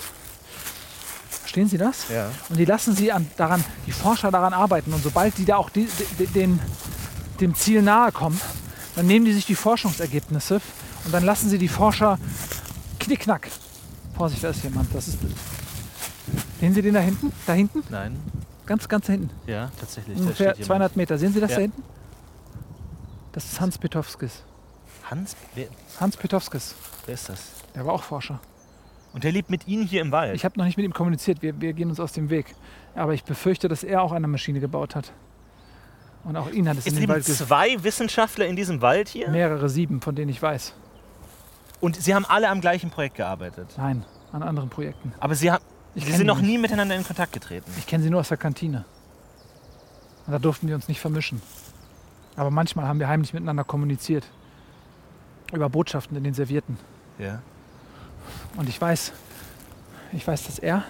Verstehen 1.31 1.69
Sie 1.69 1.79
das? 1.79 2.09
Ja. 2.09 2.31
Und 2.51 2.59
die 2.59 2.65
lassen 2.67 2.95
sie 2.95 3.11
an, 3.11 3.27
daran, 3.37 3.65
die 3.87 3.93
Forscher 3.93 4.31
daran 4.31 4.53
arbeiten. 4.53 4.93
Und 4.93 5.03
sobald 5.03 5.39
die 5.39 5.45
da 5.47 5.57
auch 5.57 5.71
die, 5.71 5.89
die, 6.19 6.27
den, 6.27 6.61
dem 7.41 7.55
Ziel 7.55 7.83
nahe 7.83 8.13
kommen, 8.13 8.39
Dann 8.97 9.07
nehmen 9.07 9.25
die 9.25 9.33
sich 9.33 9.47
die 9.47 9.55
Forschungsergebnisse 9.55 10.61
und 11.05 11.15
dann 11.15 11.25
lassen 11.25 11.49
sie 11.49 11.59
die 11.59 11.69
Forscher 11.69 12.19
knickknack. 12.99 13.49
Vorsicht, 14.17 14.43
da 14.43 14.49
ist 14.51 14.65
jemand. 14.65 14.93
Das 14.93 15.07
ist. 15.07 15.19
Sehen 16.61 16.75
Sie 16.75 16.83
den 16.83 16.95
da 16.95 17.01
hinten? 17.01 17.33
Da 17.47 17.53
hinten? 17.53 17.85
Nein. 17.91 18.19
Ganz, 18.67 18.89
ganz 18.89 19.07
hinten. 19.07 19.31
Ja, 19.47 19.71
tatsächlich. 19.79 20.19
Ungefähr 20.19 20.53
steht 20.55 20.67
200 20.67 20.97
Meter. 20.97 21.17
Sehen 21.17 21.33
Sie 21.33 21.41
das 21.41 21.51
Ja. 21.53 21.57
da 21.57 21.63
hinten? 21.63 21.83
Das 23.33 23.45
ist 23.45 23.61
Hans 23.61 23.79
Petowskis. 23.79 24.43
Hans, 25.09 25.37
wer, 25.55 25.69
Hans 26.01 26.17
Petowskis. 26.17 26.75
wer 27.07 27.15
ist 27.15 27.29
das? 27.29 27.39
Der 27.75 27.87
war 27.87 27.95
auch 27.95 28.03
Forscher. 28.03 28.41
Und 29.13 29.25
der 29.25 29.33
lebt 29.33 29.51
mit 29.51 29.67
Ihnen 29.67 29.87
hier 29.87 30.03
im 30.03 30.13
Wald. 30.13 30.35
Ich 30.35 30.45
habe 30.45 30.59
noch 30.59 30.65
nicht 30.65 30.77
mit 30.77 30.85
ihm 30.85 30.93
kommuniziert. 30.93 31.43
Wir, 31.43 31.61
wir 31.61 31.73
gehen 31.73 31.89
uns 31.89 31.99
aus 31.99 32.13
dem 32.13 32.31
Weg. 32.31 32.55
Aber 32.95 33.15
ich 33.15 33.25
befürchte, 33.25 33.69
dass 33.69 33.83
er 33.83 34.03
auch 34.03 34.13
eine 34.13 34.29
Maschine 34.29 34.61
gebaut 34.61 34.95
hat. 34.95 35.13
Und 36.25 36.37
auch 36.37 36.51
ihn 36.51 36.69
hat 36.69 36.77
es 36.77 36.81
es 36.81 36.87
in 36.89 36.95
den 36.95 37.01
leben 37.03 37.13
Wald 37.15 37.25
ges 37.25 37.39
zwei 37.39 37.83
Wissenschaftler 37.83 38.47
in 38.47 38.57
diesem 38.57 38.83
Wald 38.83 39.09
hier. 39.09 39.31
Mehrere 39.31 39.69
sieben, 39.69 40.01
von 40.01 40.15
denen 40.15 40.31
ich 40.31 40.43
weiß. 40.43 40.75
Und 41.81 41.97
Sie 41.97 42.15
haben 42.15 42.27
alle 42.27 42.49
am 42.49 42.61
gleichen 42.61 42.91
Projekt 42.91 43.17
gearbeitet. 43.17 43.69
Nein, 43.79 44.05
an 44.33 44.43
anderen 44.43 44.69
Projekten. 44.69 45.13
Aber 45.21 45.35
Sie, 45.35 45.51
haben, 45.51 45.65
Ich 45.95 46.05
Sie 46.05 46.13
sind 46.13 46.27
noch 46.27 46.41
nie 46.41 46.59
miteinander 46.59 46.97
in 46.97 47.05
Kontakt 47.05 47.33
getreten. 47.33 47.71
Ich 47.79 47.87
kenne 47.87 48.03
sie 48.03 48.11
nur 48.11 48.21
aus 48.21 48.29
der 48.29 48.37
Kantine. 48.37 48.85
Und 50.27 50.33
da 50.33 50.39
durften 50.39 50.69
wir 50.69 50.75
uns 50.75 50.89
nicht 50.89 51.01
vermischen. 51.01 51.41
Aber 52.37 52.51
manchmal 52.51 52.87
haben 52.87 53.01
wir 53.01 53.09
heimlich 53.09 53.33
miteinander 53.33 53.65
kommuniziert. 53.65 54.25
Über 55.53 55.71
Botschaften 55.71 56.17
in 56.17 56.25
den 56.25 56.35
Servierten. 56.35 56.77
Ja. 57.19 57.41
Und 58.57 58.69
ich 58.69 58.81
weiß, 58.81 59.13
ich 60.13 60.27
weiß, 60.27 60.45
dass 60.45 60.59
er 60.59 60.85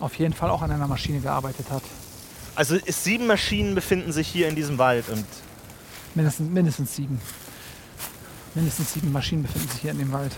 auf 0.00 0.14
jeden 0.16 0.34
Fall 0.34 0.50
auch 0.50 0.62
an 0.62 0.70
einer 0.70 0.86
Maschine 0.86 1.20
gearbeitet 1.20 1.66
hat. 1.70 1.82
Also 2.56 2.76
es, 2.86 3.02
sieben 3.04 3.26
Maschinen 3.26 3.74
befinden 3.74 4.12
sich 4.12 4.28
hier 4.28 4.48
in 4.48 4.54
diesem 4.54 4.78
Wald 4.78 5.08
und 5.08 5.24
Mindestens, 6.14 6.48
mindestens 6.50 6.94
sieben. 6.94 7.20
Mindestens 8.54 8.92
sieben 8.92 9.10
Maschinen 9.10 9.42
befinden 9.42 9.68
sich 9.68 9.80
hier 9.80 9.90
in 9.90 9.98
dem 9.98 10.12
Wald. 10.12 10.30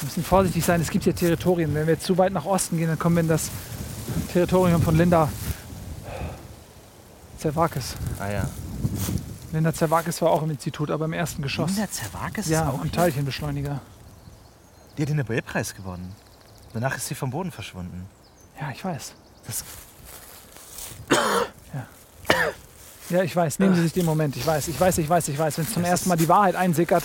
Wir 0.00 0.04
müssen 0.06 0.24
vorsichtig 0.24 0.64
sein, 0.64 0.80
es 0.80 0.88
gibt 0.88 1.04
hier 1.04 1.14
Territorien. 1.14 1.74
Wenn 1.74 1.86
wir 1.86 1.94
jetzt 1.94 2.06
zu 2.06 2.16
weit 2.16 2.32
nach 2.32 2.46
Osten 2.46 2.78
gehen, 2.78 2.88
dann 2.88 2.98
kommen 2.98 3.16
wir 3.16 3.20
in 3.22 3.28
das 3.28 3.50
Territorium 4.32 4.80
von 4.80 4.96
Linda 4.96 5.28
Zervakis. 7.38 7.94
ah 8.18 8.30
ja. 8.30 8.48
Linda 9.52 9.72
Zervakis 9.74 10.20
war 10.22 10.30
auch 10.30 10.42
im 10.42 10.50
Institut, 10.50 10.90
aber 10.90 11.04
im 11.04 11.12
ersten 11.12 11.42
Geschoss. 11.42 11.70
Linda 11.70 11.90
Zerwakis 11.90 12.46
ist 12.46 12.52
Ja, 12.52 12.68
auch 12.68 12.74
am 12.74 12.82
hier? 12.84 12.92
Teilchenbeschleuniger. 12.92 13.80
Die 14.98 15.02
hat 15.02 15.08
den 15.08 15.16
Nobelpreis 15.16 15.74
gewonnen. 15.76 16.12
Danach 16.74 16.96
ist 16.96 17.06
sie 17.06 17.14
vom 17.14 17.30
Boden 17.30 17.52
verschwunden. 17.52 18.06
Ja, 18.60 18.70
ich 18.72 18.84
weiß. 18.84 19.14
Das, 19.46 19.64
Ja, 23.10 23.22
ich 23.22 23.34
weiß. 23.34 23.58
Nehmen 23.58 23.74
Sie 23.74 23.82
sich 23.82 23.92
den 23.92 24.04
Moment. 24.04 24.36
Ich 24.36 24.46
weiß, 24.46 24.68
ich 24.68 24.78
weiß, 24.78 24.98
ich 24.98 25.08
weiß, 25.08 25.28
ich 25.28 25.38
weiß. 25.38 25.56
Wenn 25.56 25.64
es 25.64 25.72
zum 25.72 25.84
ersten 25.84 26.10
Mal 26.10 26.16
die 26.16 26.28
Wahrheit 26.28 26.54
einsickert. 26.56 27.02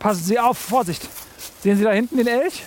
Passen 0.00 0.24
Sie 0.24 0.38
auf, 0.38 0.58
Vorsicht. 0.58 1.08
Sehen 1.62 1.76
Sie 1.76 1.84
da 1.84 1.92
hinten 1.92 2.16
den 2.16 2.26
Elch? 2.26 2.64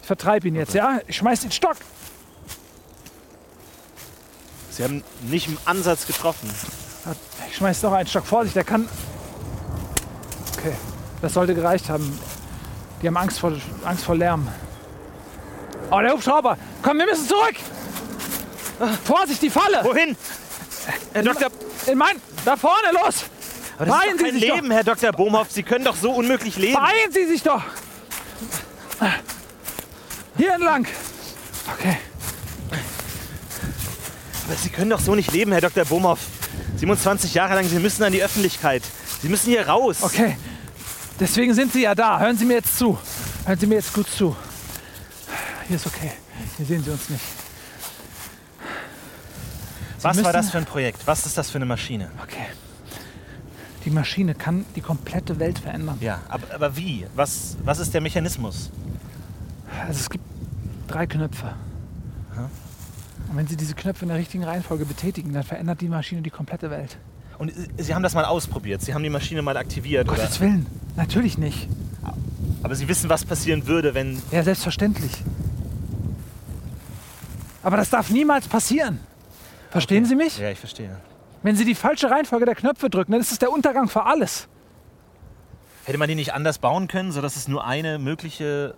Ich 0.00 0.06
vertreibe 0.06 0.48
ihn 0.48 0.54
jetzt, 0.54 0.72
ja? 0.72 1.00
Ich 1.06 1.16
schmeiß 1.16 1.40
den 1.40 1.50
Stock. 1.50 1.76
sie 4.70 4.84
haben 4.84 5.04
nicht 5.22 5.48
im 5.48 5.58
Ansatz 5.66 6.06
getroffen. 6.06 6.50
Ich 7.50 7.56
schmeiß 7.56 7.82
noch 7.82 7.92
einen 7.92 8.08
Stock. 8.08 8.24
Vorsicht, 8.24 8.56
der 8.56 8.64
kann. 8.64 8.88
Okay, 10.56 10.72
das 11.22 11.34
sollte 11.34 11.54
gereicht 11.54 11.88
haben. 11.88 12.18
Die 13.02 13.06
haben 13.06 13.16
Angst 13.16 13.38
vor, 13.38 13.52
Angst 13.84 14.04
vor 14.04 14.16
Lärm. 14.16 14.48
Oh, 15.90 16.00
der 16.00 16.12
Hubschrauber! 16.12 16.56
Komm, 16.82 16.98
wir 16.98 17.06
müssen 17.06 17.28
zurück! 17.28 17.56
Vorsicht, 19.04 19.42
die 19.42 19.50
Falle! 19.50 19.84
Wohin? 19.84 20.16
Herr 21.12 21.22
Dr. 21.22 21.48
In 21.86 21.98
mein, 21.98 22.16
da 22.44 22.56
vorne, 22.56 22.88
los! 22.92 23.24
Aber 23.76 23.86
das 23.86 23.98
Beeilen 23.98 24.16
ist 24.16 24.20
doch 24.20 24.26
Sie 24.26 24.38
sich 24.38 24.48
doch. 24.48 24.56
Leben, 24.56 24.70
Herr 24.70 24.84
Dr. 24.84 25.12
Bohmhoff. 25.12 25.50
Sie 25.50 25.62
können 25.62 25.84
doch 25.84 25.96
so 25.96 26.12
unmöglich 26.12 26.56
leben. 26.56 26.74
Beeilen 26.74 27.12
Sie 27.12 27.26
sich 27.26 27.42
doch! 27.42 27.62
Hier 30.36 30.54
entlang! 30.54 30.86
Okay. 31.78 31.98
Aber 34.46 34.56
Sie 34.56 34.70
können 34.70 34.90
doch 34.90 35.00
so 35.00 35.14
nicht 35.14 35.32
leben, 35.32 35.52
Herr 35.52 35.60
Dr. 35.60 35.84
Bohmhoff. 35.84 36.20
27 36.76 37.34
Jahre 37.34 37.54
lang, 37.54 37.68
Sie 37.68 37.78
müssen 37.78 38.02
an 38.02 38.12
die 38.12 38.22
Öffentlichkeit. 38.22 38.82
Sie 39.22 39.28
müssen 39.28 39.50
hier 39.50 39.68
raus. 39.68 39.98
Okay. 40.02 40.36
Deswegen 41.18 41.54
sind 41.54 41.72
Sie 41.72 41.82
ja 41.82 41.94
da. 41.94 42.20
Hören 42.20 42.36
Sie 42.36 42.44
mir 42.44 42.54
jetzt 42.54 42.76
zu. 42.76 42.98
Hören 43.44 43.58
Sie 43.58 43.66
mir 43.66 43.76
jetzt 43.76 43.92
gut 43.92 44.08
zu. 44.08 44.36
Hier 45.66 45.76
ist 45.76 45.86
okay. 45.86 46.12
Hier 46.56 46.66
sehen 46.66 46.84
Sie 46.84 46.90
uns 46.90 47.08
nicht. 47.08 47.24
Was 50.02 50.22
war 50.22 50.32
das 50.32 50.50
für 50.50 50.58
ein 50.58 50.66
Projekt? 50.66 51.06
Was 51.06 51.26
ist 51.26 51.36
das 51.38 51.50
für 51.50 51.56
eine 51.56 51.66
Maschine? 51.66 52.10
Okay. 52.22 52.46
Die 53.84 53.90
Maschine 53.90 54.34
kann 54.34 54.66
die 54.74 54.80
komplette 54.80 55.38
Welt 55.38 55.58
verändern. 55.58 55.96
Ja, 56.00 56.20
aber, 56.28 56.54
aber 56.54 56.76
wie? 56.76 57.06
Was, 57.14 57.56
was 57.64 57.78
ist 57.78 57.94
der 57.94 58.00
Mechanismus? 58.00 58.70
Also 59.86 60.00
es 60.00 60.10
gibt 60.10 60.24
drei 60.88 61.06
Knöpfe. 61.06 61.54
Und 63.28 63.36
wenn 63.36 63.46
Sie 63.46 63.56
diese 63.56 63.74
Knöpfe 63.74 64.04
in 64.04 64.08
der 64.08 64.18
richtigen 64.18 64.44
Reihenfolge 64.44 64.84
betätigen, 64.84 65.32
dann 65.32 65.42
verändert 65.42 65.80
die 65.80 65.88
Maschine 65.88 66.22
die 66.22 66.30
komplette 66.30 66.70
Welt. 66.70 66.98
Und 67.38 67.50
äh, 67.50 67.82
Sie 67.82 67.94
haben 67.94 68.02
das 68.02 68.14
mal 68.14 68.24
ausprobiert. 68.24 68.82
Sie 68.82 68.94
haben 68.94 69.02
die 69.02 69.10
Maschine 69.10 69.42
mal 69.42 69.56
aktiviert. 69.56 70.08
Oder? 70.08 70.18
Gottes 70.18 70.40
Willen. 70.40 70.66
Natürlich 70.96 71.38
nicht. 71.38 71.68
Aber 72.62 72.74
Sie 72.74 72.88
wissen, 72.88 73.08
was 73.08 73.24
passieren 73.24 73.66
würde, 73.66 73.94
wenn. 73.94 74.20
Ja, 74.30 74.42
selbstverständlich. 74.42 75.12
Aber 77.62 77.76
das 77.76 77.90
darf 77.90 78.10
niemals 78.10 78.48
passieren. 78.48 79.00
Verstehen 79.70 80.04
Sie 80.04 80.16
mich? 80.16 80.38
Ja, 80.38 80.50
ich 80.50 80.58
verstehe. 80.58 80.96
Wenn 81.42 81.56
Sie 81.56 81.64
die 81.64 81.74
falsche 81.74 82.10
Reihenfolge 82.10 82.46
der 82.46 82.54
Knöpfe 82.54 82.90
drücken, 82.90 83.12
dann 83.12 83.20
ist 83.20 83.32
es 83.32 83.38
der 83.38 83.50
Untergang 83.50 83.88
für 83.88 84.04
alles. 84.04 84.48
Hätte 85.84 85.98
man 85.98 86.08
die 86.08 86.14
nicht 86.14 86.32
anders 86.34 86.58
bauen 86.58 86.88
können, 86.88 87.12
sodass 87.12 87.36
es 87.36 87.46
nur 87.46 87.64
eine 87.64 87.98
mögliche. 87.98 88.74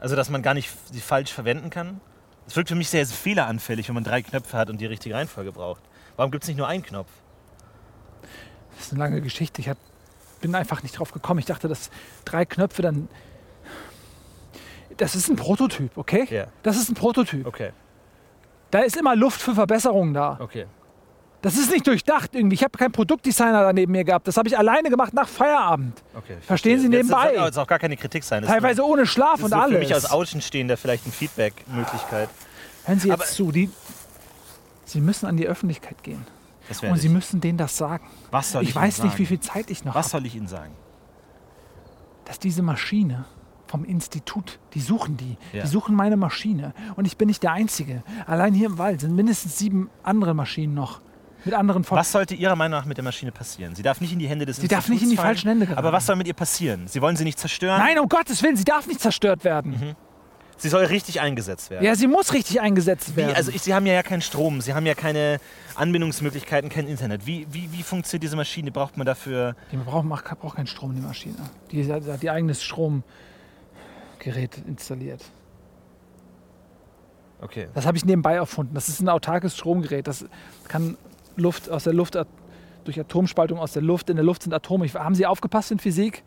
Also, 0.00 0.16
dass 0.16 0.30
man 0.30 0.42
gar 0.42 0.54
nicht 0.54 0.70
sie 0.90 1.00
falsch 1.00 1.32
verwenden 1.32 1.70
kann? 1.70 2.00
Es 2.46 2.56
wirkt 2.56 2.68
für 2.68 2.74
mich 2.74 2.88
sehr 2.88 3.06
fehleranfällig, 3.06 3.88
wenn 3.88 3.94
man 3.94 4.04
drei 4.04 4.22
Knöpfe 4.22 4.56
hat 4.56 4.68
und 4.68 4.80
die 4.80 4.86
richtige 4.86 5.14
Reihenfolge 5.14 5.52
braucht. 5.52 5.82
Warum 6.16 6.30
gibt 6.30 6.44
es 6.44 6.48
nicht 6.48 6.56
nur 6.56 6.66
einen 6.66 6.82
Knopf? 6.82 7.10
Das 8.76 8.86
ist 8.86 8.92
eine 8.92 9.00
lange 9.00 9.20
Geschichte. 9.20 9.60
Ich 9.60 9.68
hab, 9.68 9.76
bin 10.40 10.54
einfach 10.54 10.82
nicht 10.82 10.98
drauf 10.98 11.12
gekommen. 11.12 11.38
Ich 11.40 11.46
dachte, 11.46 11.68
dass 11.68 11.90
drei 12.24 12.44
Knöpfe 12.44 12.82
dann. 12.82 13.08
Das 14.96 15.14
ist 15.14 15.28
ein 15.28 15.36
Prototyp, 15.36 15.96
okay? 15.96 16.26
Ja. 16.30 16.46
Das 16.62 16.76
ist 16.76 16.88
ein 16.90 16.94
Prototyp. 16.94 17.46
Okay, 17.46 17.70
Da 18.70 18.80
ist 18.80 18.96
immer 18.96 19.16
Luft 19.16 19.40
für 19.40 19.54
Verbesserungen 19.54 20.14
da. 20.14 20.38
okay. 20.40 20.66
Das 21.40 21.56
ist 21.56 21.72
nicht 21.72 21.84
durchdacht 21.88 22.36
irgendwie. 22.36 22.54
Ich 22.54 22.62
habe 22.62 22.78
keinen 22.78 22.92
Produktdesigner 22.92 23.62
da 23.64 23.72
neben 23.72 23.90
mir 23.90 24.04
gehabt. 24.04 24.28
Das 24.28 24.36
habe 24.36 24.46
ich 24.48 24.56
alleine 24.56 24.90
gemacht 24.90 25.12
nach 25.12 25.26
Feierabend. 25.26 26.00
okay 26.14 26.36
Verstehen 26.40 26.78
Sie 26.78 26.88
nebenbei? 26.88 27.30
Das 27.30 27.34
soll 27.36 27.44
jetzt 27.46 27.58
auch 27.58 27.66
gar 27.66 27.80
keine 27.80 27.96
Kritik 27.96 28.22
sein. 28.22 28.42
Das 28.42 28.50
Teilweise 28.52 28.84
ohne 28.86 29.06
Schlaf 29.06 29.38
nur, 29.40 29.46
und 29.46 29.50
das 29.50 29.50
ist 29.50 29.52
nur 29.56 29.62
alles. 29.64 29.72
für 29.74 29.78
mich 29.80 29.92
als 29.94 30.08
Außenstehender 30.08 30.76
vielleicht 30.76 31.04
eine 31.04 31.12
Feedback-Möglichkeit. 31.12 32.28
Hören 32.84 33.00
Sie 33.00 33.08
jetzt 33.08 33.14
Aber- 33.20 33.24
zu. 33.24 33.50
Die, 33.50 33.70
Sie 34.84 35.00
müssen 35.00 35.26
an 35.26 35.36
die 35.36 35.48
Öffentlichkeit 35.48 36.00
gehen. 36.04 36.24
Und 36.82 36.96
Sie 36.98 37.06
ich. 37.08 37.12
müssen 37.12 37.40
denen 37.40 37.58
das 37.58 37.76
sagen. 37.76 38.06
Was 38.30 38.52
soll 38.52 38.62
ich, 38.62 38.70
Ich 38.70 38.76
weiß 38.76 38.98
Ihnen 38.98 39.08
nicht, 39.08 39.18
wie 39.18 39.26
viel 39.26 39.40
Zeit 39.40 39.70
ich 39.70 39.84
noch 39.84 39.94
Was 39.94 40.06
habe. 40.06 40.22
soll 40.22 40.26
ich 40.26 40.36
Ihnen 40.36 40.48
sagen? 40.48 40.72
Dass 42.24 42.38
diese 42.38 42.62
Maschine 42.62 43.24
vom 43.66 43.84
Institut, 43.84 44.58
die 44.74 44.80
suchen 44.80 45.16
die. 45.16 45.36
Ja. 45.52 45.62
Die 45.62 45.68
suchen 45.68 45.94
meine 45.94 46.16
Maschine. 46.16 46.74
Und 46.96 47.06
ich 47.06 47.16
bin 47.16 47.28
nicht 47.28 47.42
der 47.42 47.52
Einzige. 47.52 48.02
Allein 48.26 48.54
hier 48.54 48.66
im 48.66 48.78
Wald 48.78 49.00
sind 49.00 49.14
mindestens 49.16 49.58
sieben 49.58 49.90
andere 50.02 50.34
Maschinen 50.34 50.74
noch. 50.74 51.00
Mit 51.44 51.54
anderen 51.54 51.82
Fort 51.82 51.98
Was 51.98 52.12
sollte 52.12 52.34
Ihrer 52.36 52.54
Meinung 52.54 52.78
nach 52.78 52.86
mit 52.86 52.96
der 52.96 53.02
Maschine 53.04 53.32
passieren? 53.32 53.74
Sie 53.74 53.82
darf 53.82 54.00
nicht 54.00 54.12
in 54.12 54.20
die 54.20 54.28
Hände 54.28 54.46
des 54.46 54.58
Sie 54.58 54.68
darf 54.68 54.88
nicht 54.88 55.02
in 55.02 55.08
die 55.08 55.14
Instituts 55.14 55.20
fallen, 55.22 55.34
falschen 55.34 55.48
Hände 55.48 55.66
geraten. 55.66 55.78
Aber 55.86 55.92
was 55.92 56.06
soll 56.06 56.14
mit 56.14 56.28
ihr 56.28 56.34
passieren? 56.34 56.86
Sie 56.86 57.02
wollen 57.02 57.16
sie 57.16 57.24
nicht 57.24 57.38
zerstören? 57.38 57.80
Nein, 57.80 57.98
um 57.98 58.08
Gottes 58.08 58.40
Willen, 58.44 58.56
sie 58.56 58.62
darf 58.64 58.86
nicht 58.86 59.00
zerstört 59.00 59.42
werden. 59.42 59.72
Mhm. 59.72 59.96
Sie 60.62 60.68
soll 60.68 60.84
richtig 60.84 61.20
eingesetzt 61.20 61.70
werden. 61.70 61.84
Ja, 61.84 61.96
sie 61.96 62.06
muss 62.06 62.32
richtig 62.32 62.60
eingesetzt 62.60 63.14
Wie, 63.14 63.22
werden. 63.22 63.34
also 63.34 63.50
ich, 63.50 63.62
Sie 63.62 63.74
haben 63.74 63.84
ja, 63.84 63.94
ja 63.94 64.04
keinen 64.04 64.22
Strom, 64.22 64.60
Sie 64.60 64.74
haben 64.74 64.86
ja 64.86 64.94
keine 64.94 65.40
Anbindungsmöglichkeiten, 65.74 66.70
kein 66.70 66.86
Internet. 66.86 67.26
Wie, 67.26 67.48
wie, 67.50 67.72
wie 67.72 67.82
funktioniert 67.82 68.22
diese 68.22 68.36
Maschine? 68.36 68.70
Braucht 68.70 68.96
man 68.96 69.04
dafür... 69.04 69.56
die 69.72 69.76
braucht, 69.76 70.04
macht, 70.04 70.24
braucht 70.38 70.54
keinen 70.54 70.68
Strom 70.68 70.90
in 70.90 70.98
die 70.98 71.02
Maschine. 71.02 71.34
Die 71.72 71.92
hat, 71.92 72.06
hat 72.06 72.22
ihr 72.22 72.32
eigenes 72.32 72.62
Stromgerät 72.62 73.02
installiert. 74.64 75.24
Okay. 77.40 77.66
Das 77.74 77.84
habe 77.84 77.96
ich 77.96 78.04
nebenbei 78.04 78.34
erfunden. 78.34 78.72
Das 78.72 78.88
ist 78.88 79.00
ein 79.00 79.08
autarkes 79.08 79.56
Stromgerät. 79.56 80.06
Das 80.06 80.26
kann 80.68 80.96
Luft 81.34 81.70
aus 81.70 81.82
der 81.82 81.92
Luft 81.92 82.16
durch 82.84 83.00
Atomspaltung 83.00 83.58
aus 83.58 83.72
der 83.72 83.82
Luft. 83.82 84.10
In 84.10 84.16
der 84.16 84.24
Luft 84.24 84.44
sind 84.44 84.54
Atome. 84.54 84.86
Haben 84.94 85.16
Sie 85.16 85.26
aufgepasst 85.26 85.72
in 85.72 85.80
Physik? 85.80 86.22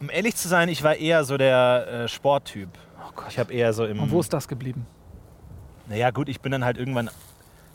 Um 0.00 0.10
ehrlich 0.10 0.34
zu 0.34 0.48
sein, 0.48 0.68
ich 0.68 0.82
war 0.82 0.96
eher 0.96 1.22
so 1.22 1.36
der 1.36 1.86
äh, 1.86 2.08
Sporttyp. 2.08 2.68
Gott. 3.14 3.26
Ich 3.28 3.38
habe 3.38 3.52
eher 3.52 3.72
so 3.72 3.84
im... 3.84 4.00
Und 4.00 4.10
wo 4.10 4.20
ist 4.20 4.32
das 4.32 4.48
geblieben? 4.48 4.86
Naja 5.88 6.10
gut, 6.10 6.28
ich 6.28 6.40
bin 6.40 6.52
dann 6.52 6.64
halt 6.64 6.78
irgendwann... 6.78 7.10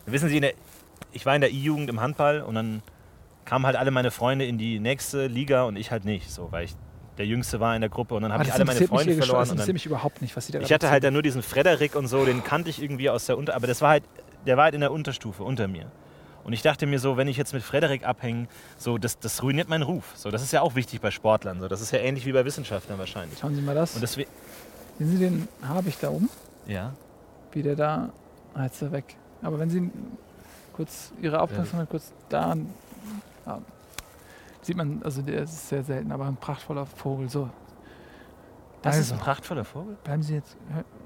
Wissen 0.06 0.28
Sie, 0.28 0.40
der, 0.40 0.54
ich 1.12 1.26
war 1.26 1.34
in 1.34 1.40
der 1.40 1.50
E-Jugend 1.50 1.88
im 1.90 2.00
Handball 2.00 2.42
und 2.42 2.54
dann 2.54 2.82
kamen 3.44 3.66
halt 3.66 3.76
alle 3.76 3.90
meine 3.90 4.10
Freunde 4.10 4.44
in 4.44 4.58
die 4.58 4.80
nächste 4.80 5.26
Liga 5.26 5.64
und 5.64 5.76
ich 5.76 5.90
halt 5.90 6.04
nicht. 6.04 6.30
So, 6.30 6.50
weil 6.52 6.64
ich 6.64 6.74
der 7.18 7.26
Jüngste 7.26 7.60
war 7.60 7.74
in 7.74 7.80
der 7.80 7.90
Gruppe 7.90 8.14
und 8.14 8.22
dann 8.22 8.32
habe 8.32 8.44
ich 8.44 8.52
alle 8.52 8.64
meine 8.64 8.80
Freunde 8.86 9.14
verloren. 9.14 9.40
Das 9.40 9.50
Und 9.50 9.54
interessiert 9.54 9.74
mich 9.74 9.86
überhaupt 9.86 10.22
nicht, 10.22 10.36
was 10.36 10.46
Sie 10.46 10.52
da 10.52 10.60
ich 10.60 10.72
hatte 10.72 10.90
halt 10.90 11.04
dann 11.04 11.12
nur 11.12 11.22
diesen 11.22 11.42
Frederik 11.42 11.94
und 11.94 12.06
so, 12.06 12.24
den 12.24 12.42
kannte 12.42 12.70
ich 12.70 12.82
irgendwie 12.82 13.10
aus 13.10 13.26
der 13.26 13.36
Unter... 13.36 13.54
Aber 13.54 13.66
das 13.66 13.80
war 13.80 13.90
halt... 13.90 14.04
Der 14.46 14.56
war 14.56 14.64
halt 14.64 14.74
in 14.74 14.80
der 14.80 14.90
Unterstufe, 14.90 15.42
unter 15.42 15.68
mir. 15.68 15.90
Und 16.44 16.54
ich 16.54 16.62
dachte 16.62 16.86
mir 16.86 16.98
so, 16.98 17.18
wenn 17.18 17.28
ich 17.28 17.36
jetzt 17.36 17.52
mit 17.52 17.62
Frederik 17.62 18.06
abhänge, 18.06 18.48
so, 18.78 18.96
das, 18.96 19.18
das 19.18 19.42
ruiniert 19.42 19.68
meinen 19.68 19.82
Ruf. 19.82 20.14
So, 20.16 20.30
das 20.30 20.42
ist 20.42 20.52
ja 20.52 20.62
auch 20.62 20.74
wichtig 20.74 21.02
bei 21.02 21.10
Sportlern. 21.10 21.60
So, 21.60 21.68
das 21.68 21.82
ist 21.82 21.90
ja 21.90 21.98
ähnlich 21.98 22.24
wie 22.24 22.32
bei 22.32 22.44
Wissenschaftlern 22.44 22.98
wahrscheinlich. 22.98 23.38
Schauen 23.38 23.54
Sie 23.54 23.60
mal 23.60 23.74
das. 23.74 23.94
Und 23.94 24.00
deswegen, 24.00 24.30
Sehen 25.00 25.08
Sie 25.12 25.18
den 25.18 25.48
Habicht 25.66 26.02
da 26.02 26.10
oben? 26.10 26.28
ja, 26.66 26.92
Wie 27.52 27.62
der 27.62 27.74
da. 27.74 28.10
Ah, 28.52 28.64
jetzt 28.64 28.74
ist 28.76 28.82
er 28.82 28.92
weg. 28.92 29.16
Aber 29.40 29.58
wenn 29.58 29.70
Sie 29.70 29.90
kurz 30.74 31.10
Ihre 31.22 31.40
Aufmerksamkeit 31.40 31.88
kurz 31.88 32.12
da. 32.28 32.54
Ah, 33.46 33.58
sieht 34.60 34.76
man, 34.76 35.02
also 35.02 35.22
der 35.22 35.44
ist 35.44 35.68
sehr 35.70 35.82
selten, 35.82 36.12
aber 36.12 36.26
ein 36.26 36.36
prachtvoller 36.36 36.84
Vogel. 36.84 37.30
So. 37.30 37.48
das 38.82 38.96
ist 38.96 39.00
Also, 39.10 39.14
ein 39.14 39.20
prachtvoller 39.20 39.64
Vogel. 39.64 39.96
Bleiben 40.04 40.22
Sie 40.22 40.34
jetzt. 40.34 40.54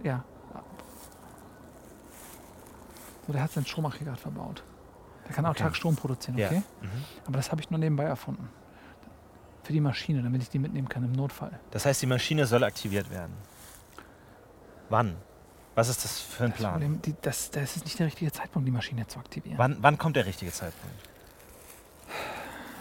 Ja. 0.03 0.25
So, 3.29 3.33
der 3.33 3.43
hat 3.45 3.53
seinen 3.53 3.65
Stromaggregat 3.67 4.19
verbaut. 4.19 4.65
Der 5.29 5.35
kann 5.37 5.47
auch 5.47 5.51
Okay. 5.51 5.63
Tag 5.63 5.77
Strom 5.77 5.95
produzieren, 5.95 6.37
Ja. 6.37 6.49
okay? 6.49 6.63
Mhm. 6.83 6.89
Aber 7.27 7.37
das 7.37 7.53
habe 7.53 7.61
ich 7.63 7.71
nur 7.71 7.79
nebenbei 7.79 8.05
erfunden. 8.05 8.49
Für 9.63 9.73
die 9.73 9.81
Maschine, 9.81 10.21
damit 10.23 10.43
ich 10.43 10.51
die 10.51 10.59
mitnehmen 10.59 10.89
kann 10.89 11.05
im 11.05 11.13
Notfall. 11.13 11.53
Das 11.71 11.87
heißt, 11.87 12.03
die 12.03 12.07
Maschine 12.07 12.45
soll 12.47 12.65
aktiviert 12.65 13.09
werden. 13.11 13.33
Wann? 14.95 15.17
Was 15.75 15.89
ist 15.89 16.05
das 16.05 16.21
für 16.21 16.45
ein 16.45 16.51
Das, 16.51 16.59
Plan? 16.61 16.73
Problem, 16.75 17.03
die, 17.03 17.17
das, 17.21 17.51
das 17.51 17.75
ist 17.75 17.85
nicht 17.85 17.99
der 17.99 18.07
richtige 18.07 18.31
Zeitpunkt, 18.31 18.69
die 18.69 18.71
Maschine 18.71 19.05
zu 19.09 19.19
aktivieren. 19.19 19.59
Wann, 19.59 19.77
wann 19.81 19.99
kommt 19.99 20.15
der 20.15 20.25
richtige 20.25 20.53
Zeitpunkt? 20.53 20.95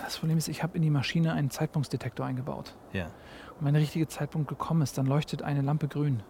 Das 0.04 0.20
Problem 0.20 0.38
ist, 0.38 0.48
ich 0.48 0.62
habe 0.62 0.76
in 0.76 0.84
die 0.84 0.92
Maschine 0.92 1.34
einen 1.34 1.50
Zeitpunktsdetektor 1.50 2.24
eingebaut. 2.24 2.76
Ja. 2.92 3.06
Und 3.60 3.66
wenn 3.66 3.74
der 3.74 3.82
richtige 3.82 4.08
Zeitpunkt 4.08 4.48
gekommen 4.48 4.84
ist, 4.84 4.96
dann 5.00 5.08
leuchtet 5.08 5.42
eine 5.42 5.62
Lampe 5.62 5.88
grün. 5.88 6.22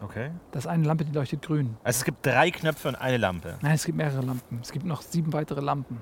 Okay. 0.00 0.30
Das 0.52 0.64
ist 0.64 0.70
eine 0.70 0.84
Lampe, 0.84 1.04
die 1.04 1.12
leuchtet 1.12 1.42
grün. 1.42 1.76
Also 1.84 1.98
es 1.98 2.04
gibt 2.04 2.24
drei 2.24 2.50
Knöpfe 2.50 2.88
und 2.88 2.94
eine 2.94 3.18
Lampe. 3.18 3.58
Nein, 3.60 3.74
es 3.74 3.84
gibt 3.84 3.98
mehrere 3.98 4.22
Lampen. 4.22 4.60
Es 4.62 4.72
gibt 4.72 4.86
noch 4.86 5.02
sieben 5.02 5.34
weitere 5.34 5.60
Lampen. 5.60 6.00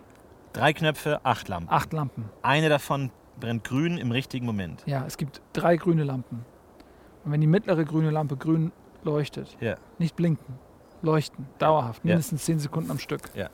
Drei 0.53 0.73
Knöpfe, 0.73 1.21
acht 1.25 1.49
Lampen. 1.49 1.73
Acht 1.73 1.93
Lampen. 1.93 2.31
Eine 2.43 2.69
davon 2.69 3.11
brennt 3.41 3.65
grün 3.65 3.99
im 3.99 4.13
richtigen 4.13 4.47
Moment. 4.47 4.85
Ja, 4.87 5.05
es 5.07 5.17
gibt 5.17 5.43
drei 5.55 5.77
grüne 5.77 6.05
Lampen. 6.05 6.45
Und 7.25 7.33
wenn 7.33 7.41
die 7.41 7.49
mittlere 7.49 7.85
grüne 7.85 8.11
Lampe 8.11 8.37
grün 8.37 8.71
leuchtet, 9.05 9.57
Ja. 9.61 9.77
nicht 9.99 10.17
blinken, 10.17 10.59
leuchten, 11.03 11.47
dauerhaft, 11.59 12.05
mindestens 12.05 12.45
zehn 12.45 12.59
Sekunden 12.59 12.91
am 12.91 12.99
Stück, 12.99 13.31
Ja. 13.35 13.49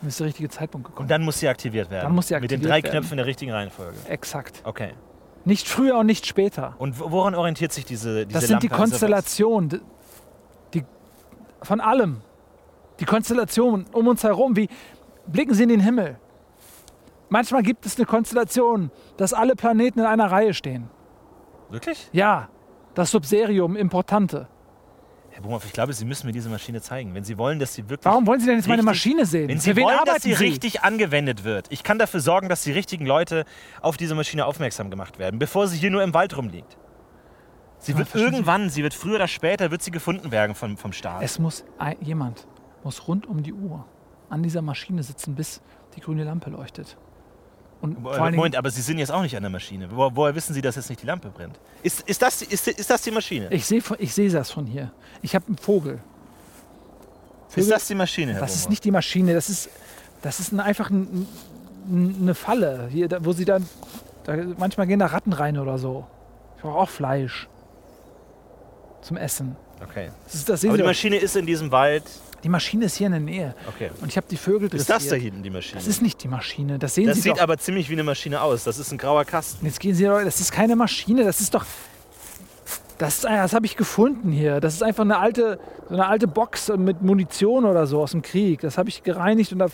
dann 0.00 0.08
ist 0.08 0.20
der 0.20 0.26
richtige 0.26 0.48
Zeitpunkt 0.48 0.86
gekommen. 0.88 1.04
Und 1.04 1.10
dann 1.10 1.22
muss 1.24 1.38
sie 1.40 1.48
aktiviert 1.48 1.90
werden. 1.90 2.04
Dann 2.04 2.14
muss 2.14 2.28
sie 2.28 2.34
Mit 2.34 2.50
den 2.50 2.56
aktiviert 2.58 2.70
drei 2.70 2.82
werden. 2.82 2.90
Knöpfen 2.92 3.12
in 3.12 3.16
der 3.18 3.26
richtigen 3.26 3.52
Reihenfolge. 3.52 3.96
Exakt. 4.08 4.60
Okay. 4.64 4.92
Nicht 5.44 5.68
früher 5.68 5.96
und 5.98 6.06
nicht 6.06 6.26
später. 6.26 6.74
Und 6.78 6.98
wo- 7.00 7.10
woran 7.12 7.34
orientiert 7.34 7.72
sich 7.72 7.84
diese, 7.84 8.26
diese 8.26 8.38
Das 8.40 8.48
sind 8.48 8.62
die 8.62 8.66
Lampe? 8.68 8.82
Also 8.82 8.92
was- 8.94 9.00
Konstellationen, 9.00 9.68
die, 9.70 9.80
die, 10.74 10.84
von 11.62 11.80
allem. 11.80 12.20
Die 13.00 13.04
Konstellationen 13.04 13.86
um 13.92 14.06
uns 14.08 14.24
herum. 14.24 14.56
Wie 14.56 14.68
blicken 15.26 15.54
Sie 15.54 15.62
in 15.62 15.68
den 15.68 15.80
Himmel? 15.80 16.18
Manchmal 17.28 17.62
gibt 17.62 17.84
es 17.86 17.96
eine 17.96 18.06
Konstellation, 18.06 18.90
dass 19.16 19.32
alle 19.34 19.54
Planeten 19.56 20.00
in 20.00 20.06
einer 20.06 20.30
Reihe 20.30 20.54
stehen. 20.54 20.88
Wirklich? 21.70 22.08
Ja, 22.12 22.48
das 22.96 23.10
Subserium 23.10 23.76
Importante. 23.76 24.48
Herr 25.30 25.42
Bumhoff, 25.42 25.66
ich 25.66 25.72
glaube, 25.72 25.92
Sie 25.92 26.06
müssen 26.06 26.26
mir 26.26 26.32
diese 26.32 26.48
Maschine 26.48 26.80
zeigen. 26.80 27.14
Wenn 27.14 27.22
Sie 27.22 27.36
wollen, 27.36 27.58
dass 27.58 27.74
sie 27.74 27.88
wirklich. 27.90 28.06
Warum 28.06 28.26
wollen 28.26 28.40
Sie 28.40 28.46
denn 28.46 28.56
jetzt 28.56 28.68
meine 28.68 28.78
Richtig. 28.80 28.86
Maschine 28.86 29.26
sehen? 29.26 29.48
Wenn 29.48 29.60
Sie 29.60 29.70
Für 29.70 29.76
wen 29.76 29.84
wollen, 29.84 29.98
dass 30.06 30.22
sie 30.22 30.34
Sie? 30.34 30.42
richtig 30.44 30.82
angewendet 30.82 31.44
wird. 31.44 31.66
Ich 31.70 31.82
kann 31.82 31.98
dafür 31.98 32.20
sorgen, 32.20 32.48
dass 32.48 32.62
die 32.62 32.72
richtigen 32.72 33.04
Leute 33.04 33.44
auf 33.82 33.98
diese 33.98 34.14
Maschine 34.14 34.46
aufmerksam 34.46 34.88
gemacht 34.90 35.18
werden, 35.18 35.38
bevor 35.38 35.68
sie 35.68 35.76
hier 35.76 35.90
nur 35.90 36.02
im 36.02 36.14
Wald 36.14 36.34
rumliegt. 36.38 36.78
Sie 37.78 37.92
Aber 37.92 37.98
wird 37.98 38.14
irgendwann, 38.14 38.70
sie 38.70 38.82
wird 38.82 38.94
früher 38.94 39.16
oder 39.16 39.28
später, 39.28 39.70
wird 39.70 39.82
sie 39.82 39.90
gefunden 39.90 40.30
werden 40.32 40.54
vom, 40.54 40.78
vom 40.78 40.94
Staat. 40.94 41.22
Es 41.22 41.38
muss 41.38 41.64
ein, 41.78 41.96
jemand 42.00 42.46
muss 42.82 43.06
rund 43.06 43.26
um 43.26 43.42
die 43.42 43.52
Uhr 43.52 43.84
an 44.30 44.42
dieser 44.42 44.62
Maschine 44.62 45.02
sitzen, 45.02 45.34
bis 45.34 45.60
die 45.96 46.00
grüne 46.00 46.24
Lampe 46.24 46.48
leuchtet. 46.48 46.96
Und 47.80 48.06
allen 48.06 48.24
Dingen, 48.24 48.36
Moment, 48.36 48.56
aber 48.56 48.70
Sie 48.70 48.80
sind 48.80 48.98
jetzt 48.98 49.12
auch 49.12 49.22
nicht 49.22 49.36
an 49.36 49.42
der 49.42 49.50
Maschine. 49.50 49.88
Wo, 49.90 50.10
woher 50.14 50.34
wissen 50.34 50.54
Sie, 50.54 50.62
dass 50.62 50.76
jetzt 50.76 50.88
nicht 50.88 51.02
die 51.02 51.06
Lampe 51.06 51.28
brennt? 51.28 51.58
Ist, 51.82 52.00
ist, 52.08 52.22
das, 52.22 52.38
die- 52.38 52.46
ist, 52.46 52.66
ist 52.68 52.88
das 52.90 53.02
die 53.02 53.10
Maschine? 53.10 53.48
ich 53.50 53.66
sehe 53.66 53.82
ich 53.98 54.14
seh 54.14 54.28
das 54.28 54.50
von 54.50 54.66
hier. 54.66 54.90
Ich 55.22 55.34
habe 55.34 55.46
einen 55.46 55.58
Vogel. 55.58 55.98
ist 57.54 57.70
das 57.70 57.86
die 57.86 57.94
Maschine, 57.94 58.32
Herr 58.32 58.40
Das 58.40 58.50
ist 58.52 58.56
Bumhoff? 58.62 58.70
nicht 58.70 58.84
die 58.84 58.90
Maschine, 58.90 59.34
das 59.34 59.48
ist, 59.50 59.68
das 60.22 60.40
ist 60.40 60.52
ein, 60.52 60.60
einfach 60.60 60.90
ein, 60.90 61.26
ein, 61.88 62.16
eine 62.22 62.34
Falle, 62.34 62.88
hier, 62.90 63.08
da, 63.08 63.24
wo 63.24 63.32
sie 63.32 63.44
dann, 63.44 63.68
da, 64.24 64.36
manchmal 64.58 64.86
gehen 64.86 64.98
da 64.98 65.06
Ratten 65.06 65.32
rein 65.32 65.58
oder 65.58 65.78
so. 65.78 66.06
Ich 66.56 66.62
brauche 66.62 66.78
auch 66.78 66.88
Fleisch 66.88 67.46
zum 69.02 69.16
Essen. 69.16 69.54
Okay. 69.82 70.10
Das 70.24 70.34
ist, 70.34 70.48
das 70.48 70.60
sehen 70.62 70.70
Aber 70.70 70.76
Sie 70.76 70.78
die 70.78 70.82
doch. 70.82 70.88
Maschine 70.90 71.16
ist 71.16 71.36
in 71.36 71.46
diesem 71.46 71.70
Wald. 71.70 72.04
Die 72.44 72.48
Maschine 72.48 72.84
ist 72.84 72.96
hier 72.96 73.06
in 73.06 73.12
der 73.12 73.20
Nähe 73.20 73.54
Okay. 73.68 73.90
und 74.00 74.08
ich 74.08 74.16
habe 74.16 74.26
die 74.30 74.36
Vögel 74.36 74.64
Ist 74.66 74.72
dressiert. 74.88 75.00
das 75.00 75.08
da 75.08 75.16
hinten 75.16 75.42
die 75.42 75.50
Maschine? 75.50 75.78
Das 75.80 75.86
ist 75.86 76.02
nicht 76.02 76.22
die 76.22 76.28
Maschine, 76.28 76.78
das 76.78 76.94
sehen 76.94 77.06
das 77.06 77.16
Sie 77.16 77.22
sieht 77.22 77.36
doch. 77.36 77.40
aber 77.42 77.58
ziemlich 77.58 77.88
wie 77.88 77.94
eine 77.94 78.04
Maschine 78.04 78.40
aus. 78.40 78.64
Das 78.64 78.78
ist 78.78 78.92
ein 78.92 78.98
grauer 78.98 79.24
Kasten. 79.24 79.64
Jetzt 79.66 79.80
gehen 79.80 79.94
Sie 79.94 80.04
doch, 80.04 80.22
das 80.22 80.40
ist 80.40 80.52
keine 80.52 80.76
Maschine, 80.76 81.24
das 81.24 81.40
ist 81.40 81.54
doch, 81.54 81.64
das, 82.98 83.14
ist- 83.16 83.24
das 83.24 83.52
habe 83.52 83.66
ich 83.66 83.76
gefunden 83.76 84.30
hier. 84.32 84.60
Das 84.60 84.74
ist 84.74 84.82
einfach 84.82 85.04
eine 85.04 85.18
alte, 85.18 85.58
so 85.88 85.94
eine 85.94 86.06
alte 86.06 86.26
Box 86.28 86.68
mit 86.76 87.02
Munition 87.02 87.64
oder 87.64 87.86
so 87.86 88.00
aus 88.02 88.12
dem 88.12 88.22
Krieg. 88.22 88.60
Das 88.60 88.78
habe 88.78 88.88
ich 88.88 89.02
gereinigt 89.02 89.52
und 89.52 89.58
da 89.58 89.66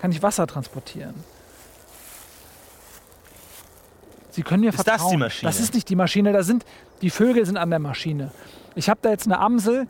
kann 0.00 0.10
ich 0.12 0.22
Wasser 0.22 0.46
transportieren. 0.46 1.14
Sie 4.30 4.42
können 4.42 4.60
mir 4.60 4.70
Ist 4.70 4.78
das 4.78 4.84
vertrauen. 4.84 5.10
die 5.10 5.16
Maschine? 5.16 5.48
Das 5.50 5.60
ist 5.60 5.74
nicht 5.74 5.88
die 5.88 5.96
Maschine, 5.96 6.32
da 6.32 6.42
sind 6.42 6.64
die 7.02 7.10
Vögel 7.10 7.44
sind 7.46 7.56
an 7.56 7.70
der 7.70 7.78
Maschine. 7.78 8.30
Ich 8.74 8.88
habe 8.88 9.00
da 9.02 9.10
jetzt 9.10 9.26
eine 9.26 9.38
Amsel 9.38 9.86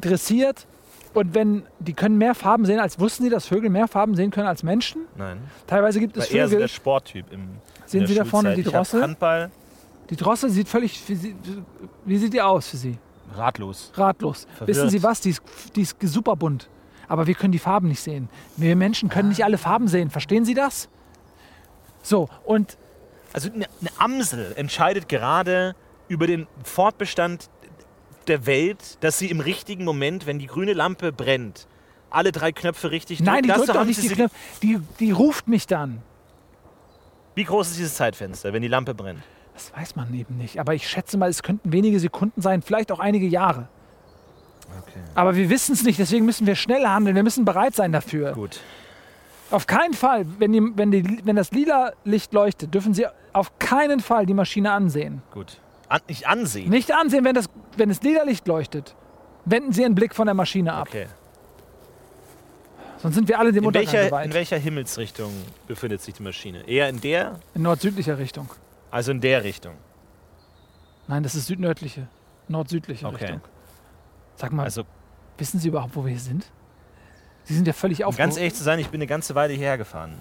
dressiert 0.00 0.66
und 1.14 1.34
wenn 1.34 1.62
die 1.78 1.92
können 1.94 2.18
mehr 2.18 2.34
Farben 2.34 2.64
sehen 2.66 2.78
als 2.80 2.98
wussten 3.00 3.24
Sie, 3.24 3.30
dass 3.30 3.46
Vögel 3.46 3.70
mehr 3.70 3.88
Farben 3.88 4.14
sehen 4.14 4.30
können 4.30 4.46
als 4.48 4.62
Menschen? 4.62 5.02
Nein. 5.16 5.38
Teilweise 5.66 6.00
gibt 6.00 6.16
es 6.16 6.28
War 6.30 6.36
eher 6.36 6.46
so 6.46 6.50
Vögel. 6.52 6.60
der 6.62 6.68
Sporttyp 6.68 7.32
im. 7.32 7.48
Sehen 7.86 8.06
Sie 8.06 8.14
da 8.14 8.24
vorne 8.24 8.54
die 8.54 8.62
Drossel? 8.62 9.02
Handball, 9.02 9.50
Die 10.10 10.16
Drossel 10.16 10.50
sieht 10.50 10.68
völlig. 10.68 11.00
Wie, 11.08 11.14
sie- 11.14 11.34
wie 12.04 12.18
sieht 12.18 12.32
die 12.32 12.42
aus 12.42 12.68
für 12.68 12.76
Sie? 12.76 12.98
ratlos. 13.34 13.90
Ratlos. 13.94 14.46
Verwirrt. 14.56 14.68
Wissen 14.68 14.90
Sie 14.90 15.02
was? 15.02 15.20
Die 15.20 15.30
ist, 15.30 15.42
die 15.74 15.80
ist 15.82 15.96
super 16.02 16.36
bunt. 16.36 16.68
Aber 17.08 17.26
wir 17.26 17.34
können 17.34 17.52
die 17.52 17.58
Farben 17.58 17.88
nicht 17.88 18.00
sehen. 18.00 18.28
Wir 18.56 18.76
Menschen 18.76 19.08
können 19.08 19.28
nicht 19.30 19.44
alle 19.44 19.58
Farben 19.58 19.88
sehen. 19.88 20.10
Verstehen 20.10 20.44
Sie 20.44 20.54
das? 20.54 20.88
So, 22.02 22.28
und 22.44 22.76
Also 23.32 23.50
eine 23.52 23.66
Amsel 23.98 24.52
entscheidet 24.56 25.08
gerade 25.08 25.74
über 26.08 26.26
den 26.26 26.46
Fortbestand 26.62 27.48
der 28.28 28.46
Welt, 28.46 28.98
dass 29.00 29.18
sie 29.18 29.30
im 29.30 29.40
richtigen 29.40 29.84
Moment, 29.84 30.26
wenn 30.26 30.38
die 30.38 30.46
grüne 30.46 30.72
Lampe 30.72 31.12
brennt, 31.12 31.66
alle 32.10 32.32
drei 32.32 32.52
Knöpfe 32.52 32.90
richtig 32.90 33.20
nein, 33.20 33.42
die 33.42 33.48
drückt 33.48 33.68
doch 33.68 33.84
nicht 33.84 34.02
die 34.02 34.08
Knöpfe. 34.08 34.36
Die, 34.62 34.80
die 35.00 35.10
ruft 35.10 35.48
mich 35.48 35.66
dann. 35.66 36.02
Wie 37.34 37.44
groß 37.44 37.70
ist 37.70 37.78
dieses 37.78 37.94
Zeitfenster, 37.96 38.52
wenn 38.52 38.62
die 38.62 38.68
Lampe 38.68 38.94
brennt? 38.94 39.22
Das 39.54 39.72
weiß 39.74 39.96
man 39.96 40.12
eben 40.14 40.36
nicht. 40.36 40.58
Aber 40.58 40.74
ich 40.74 40.88
schätze 40.88 41.16
mal, 41.16 41.28
es 41.28 41.42
könnten 41.42 41.72
wenige 41.72 41.98
Sekunden 41.98 42.40
sein, 42.40 42.62
vielleicht 42.62 42.92
auch 42.92 43.00
einige 43.00 43.26
Jahre. 43.26 43.68
Okay. 44.80 45.00
Aber 45.14 45.36
wir 45.36 45.50
wissen 45.50 45.72
es 45.72 45.84
nicht, 45.84 45.98
deswegen 45.98 46.24
müssen 46.24 46.46
wir 46.46 46.56
schnell 46.56 46.86
handeln. 46.86 47.14
Wir 47.14 47.22
müssen 47.22 47.44
bereit 47.44 47.74
sein 47.74 47.92
dafür. 47.92 48.32
Gut. 48.32 48.60
Auf 49.50 49.66
keinen 49.66 49.94
Fall, 49.94 50.26
wenn, 50.38 50.52
die, 50.52 50.62
wenn, 50.74 50.90
die, 50.90 51.20
wenn 51.24 51.36
das 51.36 51.52
lila 51.52 51.92
Licht 52.04 52.32
leuchtet, 52.32 52.74
dürfen 52.74 52.94
Sie 52.94 53.06
auf 53.32 53.58
keinen 53.58 54.00
Fall 54.00 54.26
die 54.26 54.34
Maschine 54.34 54.72
ansehen. 54.72 55.22
Gut. 55.32 55.60
An, 55.88 56.00
nicht 56.08 56.26
ansehen. 56.26 56.70
Nicht 56.70 56.92
ansehen, 56.92 57.24
wenn 57.24 57.34
das, 57.34 57.46
wenn 57.76 57.88
das 57.88 58.02
lila 58.02 58.22
Licht 58.24 58.46
leuchtet. 58.48 58.94
Wenden 59.44 59.72
Sie 59.72 59.82
Ihren 59.82 59.94
Blick 59.94 60.14
von 60.14 60.26
der 60.26 60.34
Maschine 60.34 60.72
ab. 60.72 60.88
Okay. 60.88 61.06
Sonst 62.98 63.16
sind 63.16 63.28
wir 63.28 63.38
alle 63.38 63.52
dem 63.52 63.64
In 63.64 63.66
Untergang 63.66 63.92
welcher, 63.92 64.06
geweiht. 64.06 64.26
in 64.26 64.32
welcher 64.32 64.56
Himmelsrichtung 64.56 65.30
befindet 65.66 66.00
sich 66.00 66.14
die 66.14 66.22
Maschine? 66.22 66.66
Eher 66.66 66.88
in 66.88 67.00
der, 67.00 67.38
In 67.54 67.62
nord-südlicher 67.62 68.16
Richtung. 68.18 68.48
also 68.90 69.10
in 69.10 69.20
der 69.20 69.44
Richtung. 69.44 69.74
Nein, 71.06 71.22
das 71.22 71.34
ist 71.34 71.46
südnördliche, 71.46 72.08
nord-südliche 72.48 73.06
Okay. 73.06 73.24
Richtung. 73.24 73.40
Sag 74.36 74.52
mal, 74.52 74.62
Also, 74.64 74.84
wissen 75.36 75.60
Sie 75.60 75.68
überhaupt, 75.68 75.94
wo 75.94 76.02
wir 76.04 76.12
hier 76.12 76.20
sind? 76.20 76.46
Sie 77.44 77.54
sind 77.54 77.66
ja 77.66 77.74
völlig 77.74 78.00
um 78.04 78.08
auf. 78.08 78.16
ganz 78.16 78.38
ehrlich 78.38 78.54
zu 78.54 78.64
sein, 78.64 78.78
ich 78.78 78.88
bin 78.88 78.98
eine 78.98 79.06
ganze 79.06 79.34
Weile 79.34 79.52
hierher 79.52 79.76
gefahren. 79.76 80.14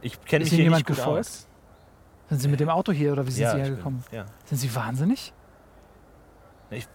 Ich 0.00 0.18
kenne 0.24 0.44
mich 0.44 0.52
hier 0.54 0.64
jemand 0.64 0.78
nicht 0.80 0.86
gut 0.86 0.96
gefolgt? 0.96 1.20
aus. 1.26 1.47
Sind 2.28 2.40
Sie 2.40 2.48
mit 2.48 2.60
dem 2.60 2.68
Auto 2.68 2.92
hier 2.92 3.12
oder 3.12 3.26
wie 3.26 3.30
sind 3.30 3.42
ja, 3.42 3.52
Sie 3.52 3.58
hergekommen? 3.58 4.04
Bin, 4.10 4.18
ja. 4.18 4.26
Sind 4.44 4.58
Sie 4.58 4.74
wahnsinnig? 4.74 5.32
Ich 6.70 6.86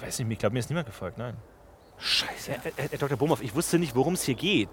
weiß 0.00 0.20
nicht, 0.20 0.30
ich 0.30 0.38
glaube, 0.38 0.52
mir 0.54 0.60
ist 0.60 0.70
niemand 0.70 0.86
gefolgt, 0.86 1.18
nein. 1.18 1.34
Scheiße. 1.98 2.52
Herr, 2.52 2.60
Herr, 2.76 2.88
Herr 2.90 2.98
Dr. 2.98 3.18
Bomhoff, 3.18 3.42
ich 3.42 3.54
wusste 3.54 3.78
nicht, 3.78 3.94
worum 3.94 4.14
es 4.14 4.22
hier 4.22 4.34
geht. 4.36 4.70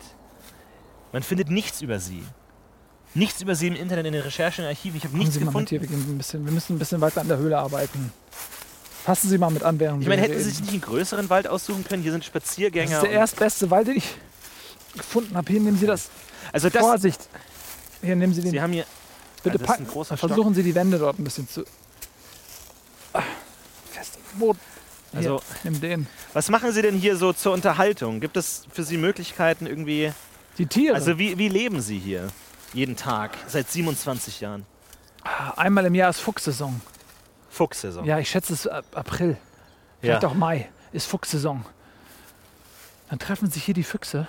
Man 1.11 1.23
findet 1.23 1.49
nichts 1.49 1.81
über 1.81 1.99
Sie. 1.99 2.23
Nichts 3.13 3.41
über 3.41 3.55
Sie 3.55 3.67
im 3.67 3.75
Internet, 3.75 4.05
in 4.05 4.13
den 4.13 4.21
Recherchen, 4.21 4.63
in 4.63 4.69
den 4.69 4.77
Archiven. 4.77 4.97
Ich 4.97 5.03
habe 5.03 5.17
nichts 5.17 5.33
Sie 5.33 5.39
gefunden. 5.39 5.67
hier, 5.67 5.81
wir, 5.81 5.89
ein 5.89 6.17
bisschen, 6.17 6.45
wir 6.45 6.51
müssen 6.51 6.75
ein 6.75 6.79
bisschen 6.79 7.01
weiter 7.01 7.21
an 7.21 7.27
der 7.27 7.37
Höhle 7.37 7.57
arbeiten. 7.57 8.11
Fassen 9.03 9.29
Sie 9.29 9.37
mal 9.37 9.49
mit 9.49 9.63
an, 9.63 9.79
während 9.79 10.03
Ich 10.03 10.07
meine, 10.07 10.21
hätten. 10.21 10.37
Sie 10.37 10.43
sich 10.43 10.59
nicht 10.61 10.71
einen 10.71 10.81
größeren 10.81 11.29
Wald 11.29 11.47
aussuchen 11.47 11.83
können? 11.83 12.03
Hier 12.03 12.11
sind 12.11 12.21
Das 12.23 12.27
Spaziergänger. 12.27 12.97
ist 12.97 13.03
der 13.03 13.11
erstbeste 13.11 13.71
Wald, 13.71 13.87
den 13.87 13.97
ich 13.97 14.15
gefunden 14.95 15.35
habe. 15.35 15.49
Hier 15.51 15.61
nehmen 15.61 15.77
Sie 15.77 15.87
das. 15.87 16.09
also 16.51 16.69
das, 16.69 16.81
Vorsicht. 16.81 17.29
Hier 18.01 18.15
nehmen 18.15 18.33
Sie 18.33 18.41
den. 18.41 18.51
Sie 18.51 18.61
haben 18.61 18.73
hier. 18.73 18.85
Bitte 19.51 19.63
ist 19.63 19.67
packen. 19.67 20.17
Versuchen 20.17 20.53
Sie 20.53 20.63
die 20.63 20.75
Wände 20.75 20.97
dort 20.99 21.19
ein 21.19 21.23
bisschen 21.23 21.47
zu. 21.49 21.63
Ah, 23.13 23.23
Fest 23.91 24.17
im 24.33 24.39
Boot. 24.39 24.57
Hier, 25.11 25.17
Also- 25.19 25.41
nimm 25.63 25.79
den. 25.81 26.07
Was 26.33 26.49
machen 26.49 26.71
Sie 26.71 26.81
denn 26.81 26.95
hier 26.95 27.15
so 27.17 27.33
zur 27.33 27.53
Unterhaltung? 27.53 28.19
Gibt 28.19 28.37
es 28.37 28.65
für 28.71 28.83
Sie 28.83 28.97
Möglichkeiten, 28.97 29.65
irgendwie 29.65 30.11
Die 30.57 30.65
Tiere. 30.65 30.95
Also 30.95 31.17
wie, 31.17 31.37
wie 31.37 31.49
leben 31.49 31.81
Sie 31.81 31.97
hier? 31.99 32.27
Jeden 32.73 32.95
Tag, 32.97 33.37
seit 33.47 33.71
27 33.71 34.41
Jahren. 34.41 34.65
Einmal 35.55 35.85
im 35.85 35.95
Jahr 35.95 36.09
ist 36.09 36.19
Fuchssaison. 36.19 36.81
Fuchssaison. 37.49 38.05
Ja, 38.05 38.19
ich 38.19 38.29
schätze 38.29 38.53
es 38.53 38.61
ist 38.65 38.67
Ap- 38.71 38.85
April. 38.95 39.37
Vielleicht 40.01 40.25
auch 40.25 40.33
Mai 40.33 40.69
ist 40.91 41.07
Fuchssaison. 41.07 41.65
Dann 43.09 43.19
treffen 43.19 43.49
sich 43.49 43.63
hier 43.63 43.73
die 43.73 43.83
Füchse 43.83 44.27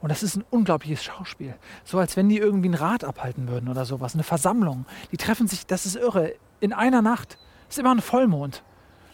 und 0.00 0.10
das 0.10 0.22
ist 0.22 0.36
ein 0.36 0.44
unglaubliches 0.50 1.02
Schauspiel. 1.04 1.54
So 1.84 1.98
als 1.98 2.16
wenn 2.16 2.28
die 2.28 2.38
irgendwie 2.38 2.68
ein 2.68 2.74
Rad 2.74 3.04
abhalten 3.04 3.48
würden 3.48 3.68
oder 3.68 3.84
sowas, 3.84 4.14
eine 4.14 4.22
Versammlung. 4.22 4.86
Die 5.12 5.16
treffen 5.16 5.46
sich, 5.48 5.66
das 5.66 5.86
ist 5.86 5.96
irre, 5.96 6.32
in 6.60 6.72
einer 6.72 7.02
Nacht. 7.02 7.38
Ist 7.68 7.78
immer 7.78 7.92
ein 7.94 8.00
Vollmond. 8.00 8.62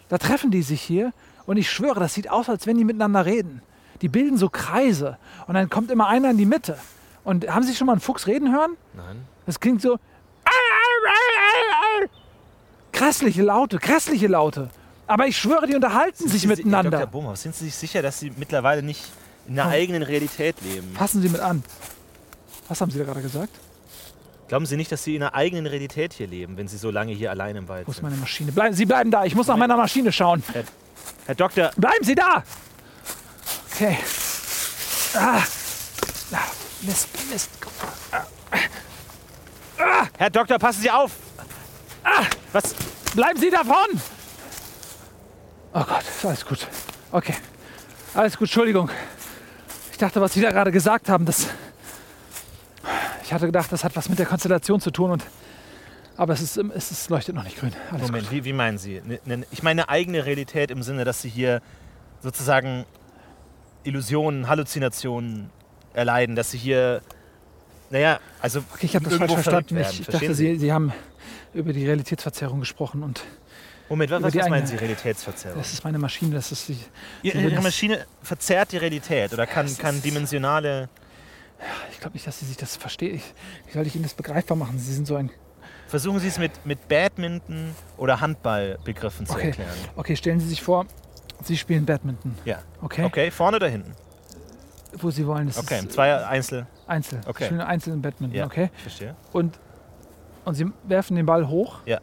Da 0.09 0.19
treffen 0.19 0.51
die 0.51 0.63
sich 0.63 0.83
hier 0.83 1.13
und 1.47 1.57
ich 1.57 1.71
schwöre, 1.71 2.01
das 2.01 2.15
sieht 2.15 2.31
aus, 2.31 2.49
als 2.49 2.67
wenn 2.67 2.77
die 2.77 2.85
miteinander 2.85 3.25
reden. 3.27 3.63
Die 4.03 4.09
bilden 4.09 4.37
so 4.37 4.49
Kreise 4.49 5.19
und 5.47 5.55
dann 5.55 5.69
kommt 5.71 5.91
immer 5.91 6.09
einer 6.09 6.31
in 6.31 6.37
die 6.39 6.47
Mitte. 6.47 6.79
Und 7.23 7.49
haben 7.53 7.63
Sie 7.65 7.75
schon 7.75 7.87
mal 7.87 7.93
einen 7.93 8.01
Fuchs 8.01 8.27
reden 8.27 8.53
hören? 8.53 8.77
Nein. 8.95 9.25
Das 9.47 9.61
klingt 9.61 9.83
so. 9.83 9.99
Grässliche 12.93 13.43
Laute, 13.43 13.79
grässliche 13.79 14.27
Laute. 14.27 14.69
Aber 15.07 15.27
ich 15.27 15.37
schwöre, 15.37 15.67
die 15.67 15.75
unterhalten 15.75 16.29
sich 16.29 16.31
Sind 16.31 16.41
Sie- 16.41 16.49
Herr 16.49 16.57
miteinander. 16.57 16.91
Dr. 16.99 17.07
Bumhoff, 17.07 17.37
sind 17.37 17.55
Sie 17.55 17.65
sich 17.67 17.75
sicher, 17.75 18.03
dass 18.03 18.21
Sie 18.21 18.33
mittlerweile 18.37 18.83
nicht 18.83 19.03
in 19.49 19.57
der 19.57 19.67
eigenen 19.67 20.03
Realität 20.03 20.57
leben? 20.63 20.93
Passen 20.95 21.23
Sie 21.23 21.29
mit 21.29 21.41
an. 21.41 21.63
Was 22.69 22.81
haben 22.81 22.91
Sie 22.91 22.99
da 22.99 23.05
gerade 23.05 23.23
gesagt? 23.23 23.51
Glauben 24.49 24.67
Sie 24.67 24.77
nicht, 24.77 24.91
dass 24.91 25.05
Sie 25.05 25.15
in 25.15 25.21
der 25.21 25.35
eigenen 25.35 25.67
Realität 25.67 26.13
hier 26.13 26.27
leben, 26.27 26.57
wenn 26.57 26.67
Sie 26.69 26.77
so 26.77 26.91
lange 26.91 27.13
hier 27.13 27.31
allein 27.31 27.55
im 27.57 27.69
Wald 27.69 27.87
Wo 27.87 27.91
ist 27.91 27.97
sind? 27.99 28.05
meine 28.05 28.17
Maschine? 28.17 28.53
Bleiben, 28.53 28.75
Sie 28.75 28.85
bleiben 28.87 29.11
da. 29.11 29.25
Ich 29.25 29.35
muss 29.35 29.47
nach 29.47 29.57
meiner 29.57 29.77
Maschine 29.77 30.11
schauen. 30.13 30.43
Herr 31.27 31.35
Doktor, 31.35 31.71
Bleiben 31.77 32.05
Sie 32.05 32.15
da! 32.15 32.43
Okay. 33.73 33.97
Ah. 35.15 35.43
Ah, 36.33 36.39
Mist, 36.83 37.09
Mist. 37.31 37.51
Herr 40.19 40.31
Doktor, 40.31 40.59
passen 40.59 40.83
Sie 40.83 40.91
auf! 40.91 41.13
Was? 42.53 42.75
Bleiben 43.15 43.39
Sie 43.39 43.51
davon! 43.51 44.01
Oh 45.73 45.85
Gott, 45.85 46.03
ist 46.03 46.25
alles 46.25 46.45
gut. 46.45 46.67
Okay. 47.13 47.35
Alles 48.15 48.33
gut, 48.37 48.49
Entschuldigung. 48.49 48.91
Ich 50.01 50.07
dachte, 50.07 50.23
was 50.23 50.33
Sie 50.33 50.41
da 50.41 50.51
gerade 50.51 50.73
gesagt 50.73 51.11
haben, 51.11 51.27
das. 51.27 51.47
Ich 53.23 53.35
hatte 53.35 53.45
gedacht, 53.45 53.71
das 53.71 53.85
hat 53.85 53.95
was 53.97 54.09
mit 54.09 54.19
der 54.19 54.25
Konstellation 54.25 54.81
zu 54.81 54.91
tun 54.91 55.11
und. 55.11 55.23
Aber 56.17 56.33
es, 56.33 56.41
ist, 56.41 56.57
es 56.57 56.91
ist, 56.91 57.11
leuchtet 57.11 57.35
noch 57.35 57.45
nicht 57.45 57.59
grün. 57.59 57.75
Alles 57.91 58.07
Moment, 58.07 58.31
wie, 58.31 58.47
wie 58.47 58.55
meinen 58.55 58.79
Sie? 58.79 59.03
Ne- 59.05 59.21
ne- 59.27 59.45
Ich 59.51 59.63
meine 59.63 59.83
eine 59.83 59.89
eigene 59.91 60.25
Realität 60.25 60.71
im 60.71 60.83
Sinne, 60.83 61.05
dass 61.05 61.21
Sie 61.21 61.29
hier 61.29 61.61
sozusagen 62.23 62.87
Illusionen, 63.83 64.49
Halluzinationen 64.49 65.51
erleiden, 65.93 66.35
dass 66.35 66.51
Sie 66.53 66.57
hier, 66.57 67.03
naja, 67.91 68.21
also 68.41 68.61
Okay, 68.73 68.87
ich 68.87 68.95
habe 68.97 69.05
das 69.05 69.19
falsch 69.19 69.33
verstanden. 69.35 69.77
Ich, 69.77 70.01
ich 70.01 70.07
dachte, 70.07 70.35
Sie, 70.35 70.57
Sie 70.57 70.73
haben 70.73 70.95
über 71.53 71.75
die 71.75 71.85
Realitätsverzerrung 71.85 72.61
gesprochen 72.61 73.03
und 73.03 73.21
Moment, 73.91 74.11
was, 74.13 74.23
was 74.23 74.33
die 74.33 74.39
meinen 74.39 74.53
eigene- 74.55 74.67
Sie 74.69 74.77
Realitätsverzerrung? 74.77 75.59
das 75.59 75.73
ist 75.73 75.85
meine 75.85 75.99
Maschine, 75.99 76.35
das 76.37 76.53
ist 76.53 76.69
die. 76.69 76.79
Ihre, 77.23 77.39
würden 77.43 77.53
Ihre 77.55 77.63
Maschine 77.63 78.07
verzerrt 78.23 78.73
die 78.73 78.77
Realität 78.79 79.33
oder 79.35 79.47
kann, 79.47 79.67
kann 79.77 80.01
dimensionale. 80.01 80.89
Ich 81.93 82.01
glaube 82.01 82.15
nicht, 82.15 82.27
dass 82.27 82.39
Sie 82.39 82.47
sich 82.47 82.57
das 82.57 82.77
verstehen. 82.77 83.17
Ich, 83.17 83.35
wie 83.67 83.73
soll 83.73 83.87
ich 83.87 83.95
Ihnen 83.95 84.05
das 84.05 84.15
begreifbar 84.15 84.57
machen? 84.57 84.79
Sie 84.79 84.95
sind 84.95 85.07
so 85.07 85.17
ein. 85.17 85.31
Versuchen 85.89 86.21
Sie 86.21 86.29
es 86.29 86.39
mit, 86.39 86.65
mit 86.65 86.89
Badminton 86.89 87.75
oder 87.99 88.21
Handballbegriffen 88.21 89.27
zu 89.27 89.35
Okay. 89.35 89.49
erklären. 89.49 89.69
Okay, 89.97 90.15
stellen 90.17 90.39
Sie 90.41 90.49
sich 90.49 90.63
vor, 90.63 90.87
Sie 91.43 91.57
spielen 91.59 91.85
Badminton. 91.85 92.39
Ja. 92.45 92.63
Okay? 92.81 93.05
Okay, 93.05 93.31
vorne 93.33 93.57
oder 93.57 93.69
hinten? 93.69 93.93
Wo 94.93 95.11
Sie 95.11 95.27
wollen. 95.27 95.49
Das 95.49 95.59
Okay, 95.59 95.81
ist 95.81 95.93
zwei 95.93 96.25
Einzel. 96.25 96.67
einzeln. 96.87 97.23
Okay. 97.27 97.39
Sie 97.41 97.45
spielen 97.47 97.61
einzeln 97.61 97.95
im 97.95 98.03
Badminton. 98.03 98.39
Ja, 98.39 98.47
Okay? 98.47 98.71
ich 98.77 98.83
verstehe. 98.83 99.17
Und, 99.33 99.59
und 100.45 100.55
Sie 100.55 100.67
werfen 100.85 101.17
den 101.17 101.27
Ball 101.27 101.49
hoch 101.49 101.81
Ja. 101.87 102.01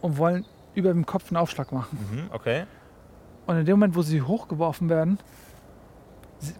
und 0.00 0.16
wollen 0.16 0.44
über 0.78 0.92
dem 0.92 1.04
Kopf 1.04 1.30
einen 1.30 1.36
Aufschlag 1.36 1.72
machen. 1.72 1.98
Mhm, 2.12 2.30
okay. 2.32 2.64
Und 3.46 3.56
in 3.56 3.64
dem 3.66 3.78
Moment, 3.78 3.96
wo 3.96 4.02
Sie 4.02 4.22
hochgeworfen 4.22 4.88
werden, 4.88 5.18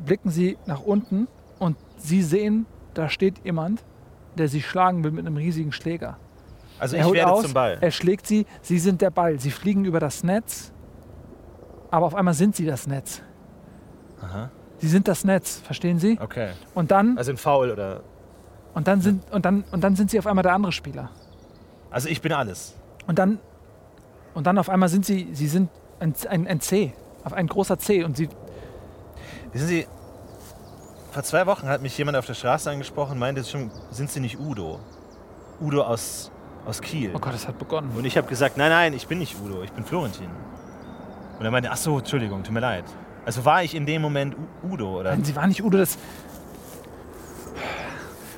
blicken 0.05 0.31
Sie 0.31 0.59
nach 0.67 0.81
unten 0.81 1.29
und 1.59 1.77
Sie 1.97 2.23
sehen, 2.23 2.67
da 2.95 3.09
steht 3.09 3.45
jemand, 3.45 3.85
der 4.37 4.49
Sie 4.49 4.63
schlagen 4.63 5.05
will 5.05 5.11
mit 5.13 5.27
einem 5.27 5.37
riesigen 5.37 5.73
Schläger. 5.73 6.17
Also 6.79 6.97
er 6.97 7.01
ich 7.03 7.07
holt 7.07 7.17
werde 7.17 7.33
aus, 7.33 7.43
zum 7.43 7.55
Ball. 7.55 7.79
er 7.81 7.91
schlägt 7.91 8.27
Sie, 8.27 8.47
Sie 8.63 8.79
sind 8.79 9.01
der 9.03 9.11
Ball. 9.11 9.39
Sie 9.41 9.51
fliegen 9.51 9.85
über 9.85 10.01
das 10.01 10.23
Netz, 10.23 10.73
aber 11.91 12.07
auf 12.07 12.15
einmal 12.15 12.35
sind 12.35 12.55
Sie 12.57 12.67
das 12.67 12.87
Netz. 12.87 13.23
Aha. 14.21 14.51
Sie 14.79 14.89
sind 14.89 15.09
das 15.09 15.25
Netz, 15.25 15.59
verstehen 15.61 15.99
Sie? 15.99 16.19
Okay. 16.21 16.51
Und 16.75 16.91
dann, 16.91 17.19
Also 17.19 17.33
ein 17.33 17.37
Foul 17.37 17.71
oder. 17.71 18.03
und 18.75 18.87
dann, 18.87 19.01
sind, 19.01 19.31
und 19.33 19.45
dann, 19.45 19.65
und 19.73 19.83
dann 19.83 19.97
sind 19.97 20.11
Sie 20.11 20.19
auf 20.19 20.27
einmal 20.27 20.43
der 20.45 20.55
andere 20.55 20.73
Spieler. 20.73 21.11
Also 21.91 22.09
ich 22.09 22.21
bin 22.23 22.33
alles. 22.33 22.77
Und 23.09 23.19
dann, 23.19 23.39
und 24.39 24.47
dann 24.47 24.57
auf 24.57 24.69
einmal 24.69 24.89
sind 24.89 25.05
Sie, 25.05 25.31
Sie 25.33 25.49
sind 25.49 25.69
ein, 25.99 26.15
ein, 26.29 26.47
ein 26.47 26.61
C, 26.61 26.93
auf 27.25 27.33
ein 27.33 27.49
großer 27.49 27.77
C. 27.77 28.05
Und 28.05 28.17
Sie, 28.17 28.29
Wissen 29.53 29.67
Sie, 29.67 29.85
vor 31.11 31.25
zwei 31.25 31.45
Wochen 31.47 31.67
hat 31.67 31.83
mich 31.83 31.99
jemand 31.99 32.17
auf 32.17 32.25
der 32.25 32.35
Straße 32.35 32.71
angesprochen 32.71 33.15
und 33.15 33.19
meinte 33.19 33.43
schon, 33.43 33.73
sind 33.91 34.13
Sie 34.13 34.21
nicht 34.21 34.39
Udo? 34.39 34.79
Udo 35.61 35.83
aus, 35.83 36.31
aus 36.65 36.81
Kiel. 36.81 37.11
oh 37.17 37.19
Gott, 37.19 37.35
es 37.35 37.49
hat 37.49 37.59
begonnen. 37.59 37.91
Und 37.97 38.05
ich 38.05 38.17
habe 38.17 38.29
gesagt, 38.29 38.57
nein, 38.57 38.71
nein, 38.71 38.95
ich 38.95 39.09
bin 39.09 39.19
nicht 39.19 39.35
Udo, 39.45 39.65
ich 39.65 39.73
bin 39.73 39.85
Florentin. 39.85 40.31
Und 41.41 41.45
er 41.45 41.51
meinte, 41.51 41.73
ach 41.73 41.77
so, 41.77 41.99
Entschuldigung, 41.99 42.45
tut 42.45 42.55
mir 42.55 42.61
leid. 42.61 42.85
Also 43.27 43.45
war 43.45 43.65
ich 43.65 43.75
in 43.75 43.87
dem 43.87 44.03
Moment 44.03 44.37
U 44.63 44.75
Udo 44.75 45.01
oder? 45.01 45.11
Nein, 45.11 45.25
Sie 45.25 45.35
waren 45.35 45.49
nicht 45.49 45.65
Udo, 45.65 45.79
das. 45.79 45.99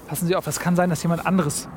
Passen 0.07 0.29
Sie 0.29 0.35
auf, 0.35 0.47
es 0.47 0.59
kann 0.59 0.77
sein, 0.77 0.89
dass 0.89 1.03
jemand 1.03 1.27
anderes 1.27 1.69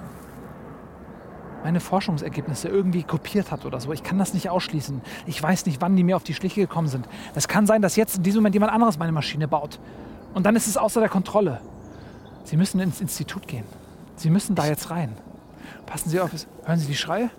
meine 1.64 1.80
Forschungsergebnisse 1.80 2.68
irgendwie 2.68 3.04
kopiert 3.04 3.52
hat 3.52 3.66
oder 3.66 3.80
so. 3.80 3.94
Ich 3.94 4.04
kann 4.04 4.18
das 4.18 4.34
nicht 4.34 4.50
ausschließen. 4.50 5.02
Ich 5.26 5.42
weiß 5.42 5.66
nicht, 5.66 5.82
wann 5.82 5.96
die 5.96 6.04
mir 6.04 6.16
auf 6.16 6.24
die 6.24 6.34
Schliche 6.34 6.62
gekommen 6.62 6.88
sind. 6.88 7.08
Es 7.36 7.48
kann 7.48 7.66
sein, 7.66 7.82
dass 7.82 7.96
jetzt 7.96 8.18
in 8.18 8.24
diesem 8.24 8.40
Moment 8.42 8.56
jemand 8.56 8.74
anderes 8.74 8.98
meine 8.98 9.12
Maschine 9.12 9.48
baut. 9.48 9.80
Und 10.34 10.46
dann 10.46 10.56
ist 10.56 10.68
es 10.68 10.78
außer 10.78 11.00
der 11.00 11.10
Kontrolle. 11.10 11.62
Sie 12.44 12.58
müssen 12.58 12.80
ins 12.80 13.00
Institut 13.00 13.48
gehen. 13.48 13.66
Sie 14.18 14.30
müssen 14.30 14.56
da 14.56 14.66
jetzt 14.66 14.90
rein. 14.90 15.16
Passen 15.86 16.10
Sie 16.10 16.20
auf, 16.20 16.32
hören 16.66 16.80
Sie 16.80 16.88
die 16.88 16.96
Schreie? 16.96 17.30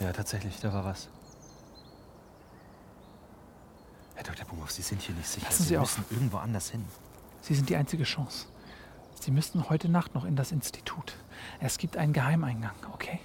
Ja, 0.00 0.12
tatsächlich, 0.12 0.58
da 0.60 0.72
war 0.72 0.84
was. 0.84 1.08
Herr 4.14 4.24
Dr. 4.24 4.46
Bumhoff, 4.46 4.70
Sie 4.70 4.82
sind 4.82 5.02
hier 5.02 5.14
nicht 5.14 5.28
sicher. 5.28 5.46
Passen 5.46 5.62
Sie, 5.62 5.68
Sie 5.70 5.78
auf. 5.78 5.98
müssen 5.98 6.04
irgendwo 6.14 6.38
anders 6.38 6.70
hin. 6.70 6.84
Sie 7.40 7.54
sind 7.54 7.68
die 7.68 7.76
einzige 7.76 8.04
Chance. 8.04 8.46
Sie 9.20 9.30
müssten 9.30 9.68
heute 9.68 9.88
Nacht 9.88 10.14
noch 10.14 10.24
in 10.24 10.36
das 10.36 10.52
Institut. 10.52 11.14
Es 11.60 11.78
gibt 11.78 11.96
einen 11.96 12.12
Geheimeingang, 12.12 12.74
okay? 12.92 13.20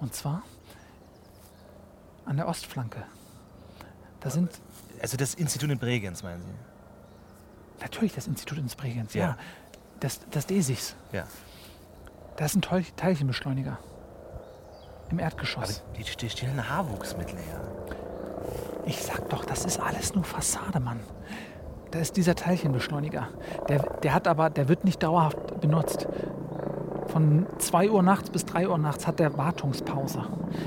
Und 0.00 0.14
zwar 0.14 0.42
an 2.24 2.36
der 2.36 2.46
Ostflanke. 2.48 3.02
Da 4.20 4.30
sind 4.30 4.50
Also 5.00 5.16
das 5.16 5.34
Institut 5.34 5.70
in 5.70 5.78
Bregenz, 5.78 6.22
meinen 6.22 6.42
Sie? 6.42 6.48
natürlich 7.80 8.12
das 8.14 8.26
Institut 8.26 8.58
ins 8.58 8.74
Bregenz, 8.74 9.14
ja. 9.14 9.20
Ja. 9.28 9.38
Das, 10.00 10.20
das 10.30 10.46
DESIX. 10.46 10.94
Ja. 11.12 11.24
Da 12.36 12.44
ist 12.44 12.54
ein 12.56 12.62
Teil- 12.62 12.84
Teilchenbeschleuniger. 12.96 13.78
Im 15.10 15.16
Aber 15.18 15.22
Erdgeschoss. 15.22 15.82
die, 15.96 16.02
die 16.04 16.28
stellen 16.30 16.68
Haarwuchsmittel 16.68 17.36
her. 17.38 17.60
Ich 18.84 19.00
sag 19.02 19.28
doch, 19.28 19.44
das 19.44 19.64
ist 19.64 19.78
alles 19.80 20.14
nur 20.14 20.24
Fassade, 20.24 20.80
Mann. 20.80 21.00
Da 21.90 22.00
ist 22.00 22.16
dieser 22.16 22.34
Teilchenbeschleuniger. 22.34 23.28
Der, 23.68 23.78
der 24.00 24.12
hat 24.14 24.26
aber, 24.28 24.50
der 24.50 24.68
wird 24.68 24.84
nicht 24.84 25.02
dauerhaft 25.02 25.60
benutzt. 25.60 26.06
Von 27.08 27.46
2 27.58 27.90
Uhr 27.90 28.02
nachts 28.02 28.30
bis 28.30 28.44
3 28.44 28.68
Uhr 28.68 28.78
nachts 28.78 29.06
hat 29.06 29.18
der 29.18 29.36
Wartungspause. 29.38 30.22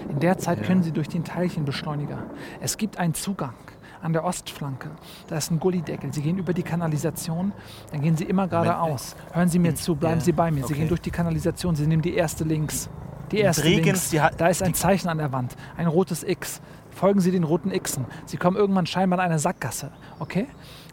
In 0.10 0.20
der 0.20 0.38
Zeit 0.38 0.60
Ja. 0.60 0.66
können 0.66 0.84
Sie 0.84 0.92
durch 0.92 1.08
den 1.08 1.24
Teilchenbeschleuniger. 1.24 2.18
Es 2.60 2.78
gibt 2.78 2.98
einen 2.98 3.14
Zugang 3.14 3.54
an 4.02 4.14
der 4.14 4.24
Ostflanke. 4.24 4.90
Da 5.28 5.38
ist 5.38 5.52
ein 5.52 5.60
Gullideckel. 5.60 6.12
Sie 6.12 6.22
gehen 6.24 6.40
über 6.40 6.54
die 6.54 6.64
Kanalisation, 6.64 7.54
dann 7.92 8.02
gehen 8.02 8.18
Sie 8.18 8.24
immer 8.24 8.48
geradeaus. 8.48 9.16
Hören 9.32 9.50
Sie 9.50 9.60
mir 9.60 9.70
In- 9.70 9.76
zu, 9.76 9.96
bleiben 9.96 10.20
ja, 10.20 10.26
Sie 10.26 10.32
bei 10.32 10.50
mir. 10.50 10.62
Sie 10.62 10.66
okay. 10.74 10.74
gehen 10.82 10.88
durch 10.90 11.02
die 11.02 11.12
Kanalisation, 11.12 11.76
Sie 11.76 11.86
nehmen 11.86 12.02
die 12.02 12.16
erste 12.16 12.44
links. 12.44 12.90
Die 13.32 13.38
erste 13.40 13.62
Bregenz, 13.62 13.86
links. 13.86 14.10
die 14.10 14.38
Da 14.38 14.48
ist 14.48 14.64
ein 14.64 14.74
Zeichen 14.74 15.08
an 15.08 15.20
der 15.20 15.32
Wand, 15.32 15.56
ein 15.78 15.88
rotes 15.88 16.24
X. 16.24 16.60
Folgen 16.90 17.22
Sie 17.22 17.32
den 17.32 17.44
roten 17.46 17.70
Xen. 17.72 18.06
Sie 18.26 18.36
kommen 18.38 18.58
irgendwann 18.58 18.86
scheinbar 18.88 19.20
in 19.20 19.26
eine 19.26 19.40
Sackgasse, 19.40 19.92
okay? 20.20 20.48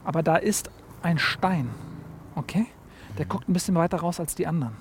Aber 0.04 0.22
da 0.22 0.36
ist 0.36 0.70
ein 1.02 1.18
Stein, 1.18 1.70
okay? 2.36 2.66
Der 3.16 3.24
Mhm. 3.24 3.28
guckt 3.30 3.48
ein 3.48 3.52
bisschen 3.54 3.74
weiter 3.74 3.98
raus 3.98 4.20
als 4.20 4.34
die 4.36 4.46
anderen. 4.46 4.72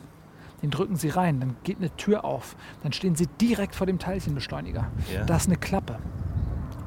Den 0.62 0.72
drücken 0.72 0.96
Sie 0.96 1.10
rein, 1.10 1.40
dann 1.40 1.56
geht 1.64 1.78
eine 1.78 1.96
Tür 1.98 2.26
auf. 2.26 2.56
Dann 2.84 2.92
stehen 2.94 3.16
Sie 3.16 3.28
direkt 3.28 3.76
vor 3.76 3.86
dem 3.86 4.00
Teilchenbeschleuniger. 4.00 4.88
Ja. 5.14 5.24
Da 5.26 5.36
ist 5.36 5.48
eine 5.48 5.58
Klappe. 5.58 6.00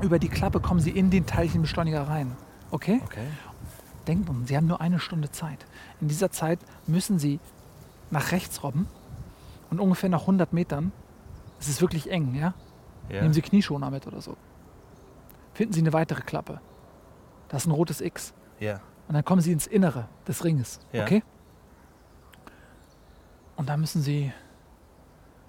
Über 0.00 0.18
die 0.18 0.28
Klappe 0.28 0.60
kommen 0.60 0.80
Sie 0.80 0.90
in 0.90 1.10
den 1.10 1.26
Teilchenbeschleuniger 1.26 2.02
rein, 2.08 2.36
okay? 2.70 3.00
Okay. 3.04 3.26
Denken 4.06 4.24
dran, 4.24 4.46
Sie 4.46 4.56
haben 4.56 4.66
nur 4.66 4.80
eine 4.80 4.98
Stunde 4.98 5.30
Zeit. 5.30 5.66
In 6.00 6.08
dieser 6.08 6.30
Zeit 6.30 6.58
müssen 6.86 7.18
Sie 7.18 7.38
nach 8.10 8.32
rechts 8.32 8.62
robben 8.64 8.88
und 9.70 9.78
ungefähr 9.78 10.08
nach 10.08 10.22
100 10.22 10.52
Metern, 10.52 10.90
es 11.60 11.68
ist 11.68 11.80
wirklich 11.80 12.10
eng, 12.10 12.34
ja? 12.34 12.54
Ja. 13.08 13.20
Nehmen 13.22 13.34
Sie 13.34 13.42
Knieschoner 13.42 13.90
mit 13.90 14.06
oder 14.06 14.20
so. 14.20 14.36
Finden 15.52 15.74
Sie 15.74 15.80
eine 15.80 15.92
weitere 15.92 16.22
Klappe. 16.22 16.60
Da 17.48 17.56
ist 17.58 17.66
ein 17.66 17.72
rotes 17.72 18.00
X. 18.00 18.32
ja. 18.58 18.80
Und 19.08 19.14
dann 19.14 19.24
kommen 19.24 19.40
Sie 19.42 19.50
ins 19.50 19.66
Innere 19.66 20.06
des 20.28 20.44
Ringes. 20.44 20.78
Ja. 20.92 21.02
Okay? 21.02 21.24
Und 23.60 23.68
da 23.68 23.76
müssen 23.76 24.00
Sie 24.00 24.32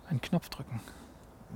einen 0.10 0.20
Knopf 0.20 0.50
drücken. 0.50 0.82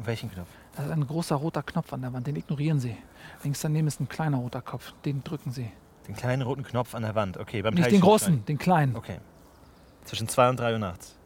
Welchen 0.06 0.32
Knopf? 0.32 0.48
Da 0.78 0.86
ist 0.86 0.90
ein 0.90 1.06
großer 1.06 1.36
roter 1.36 1.62
Knopf 1.62 1.92
an 1.92 2.02
der 2.02 2.14
Wand, 2.14 2.28
den 2.28 2.38
ignorieren 2.38 2.80
Sie. 2.80 2.96
Links 3.44 3.60
daneben 3.60 3.90
ist 3.90 4.00
ein 4.00 4.08
kleiner 4.08 4.38
roter 4.38 4.62
Kopf, 4.62 4.94
den 5.04 5.22
drücken 5.22 5.52
Sie. 5.52 5.70
Den 6.08 6.16
kleinen 6.16 6.44
roten 6.44 6.64
Knopf 6.64 6.96
an 6.96 7.02
der 7.02 7.14
Wand. 7.14 7.36
Okay, 7.36 7.62
beim 7.62 7.74
Nicht 7.74 7.92
den 7.92 8.00
großen, 8.00 8.46
den 8.46 8.58
kleinen. 8.58 8.96
Okay. 8.96 9.20
Zwischen 10.06 10.30
2 10.30 10.52
und 10.52 10.60
3 10.62 10.72
Uhr 10.72 10.80
nachts. 10.80 11.18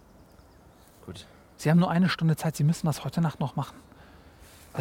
Gut. 1.05 1.27
Sie 1.57 1.69
haben 1.69 1.77
nur 1.77 1.91
eine 1.91 2.09
Stunde 2.09 2.35
Zeit, 2.35 2.55
Sie 2.55 2.63
müssen 2.63 2.87
das 2.87 3.05
heute 3.05 3.21
Nacht 3.21 3.39
noch 3.39 3.55
machen. 3.55 3.77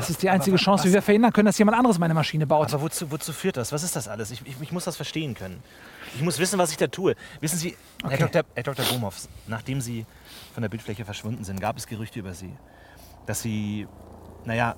Das 0.00 0.10
ist 0.10 0.22
die 0.22 0.28
aber 0.28 0.34
einzige 0.36 0.54
wa- 0.54 0.60
Chance, 0.60 0.88
wie 0.88 0.92
wir 0.92 1.02
verhindern 1.02 1.32
können, 1.32 1.46
dass 1.46 1.58
jemand 1.58 1.76
anderes 1.76 1.98
meine 1.98 2.14
Maschine 2.14 2.46
baut. 2.46 2.72
Aber 2.72 2.82
wozu, 2.82 3.10
wozu 3.10 3.32
führt 3.32 3.56
das? 3.56 3.72
Was 3.72 3.82
ist 3.82 3.96
das 3.96 4.08
alles? 4.08 4.30
Ich, 4.30 4.46
ich, 4.46 4.60
ich 4.60 4.72
muss 4.72 4.84
das 4.84 4.96
verstehen 4.96 5.34
können. 5.34 5.62
Ich 6.14 6.22
muss 6.22 6.38
wissen, 6.38 6.58
was 6.58 6.70
ich 6.70 6.76
da 6.76 6.86
tue. 6.86 7.14
Wissen 7.40 7.58
Sie, 7.58 7.76
Okay. 8.02 8.16
Herr, 8.18 8.28
Dr., 8.28 8.42
Herr 8.54 8.62
Dr. 8.62 8.84
Bomhoff, 8.86 9.26
nachdem 9.46 9.80
Sie 9.80 10.06
von 10.54 10.62
der 10.62 10.68
Bildfläche 10.68 11.04
verschwunden 11.04 11.44
sind, 11.44 11.60
gab 11.60 11.76
es 11.76 11.86
Gerüchte 11.86 12.18
über 12.20 12.32
Sie, 12.34 12.52
dass 13.26 13.42
Sie, 13.42 13.86
naja, 14.44 14.76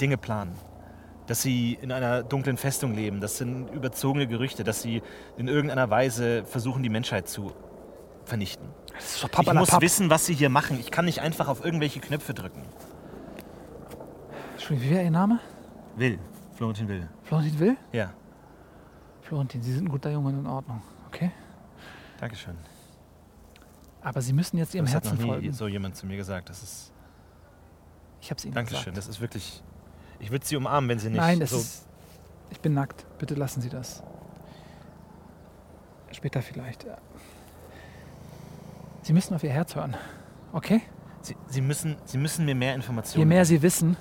Dinge 0.00 0.16
planen. 0.16 0.54
Dass 1.26 1.42
Sie 1.42 1.78
in 1.80 1.92
einer 1.92 2.22
dunklen 2.22 2.56
Festung 2.56 2.94
leben. 2.94 3.20
Das 3.20 3.38
sind 3.38 3.68
überzogene 3.68 4.26
Gerüchte, 4.26 4.64
dass 4.64 4.82
Sie 4.82 5.02
in 5.36 5.46
irgendeiner 5.48 5.88
Weise 5.90 6.44
versuchen, 6.44 6.82
die 6.82 6.88
Menschheit 6.88 7.28
zu 7.28 7.52
vernichten. 8.24 8.66
Das 8.94 9.04
ist 9.14 9.22
doch 9.24 9.28
Ich 9.30 9.36
muss 9.38 9.44
Papperlapapp. 9.46 9.80
wissen, 9.82 10.10
was 10.10 10.26
Sie 10.26 10.34
hier 10.34 10.48
machen. 10.48 10.78
Ich 10.80 10.90
kann 10.90 11.04
nicht 11.04 11.20
einfach 11.20 11.48
auf 11.48 11.64
irgendwelche 11.64 12.00
Knöpfe 12.00 12.34
drücken. 12.34 12.62
Entschuldigung, 14.62 14.90
Wie 14.90 14.94
wäre 14.94 15.04
Ihr 15.04 15.10
Name? 15.10 15.40
Will. 15.96 16.18
Florentin 16.54 16.86
Will. 16.88 17.08
Florentin 17.24 17.58
Will? 17.58 17.76
Ja, 17.92 18.12
Florentin, 19.22 19.62
Sie 19.62 19.72
sind 19.72 19.86
ein 19.86 19.88
guter 19.88 20.10
Junge 20.10 20.30
in 20.30 20.46
Ordnung. 20.46 20.82
Okay? 21.08 21.32
Dankeschön. 22.20 22.56
Aber 24.02 24.20
Sie 24.20 24.32
müssen 24.32 24.58
jetzt 24.58 24.74
Ihrem 24.74 24.84
das 24.86 24.94
hat 24.94 25.04
Herzen 25.04 25.16
noch 25.16 25.24
nie 25.24 25.30
folgen. 25.30 25.52
so 25.52 25.66
jemand 25.68 25.96
zu 25.96 26.06
mir 26.06 26.16
gesagt. 26.16 26.48
Das 26.48 26.62
ist 26.62 26.92
Ich 28.20 28.30
habe 28.30 28.38
es 28.38 28.44
Ihnen 28.44 28.54
Dankeschön, 28.54 28.78
gesagt. 28.92 28.96
das 28.98 29.08
ist 29.08 29.20
wirklich. 29.20 29.62
Ich 30.20 30.30
würde 30.30 30.46
Sie 30.46 30.54
umarmen, 30.54 30.88
wenn 30.90 30.98
Sie 30.98 31.08
nicht 31.08 31.16
Nein, 31.18 31.40
das 31.40 31.50
so. 31.50 31.56
ist. 31.56 31.88
Ich 32.50 32.60
bin 32.60 32.74
nackt. 32.74 33.06
Bitte 33.18 33.34
lassen 33.34 33.60
Sie 33.60 33.68
das. 33.68 34.02
Später 36.12 36.40
vielleicht. 36.40 36.86
Sie 39.02 39.12
müssen 39.12 39.34
auf 39.34 39.42
Ihr 39.42 39.50
Herz 39.50 39.74
hören. 39.74 39.96
Okay? 40.52 40.82
Sie, 41.22 41.36
Sie, 41.48 41.60
müssen, 41.60 41.96
Sie 42.04 42.18
müssen 42.18 42.44
mir 42.44 42.54
mehr 42.54 42.74
Informationen. 42.74 43.20
Je 43.20 43.24
mehr 43.24 43.44
Sie 43.44 43.62
wissen, 43.62 43.96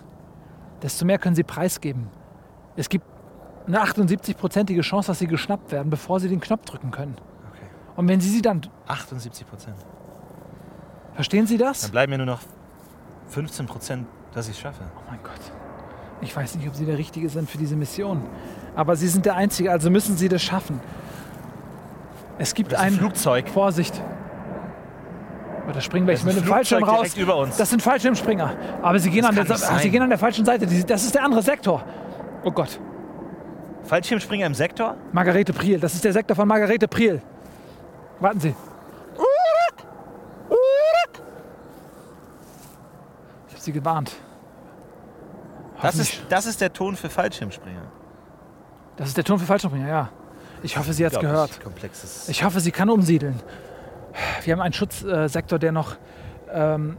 desto 0.82 1.06
mehr 1.06 1.18
können 1.20 1.36
Sie 1.36 1.44
preisgeben. 1.44 2.08
Es 2.76 2.90
gibt 2.90 3.06
eine 3.68 3.82
78-prozentige 3.84 4.82
Chance, 4.82 5.08
dass 5.08 5.20
Sie 5.20 5.28
geschnappt 5.28 5.72
werden, 5.72 5.90
bevor 5.90 6.20
Sie 6.20 6.30
den 6.30 6.40
Knopf 6.40 6.66
drücken 6.66 6.92
können. 6.92 7.16
Okay. 7.52 7.66
Und 7.96 8.08
wenn 8.08 8.20
Sie 8.22 8.30
sie 8.30 8.42
dann. 8.42 8.62
78 8.88 9.48
Prozent. 9.48 9.76
Verstehen 11.14 11.46
Sie 11.48 11.58
Dann 11.58 11.68
das? 11.68 11.90
bleiben 11.90 12.12
mir 12.12 12.18
nur 12.18 12.26
noch 12.28 12.40
15 13.30 13.66
Prozent, 13.68 14.08
dass 14.34 14.48
ich 14.48 14.56
es 14.56 14.62
schaffe. 14.62 14.84
Oh 14.98 15.02
mein 15.10 15.20
Gott. 15.24 15.40
Ich 16.22 16.36
weiß 16.36 16.56
nicht, 16.56 16.68
ob 16.68 16.76
Sie 16.76 16.86
der 16.86 16.98
Richtige 16.98 17.30
sind 17.30 17.50
für 17.50 17.58
diese 17.58 17.76
Mission. 17.76 18.22
Aber 18.76 18.96
Sie 18.96 19.08
sind 19.08 19.26
der 19.26 19.36
Einzige, 19.36 19.72
also 19.72 19.90
müssen 19.90 20.18
Sie 20.18 20.30
das 20.30 20.42
schaffen. 20.42 20.80
Es 22.38 22.54
gibt 22.54 22.72
Das 22.72 22.80
ein 22.80 22.94
ein 22.94 22.94
Flugzeug. 23.00 23.50
Vorsicht. 23.50 24.02
Oh, 25.68 25.72
da 25.72 25.82
springen 25.82 26.08
Das 26.08 26.26
welche 26.26 26.38
mit 26.38 26.46
dem 26.46 26.50
Fallschirm 26.50 26.84
raus. 26.84 27.16
über 27.16 27.36
uns. 27.38 27.58
Das 27.58 27.70
sind 27.70 27.82
Fallschirmspringer. 27.82 28.56
Aber 28.82 29.00
sie 29.00 29.10
gehen, 29.12 29.22
Das 29.22 29.30
an 29.30 29.36
der, 29.48 29.80
sie 29.80 29.90
gehen 29.90 30.02
an 30.02 30.10
der 30.10 30.18
falschen 30.18 30.44
Seite. 30.46 30.66
Das 30.86 31.04
ist 31.04 31.16
der 31.16 31.24
andere 31.24 31.42
Sektor. 31.44 31.84
Oh 32.44 32.52
Gott. 32.52 32.80
Fallschirmspringer 33.84 34.46
im 34.46 34.54
Sektor? 34.54 34.96
Margarete 35.12 35.54
Priel. 35.54 35.80
Das 35.80 35.94
ist 35.94 36.04
der 36.04 36.14
Sektor 36.14 36.36
von 36.36 36.48
Margarete 36.48 36.88
Priel. 36.88 37.22
Warten 38.20 38.40
Sie. 38.40 38.56
Ich 43.48 43.54
habe 43.54 43.62
Sie 43.64 43.72
gewarnt. 43.72 44.12
Das 45.82 45.96
ist, 45.96 46.22
das 46.30 46.46
ist 46.46 46.62
der 46.62 46.72
Ton 46.72 46.96
für 46.96 47.10
Fallschirmspringer. 47.10 47.82
das 48.98 49.08
ist 49.10 49.18
der 49.18 49.24
Ton 49.24 49.40
für 49.40 49.46
Fallschirmspringer, 49.46 49.88
ja. 49.88 50.10
Ich 50.64 50.78
hoffe, 50.78 50.94
sie 50.94 51.04
hat 51.04 51.14
es 51.14 51.20
gehört. 51.20 51.60
Komplexes. 51.64 52.30
Ich 52.30 52.44
hoffe, 52.44 52.60
sie 52.60 52.72
kann 52.72 52.90
umsiedeln. 52.90 53.40
Wir 54.44 54.54
haben 54.54 54.62
einen 54.62 54.74
Schutzsektor, 54.74 55.60
der 55.60 55.72
noch, 55.72 55.96
ähm, 56.52 56.98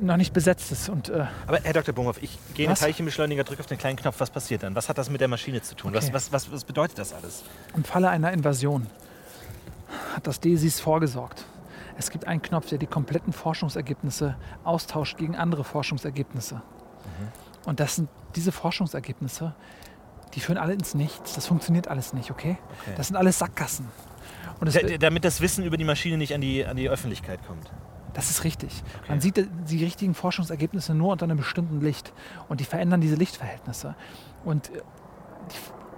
noch 0.00 0.16
nicht 0.16 0.32
besetzt 0.32 0.72
ist. 0.72 0.88
Und 0.88 1.08
äh, 1.08 1.26
Aber 1.46 1.60
Herr 1.62 1.72
Dr. 1.72 1.94
Bumhoff, 1.94 2.22
ich 2.22 2.38
gehe 2.54 2.66
in 2.66 2.72
den? 2.72 2.76
Teilchenbeschleuniger, 2.76 3.44
drücke 3.44 3.60
auf 3.60 3.66
den 3.66 3.78
kleinen 3.78 3.96
Knopf. 3.96 4.16
Was 4.18 4.30
passiert 4.30 4.62
dann? 4.62 4.74
Was 4.74 4.88
hat 4.88 4.98
das 4.98 5.10
mit 5.10 5.20
der 5.20 5.28
Maschine 5.28 5.62
zu 5.62 5.74
tun? 5.74 5.94
Okay. 5.94 6.08
Was, 6.12 6.12
was, 6.12 6.32
was, 6.32 6.52
was 6.52 6.64
bedeutet 6.64 6.98
das 6.98 7.12
alles? 7.12 7.44
im 7.74 7.84
Falle 7.84 8.08
einer 8.10 8.32
Invasion 8.32 8.86
hat 10.14 10.26
das 10.26 10.40
DESIS 10.40 10.80
vorgesorgt. 10.80 11.44
Es 11.98 12.10
gibt 12.10 12.26
einen 12.26 12.40
Knopf, 12.40 12.68
der 12.68 12.78
die 12.78 12.86
kompletten 12.86 13.32
Forschungsergebnisse 13.32 14.36
austauscht 14.64 15.18
gegen 15.18 15.36
andere 15.36 15.62
Forschungsergebnisse. 15.64 16.62
Und 17.64 17.80
das 17.80 17.96
sind 17.96 18.08
diese 18.34 18.50
Forschungsergebnisse, 18.50 19.54
die 20.34 20.40
führen 20.40 20.58
alle 20.58 20.72
ins 20.72 20.94
Nichts. 20.94 21.34
Das 21.34 21.46
funktioniert 21.46 21.88
alles 21.88 22.12
nicht, 22.12 22.30
okay? 22.30 22.56
Okay. 22.82 22.94
Das 22.96 23.08
sind 23.08 23.16
alles 23.16 23.38
Sackgassen. 23.38 23.86
Und 24.60 24.66
es, 24.68 24.74
Da- 24.74 24.80
da- 24.86 24.96
Damit 24.98 25.24
das 25.24 25.40
Wissen 25.40 25.64
über 25.64 25.76
die 25.76 25.84
Maschine 25.84 26.16
nicht 26.16 26.34
an 26.34 26.40
die, 26.40 26.64
an 26.64 26.76
die 26.76 26.88
Öffentlichkeit 26.88 27.40
kommt. 27.46 27.70
Das 28.14 28.28
ist 28.30 28.44
richtig. 28.44 28.82
Man 29.08 29.20
sieht 29.20 29.48
die 29.70 29.82
richtigen 29.84 30.14
Forschungsergebnisse 30.14 30.94
nur 30.94 31.12
unter 31.12 31.24
einem 31.24 31.38
bestimmten 31.38 31.80
Licht. 31.80 32.12
Und 32.48 32.60
die 32.60 32.64
verändern 32.64 33.00
diese 33.00 33.14
Lichtverhältnisse. 33.16 33.94
Und 34.44 34.68
äh, 34.68 34.80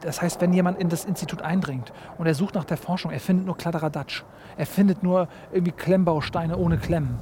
das 0.02 0.22
heißt, 0.22 0.40
wenn 0.40 0.52
jemand 0.52 0.78
in 0.78 0.88
das 0.88 1.04
Institut 1.04 1.42
eindringt 1.42 1.92
und 2.18 2.26
er 2.26 2.34
sucht 2.34 2.54
nach 2.54 2.64
der 2.64 2.76
Forschung, 2.76 3.10
er 3.10 3.20
findet 3.20 3.46
nur 3.46 3.56
Kladderadatsch. 3.56 4.22
Er 4.56 4.66
findet 4.66 5.02
nur 5.02 5.28
irgendwie 5.52 5.72
Klemmbausteine 5.72 6.56
ohne 6.56 6.78
Klemmen. 6.78 7.18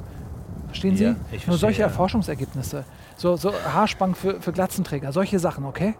Verstehen 0.66 0.96
Sie? 0.96 1.04
Ja, 1.04 1.10
ich 1.10 1.16
nur 1.16 1.28
verstehe, 1.38 1.56
solche 1.58 1.80
ja. 1.82 1.88
Forschungsergebnisse. 1.88 2.84
So, 3.16 3.36
so 3.36 3.52
Haarspangen 3.52 4.14
für, 4.14 4.40
für 4.40 4.52
Glatzenträger, 4.52 5.12
solche 5.12 5.38
Sachen, 5.38 5.64
okay? 5.64 5.94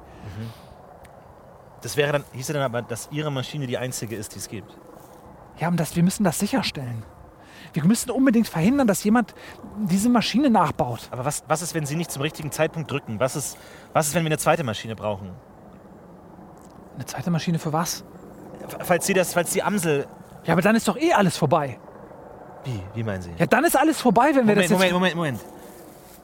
Das 1.82 1.96
wäre 1.96 2.12
dann, 2.12 2.24
hieße 2.32 2.52
dann 2.52 2.62
aber, 2.62 2.82
dass 2.82 3.08
Ihre 3.10 3.30
Maschine 3.32 3.66
die 3.66 3.76
einzige 3.78 4.16
ist, 4.16 4.34
die 4.34 4.38
es 4.38 4.48
gibt. 4.48 4.76
Ja, 5.58 5.68
und 5.68 5.78
das, 5.78 5.96
wir 5.96 6.02
müssen 6.02 6.24
das 6.24 6.38
sicherstellen. 6.38 7.04
Wir 7.72 7.84
müssen 7.84 8.10
unbedingt 8.10 8.48
verhindern, 8.48 8.86
dass 8.86 9.02
jemand 9.04 9.34
diese 9.78 10.08
Maschine 10.08 10.50
nachbaut. 10.50 11.08
Aber 11.10 11.24
was, 11.24 11.42
was 11.48 11.62
ist, 11.62 11.74
wenn 11.74 11.86
Sie 11.86 11.96
nicht 11.96 12.10
zum 12.10 12.22
richtigen 12.22 12.50
Zeitpunkt 12.50 12.90
drücken? 12.90 13.18
Was 13.18 13.36
ist, 13.36 13.56
was 13.92 14.08
ist, 14.08 14.14
wenn 14.14 14.24
wir 14.24 14.28
eine 14.28 14.38
zweite 14.38 14.64
Maschine 14.64 14.94
brauchen? 14.94 15.30
Eine 16.94 17.06
zweite 17.06 17.30
Maschine 17.30 17.58
für 17.58 17.72
was? 17.72 18.04
Falls 18.80 19.06
Sie 19.06 19.14
das, 19.14 19.32
falls 19.32 19.52
die 19.52 19.62
Amsel. 19.62 20.06
Ja, 20.44 20.52
aber 20.52 20.62
dann 20.62 20.76
ist 20.76 20.86
doch 20.86 20.98
eh 20.98 21.12
alles 21.12 21.36
vorbei. 21.36 21.78
Wie? 22.64 22.80
Wie 22.94 23.02
meinen 23.02 23.22
Sie? 23.22 23.30
Ja, 23.38 23.46
dann 23.46 23.64
ist 23.64 23.76
alles 23.76 24.00
vorbei, 24.00 24.26
wenn 24.34 24.46
wir 24.46 24.54
Moment, 24.54 24.58
das 24.58 24.70
jetzt. 24.70 24.92
Moment, 24.92 24.92
Moment, 24.92 25.14
Moment. 25.14 25.40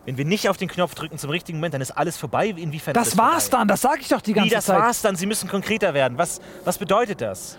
Wenn 0.04 0.16
wir 0.16 0.24
nicht 0.24 0.48
auf 0.48 0.56
den 0.56 0.68
Knopf 0.68 0.94
drücken 0.94 1.18
zum 1.18 1.30
richtigen 1.30 1.58
Moment, 1.58 1.74
dann 1.74 1.80
ist 1.80 1.90
alles 1.90 2.16
vorbei. 2.16 2.48
Inwiefern 2.48 2.94
ist 2.94 3.12
das 3.12 3.18
war's 3.18 3.44
vorbei? 3.48 3.58
dann, 3.58 3.68
das 3.68 3.80
sage 3.80 4.00
ich 4.00 4.08
doch 4.08 4.20
die 4.20 4.32
ganze 4.32 4.50
Wie, 4.50 4.54
das 4.54 4.66
Zeit. 4.66 4.78
war's 4.78 5.02
dann? 5.02 5.16
Sie 5.16 5.26
müssen 5.26 5.48
konkreter 5.48 5.94
werden. 5.94 6.16
Was, 6.16 6.40
was 6.64 6.78
bedeutet 6.78 7.20
das? 7.20 7.58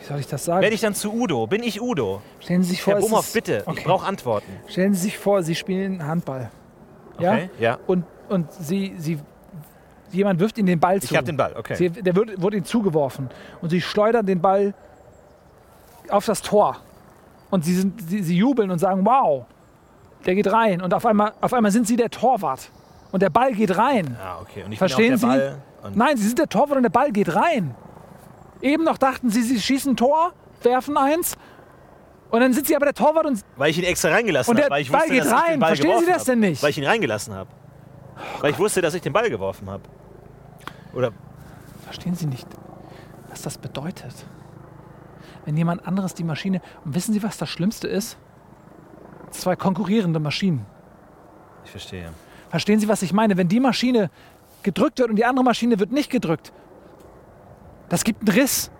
Wie 0.00 0.06
soll 0.06 0.20
ich 0.20 0.26
das 0.26 0.44
sagen? 0.44 0.62
Werde 0.62 0.74
ich 0.74 0.80
dann 0.80 0.94
zu 0.94 1.12
Udo? 1.12 1.46
Bin 1.46 1.62
ich 1.62 1.80
Udo? 1.80 2.22
Stellen 2.40 2.62
Sie 2.62 2.70
sich 2.70 2.82
vor, 2.82 2.94
Herr 2.94 3.00
Bumhoff, 3.00 3.32
bitte. 3.32 3.62
Okay. 3.66 3.78
Ich 3.78 3.84
brauche 3.84 4.06
Antworten. 4.06 4.52
Stellen 4.66 4.94
Sie 4.94 5.02
sich 5.02 5.18
vor, 5.18 5.42
Sie 5.42 5.54
spielen 5.54 6.06
Handball. 6.06 6.50
Ja? 7.18 7.32
Okay, 7.32 7.50
ja. 7.58 7.78
Und, 7.86 8.04
und 8.28 8.52
Sie, 8.52 8.94
Sie, 8.98 9.18
jemand 10.10 10.40
wirft 10.40 10.58
Ihnen 10.58 10.66
den 10.66 10.80
Ball 10.80 11.00
zu. 11.00 11.06
Ich 11.06 11.16
habe 11.16 11.26
den 11.26 11.36
Ball, 11.36 11.54
okay. 11.56 11.74
Sie, 11.74 11.90
der 11.90 12.14
wird, 12.14 12.40
wurde 12.40 12.56
Ihnen 12.56 12.66
zugeworfen. 12.66 13.28
Und 13.60 13.70
Sie 13.70 13.80
schleudern 13.80 14.24
den 14.24 14.40
Ball 14.40 14.74
auf 16.08 16.24
das 16.24 16.42
Tor. 16.42 16.76
Und 17.50 17.64
Sie, 17.64 17.74
sind, 17.74 18.00
Sie, 18.08 18.22
Sie 18.22 18.36
jubeln 18.36 18.70
und 18.70 18.78
sagen, 18.78 19.04
wow, 19.04 19.46
der 20.26 20.34
geht 20.34 20.50
rein. 20.52 20.82
Und 20.82 20.94
auf 20.94 21.04
einmal, 21.06 21.32
auf 21.40 21.52
einmal 21.52 21.72
sind 21.72 21.86
Sie 21.86 21.96
der 21.96 22.10
Torwart. 22.10 22.70
Und 23.10 23.22
der 23.22 23.30
Ball 23.30 23.52
geht 23.52 23.76
rein. 23.76 24.16
Ah, 24.22 24.38
okay. 24.40 24.64
Und 24.64 24.72
ich 24.72 24.78
Verstehen 24.78 25.10
bin 25.10 25.18
Sie? 25.18 25.26
auch 25.26 25.32
der 25.32 25.38
Ball. 25.38 25.62
Und 25.82 25.96
Nein, 25.96 26.16
Sie 26.16 26.26
sind 26.26 26.38
der 26.38 26.48
Torwart 26.48 26.76
und 26.76 26.82
der 26.82 26.90
Ball 26.90 27.12
geht 27.12 27.34
rein. 27.34 27.74
Eben 28.60 28.84
noch 28.84 28.98
dachten 28.98 29.30
Sie, 29.30 29.42
Sie 29.42 29.60
schießen 29.60 29.96
Tor, 29.96 30.32
werfen 30.62 30.96
eins. 30.96 31.36
Und 32.30 32.40
dann 32.40 32.52
sind 32.52 32.66
Sie 32.66 32.76
aber 32.76 32.86
der 32.86 32.94
Torwart 32.94 33.26
und 33.26 33.40
Weil 33.56 33.70
ich 33.70 33.78
ihn 33.78 33.84
extra 33.84 34.10
reingelassen 34.10 34.50
Und 34.50 34.56
der 34.56 34.64
habe. 34.66 34.74
Weil 34.74 34.82
ich 34.82 34.90
Ball 34.92 35.00
wusste, 35.02 35.12
geht 35.14 35.20
dass 35.24 35.28
ich 35.28 35.34
rein. 35.34 35.50
den 35.52 35.60
Ball 35.60 35.68
Verstehen 35.76 35.98
Sie 36.00 36.06
das 36.06 36.18
hab. 36.20 36.26
denn 36.26 36.40
nicht? 36.40 36.62
Weil 36.62 36.70
ich 36.70 36.78
ihn 36.78 36.84
reingelassen 36.84 37.34
habe. 37.34 37.50
Weil 38.40 38.50
ich 38.50 38.58
wusste, 38.58 38.80
dass 38.82 38.94
ich 38.94 39.02
den 39.02 39.12
Ball 39.12 39.30
geworfen 39.30 39.70
habe. 39.70 39.82
Oder 40.94 41.12
Verstehen 41.84 42.14
Sie 42.14 42.26
nicht, 42.26 42.46
was 43.30 43.40
das 43.42 43.56
bedeutet? 43.56 44.12
Wenn 45.46 45.56
jemand 45.56 45.86
anderes 45.86 46.12
die 46.12 46.24
Maschine. 46.24 46.60
Und 46.84 46.94
wissen 46.94 47.14
Sie, 47.14 47.22
was 47.22 47.38
das 47.38 47.48
Schlimmste 47.48 47.88
ist? 47.88 48.18
Zwei 49.30 49.56
konkurrierende 49.56 50.20
Maschinen. 50.20 50.66
ich 51.64 51.70
verstehe. 51.70 52.12
Verstehen 52.50 52.78
Sie, 52.80 52.88
was 52.88 53.00
ich 53.02 53.12
meine? 53.14 53.36
Wenn 53.38 53.48
die 53.48 53.60
Maschine 53.60 54.10
gedrückt 54.62 54.98
wird 54.98 55.08
und 55.08 55.16
die 55.16 55.24
andere 55.24 55.44
Maschine 55.44 55.78
wird 55.78 55.92
nicht 55.92 56.10
gedrückt, 56.10 56.52
das 57.88 58.04
gibt 58.04 58.28
einen 58.28 58.38
Riss. 58.38 58.70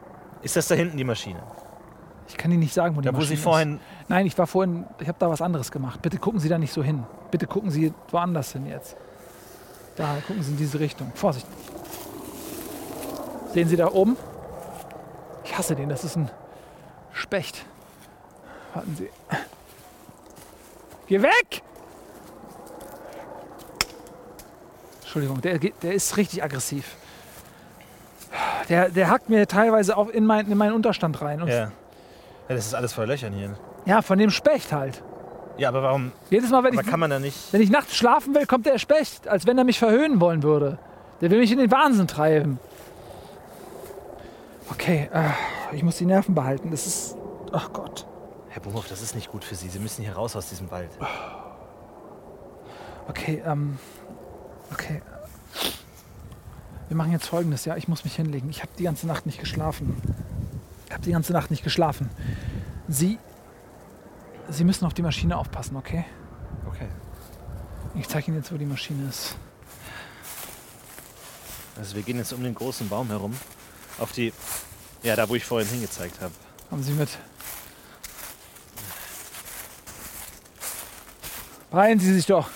Ist 0.43 0.57
das 0.57 0.69
da 0.69 0.75
hinten 0.75 0.97
die 0.97 1.05
Maschine? 1.05 1.43
Ich 2.29 2.37
kann 2.37 2.51
Ihnen 2.51 2.61
nicht 2.61 2.75
sagen, 2.75 2.95
wo 2.95 3.01
die 3.01 3.07
Da, 3.07 3.13
wo 3.13 3.19
Maschine 3.19 3.37
Sie 3.37 3.43
vorhin. 3.43 3.75
ist. 3.77 4.09
Nein, 4.11 4.27
ich 4.27 4.37
war 4.37 4.47
vorhin, 4.47 4.87
ich 5.01 5.09
habe 5.09 5.19
da 5.19 5.31
was 5.31 5.41
anderes 5.41 5.71
gemacht. 5.73 6.01
Bitte 6.03 6.19
gucken 6.19 6.41
Sie 6.41 6.49
da 6.49 6.59
nicht 6.59 6.73
so 6.73 6.83
hin. 6.83 7.05
Bitte 7.31 7.47
gucken 7.47 7.71
Sie 7.71 7.93
woanders 8.11 8.53
hin 8.53 8.67
jetzt. 8.67 8.97
Da, 9.97 10.19
gucken 10.27 10.43
Sie 10.43 10.53
in 10.53 10.57
diese 10.59 10.79
Richtung. 10.79 11.11
Vorsicht. 11.15 11.47
Sehen 13.53 13.69
Sie 13.69 13.77
da 13.77 13.91
oben? 13.91 14.17
Ich 15.45 15.57
hasse 15.57 15.75
den. 15.75 15.89
Das 15.89 16.05
ist 16.05 16.17
ein 16.17 16.31
Specht. 17.13 17.65
Warten 18.75 18.95
Sie. 18.97 19.09
Geh 21.07 21.23
weg! 21.23 21.63
Entschuldigung, 25.01 25.41
der, 25.41 25.59
der 25.59 25.95
ist 25.95 26.19
richtig 26.19 26.43
aggressiv. 26.45 26.97
Der, 28.69 28.91
der 28.91 29.11
hackt 29.11 29.29
mir 29.31 29.47
teilweise 29.49 29.97
auch 29.97 30.09
in, 30.09 30.27
mein, 30.27 30.51
in 30.51 30.59
meinen 30.59 30.73
Unterstand 30.75 31.21
rein. 31.23 31.43
Und 31.43 31.49
Ja. 31.49 31.55
ja. 31.55 31.73
Das 32.49 32.67
ist 32.67 32.75
alles 32.75 32.93
voll 32.93 33.07
Löchern 33.07 33.33
hier. 33.33 33.55
ja, 33.85 34.01
von 34.03 34.19
dem 34.19 34.31
Specht 34.31 34.73
halt. 34.73 35.03
Ja, 35.59 35.69
aber 35.71 35.83
warum? 35.83 36.13
Jedes 36.31 36.51
Mal, 36.51 36.63
wenn 36.65 36.73
Aber 36.75 36.83
ich, 36.83 36.87
kann 36.89 37.01
man 37.01 37.11
da 37.11 37.19
nicht. 37.19 37.53
wenn 37.53 37.61
ich 37.61 37.69
nachts 37.71 37.97
schlafen 37.97 38.35
will, 38.35 38.47
kommt 38.47 38.65
der 38.67 38.79
Specht, 38.79 39.27
als 39.29 39.47
wenn 39.47 39.59
er 39.59 39.65
mich 39.65 39.79
verhöhnen 39.79 40.21
wollen 40.21 40.43
würde. 40.43 40.79
Der 41.21 41.31
will 41.31 41.41
mich 41.41 41.51
in 41.51 41.59
den 41.59 41.71
Wahnsinn 41.73 42.07
treiben. 42.07 42.61
Okay, 44.71 45.09
äh, 45.13 45.75
ich 45.75 45.83
muss 45.83 45.97
die 45.97 46.07
Nerven 46.07 46.35
behalten. 46.35 46.71
Das 46.71 46.87
ist. 46.87 47.17
Ach 47.53 47.73
Gott. 47.73 48.07
Herr 48.51 48.63
Bumhoff, 48.63 48.87
das 48.89 49.03
ist 49.03 49.15
nicht 49.15 49.31
gut 49.33 49.43
für 49.45 49.55
Sie. 49.57 49.69
Sie 49.69 49.79
müssen 49.79 50.03
hier 50.05 50.13
raus 50.15 50.37
aus 50.37 50.49
diesem 50.49 50.71
Wald. 50.71 50.91
Okay, 53.09 53.43
ähm. 53.47 53.79
Okay. 54.73 55.03
Wir 56.89 56.97
machen 56.97 57.13
jetzt 57.13 57.27
folgendes, 57.27 57.65
ja. 57.67 57.77
Ich 57.77 57.87
muss 57.87 58.05
mich 58.05 58.17
hinlegen. 58.17 58.49
Ich 58.51 58.63
habe 58.63 58.73
die 58.79 58.85
ganze 58.85 59.07
Nacht 59.07 59.27
nicht 59.27 59.39
geschlafen. 59.39 60.01
Ich 60.87 60.93
habe 60.93 61.03
die 61.03 61.13
ganze 61.13 61.33
Nacht 61.33 61.51
nicht 61.51 61.63
geschlafen. 61.63 62.09
Sie. 62.89 63.19
Sie 64.49 64.65
müssen 64.65 64.87
auf 64.87 64.95
die 64.95 65.03
Maschine 65.03 65.37
aufpassen, 65.37 65.77
okay? 65.77 66.07
Okay. 66.67 66.89
Ich 67.95 68.09
zeige 68.09 68.29
Ihnen 68.29 68.39
jetzt, 68.39 68.51
wo 68.51 68.57
die 68.57 68.65
Maschine 68.65 69.07
ist. 69.09 69.37
Also 71.77 71.95
wir 71.95 72.03
gehen 72.03 72.17
jetzt 72.17 72.33
um 72.33 72.43
den 72.43 72.55
großen 72.55 72.89
Baum 72.89 73.09
herum. 73.09 73.37
Auf 73.99 74.13
die. 74.13 74.33
Ja, 75.03 75.15
da 75.15 75.29
wo 75.29 75.35
ich 75.35 75.45
vorhin 75.45 75.69
hingezeigt 75.69 76.21
habe. 76.23 76.33
Haben 76.71 76.83
Sie 76.83 76.93
mit. 76.93 77.11
Beeilen 81.71 82.01
Sie 82.01 82.15
sich 82.15 82.27
doch. 82.27 82.49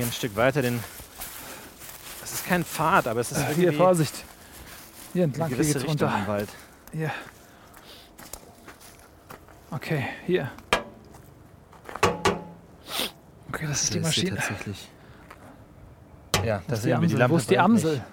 Gehen 0.00 0.08
ein 0.08 0.12
Stück 0.12 0.34
weiter, 0.36 0.62
denn. 0.62 0.80
Das 2.20 2.32
ist 2.32 2.46
kein 2.46 2.64
Pfad, 2.64 3.06
aber 3.06 3.20
es 3.20 3.32
ist 3.32 3.38
Äh, 3.38 3.54
Hier, 3.54 3.72
Vorsicht. 3.72 4.24
Hier 5.12 5.24
entlang, 5.24 5.48
hier 5.48 5.56
geht's 5.58 5.74
Richtung 5.74 5.88
runter. 5.90 6.14
im 6.20 6.26
Wald. 6.26 6.48
Hier. 6.92 7.10
Okay, 9.70 10.04
hier. 10.26 10.50
Okay, 13.52 13.66
das 13.66 13.82
ist 13.82 13.94
die 13.94 13.98
Das 14.00 14.08
Maschine. 14.08 14.36
tatsächlich. 14.36 14.88
Ja, 16.44 16.62
da 16.66 16.70
Wo 16.70 16.74
ist 16.74 16.84
die 16.84 16.88
sehen 16.88 17.00
wir 17.02 17.08
die 17.08 17.14
Amsel? 17.14 17.18
Lampe. 17.18 17.32
Wo 17.34 17.36
ist 17.36 17.50
die 17.50 17.58
Amsel? 17.58 17.92
nicht. 17.92 18.04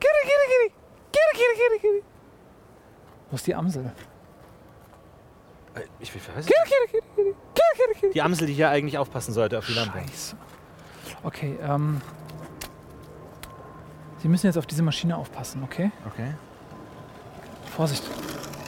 Kiri, 0.00 0.22
kiri, 0.22 0.46
kiri. 0.48 0.72
Kiri, 1.12 1.32
kiri, 1.34 1.54
kiri, 1.56 1.78
kiri. 1.80 2.02
Wo 3.30 3.36
ist 3.36 3.46
die 3.46 3.54
Amsel? 3.54 3.92
Äh, 5.74 5.80
Ich 6.00 6.12
weiß 6.14 6.22
Kiri, 6.24 6.42
kiri, 6.46 6.86
kiri, 6.90 7.02
kiri. 7.14 7.34
Kiri, 7.54 7.74
kiri, 7.76 8.00
kiri. 8.00 8.12
Die 8.12 8.22
Amsel, 8.22 8.46
die 8.46 8.54
hier 8.54 8.70
eigentlich 8.70 8.98
aufpassen 8.98 9.32
sollte 9.34 9.58
auf 9.58 9.66
die 9.66 9.74
Lampe. 9.74 9.98
Scheiße. 10.00 10.36
Okay, 11.26 11.58
ähm. 11.60 12.00
Sie 14.18 14.28
müssen 14.28 14.46
jetzt 14.46 14.56
auf 14.56 14.66
diese 14.66 14.82
Maschine 14.82 15.16
aufpassen, 15.16 15.62
okay? 15.64 15.90
Okay. 16.06 16.32
Vorsicht. 17.76 18.04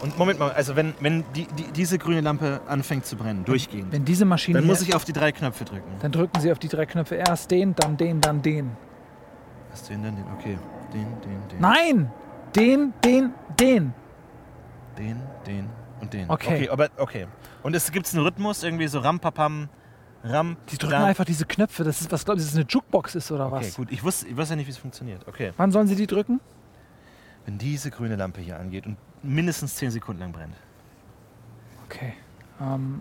Und 0.02 0.18
Moment 0.18 0.40
mal, 0.40 0.50
also 0.50 0.74
wenn, 0.74 0.94
wenn 1.00 1.24
die, 1.34 1.46
die, 1.46 1.72
diese 1.72 1.98
grüne 1.98 2.20
Lampe 2.20 2.60
anfängt 2.66 3.06
zu 3.06 3.16
brennen, 3.16 3.44
durchgehend, 3.44 3.92
Wenn 3.92 4.04
diese 4.04 4.24
Maschine. 4.24 4.58
dann 4.58 4.66
muss 4.66 4.82
ich 4.82 4.94
auf 4.94 5.04
die 5.04 5.12
drei 5.12 5.30
Knöpfe 5.30 5.64
drücken. 5.64 5.90
dann 6.00 6.10
drücken 6.10 6.40
Sie 6.40 6.50
auf 6.50 6.58
die 6.58 6.68
drei 6.68 6.84
Knöpfe. 6.84 7.14
Erst 7.14 7.50
den, 7.52 7.76
dann 7.76 7.96
den, 7.96 8.20
dann 8.20 8.42
den. 8.42 8.72
Was 9.70 9.84
den, 9.84 10.02
dann 10.02 10.16
den? 10.16 10.24
Okay. 10.36 10.58
Den, 10.92 11.06
den, 11.20 11.48
den. 11.48 11.60
Nein! 11.60 12.10
Den, 12.56 12.92
den, 13.04 13.32
den. 13.58 13.94
Den, 14.98 15.22
den 15.46 15.68
und 16.00 16.12
den. 16.12 16.28
Okay. 16.28 16.54
Okay, 16.54 16.68
aber 16.70 16.88
okay. 16.96 17.26
Und 17.62 17.74
es 17.74 17.92
gibt 17.92 18.12
einen 18.12 18.24
Rhythmus, 18.24 18.62
irgendwie 18.64 18.88
so 18.88 18.98
Rampapam, 18.98 19.68
Ram. 20.24 20.56
Die 20.70 20.76
drücken 20.78 20.94
Ram. 20.94 21.04
einfach 21.04 21.24
diese 21.24 21.46
Knöpfe. 21.46 21.84
Das 21.84 22.00
ist, 22.00 22.10
was 22.10 22.24
glaubt 22.24 22.38
ihr, 22.38 22.42
das 22.44 22.52
ist 22.52 22.56
eine 22.58 22.66
Jukebox 22.66 23.14
ist 23.14 23.30
oder 23.30 23.46
Okay, 23.46 23.66
was? 23.66 23.74
gut. 23.76 23.90
Ich 23.92 24.02
wusste, 24.02 24.26
ich 24.28 24.36
weiß 24.36 24.50
ja 24.50 24.56
nicht, 24.56 24.66
wie 24.66 24.70
es 24.72 24.78
funktioniert. 24.78 25.26
Okay. 25.28 25.52
Wann 25.56 25.70
sollen 25.70 25.86
Sie 25.86 25.94
die 25.96 26.06
drücken? 26.06 26.40
Wenn 27.46 27.56
diese 27.58 27.90
grüne 27.90 28.16
Lampe 28.16 28.40
hier 28.40 28.58
angeht 28.58 28.86
und 28.86 28.96
mindestens 29.22 29.76
10 29.76 29.92
Sekunden 29.92 30.20
lang 30.20 30.32
brennt. 30.32 30.54
Okay. 31.86 32.14
Ähm, 32.60 33.00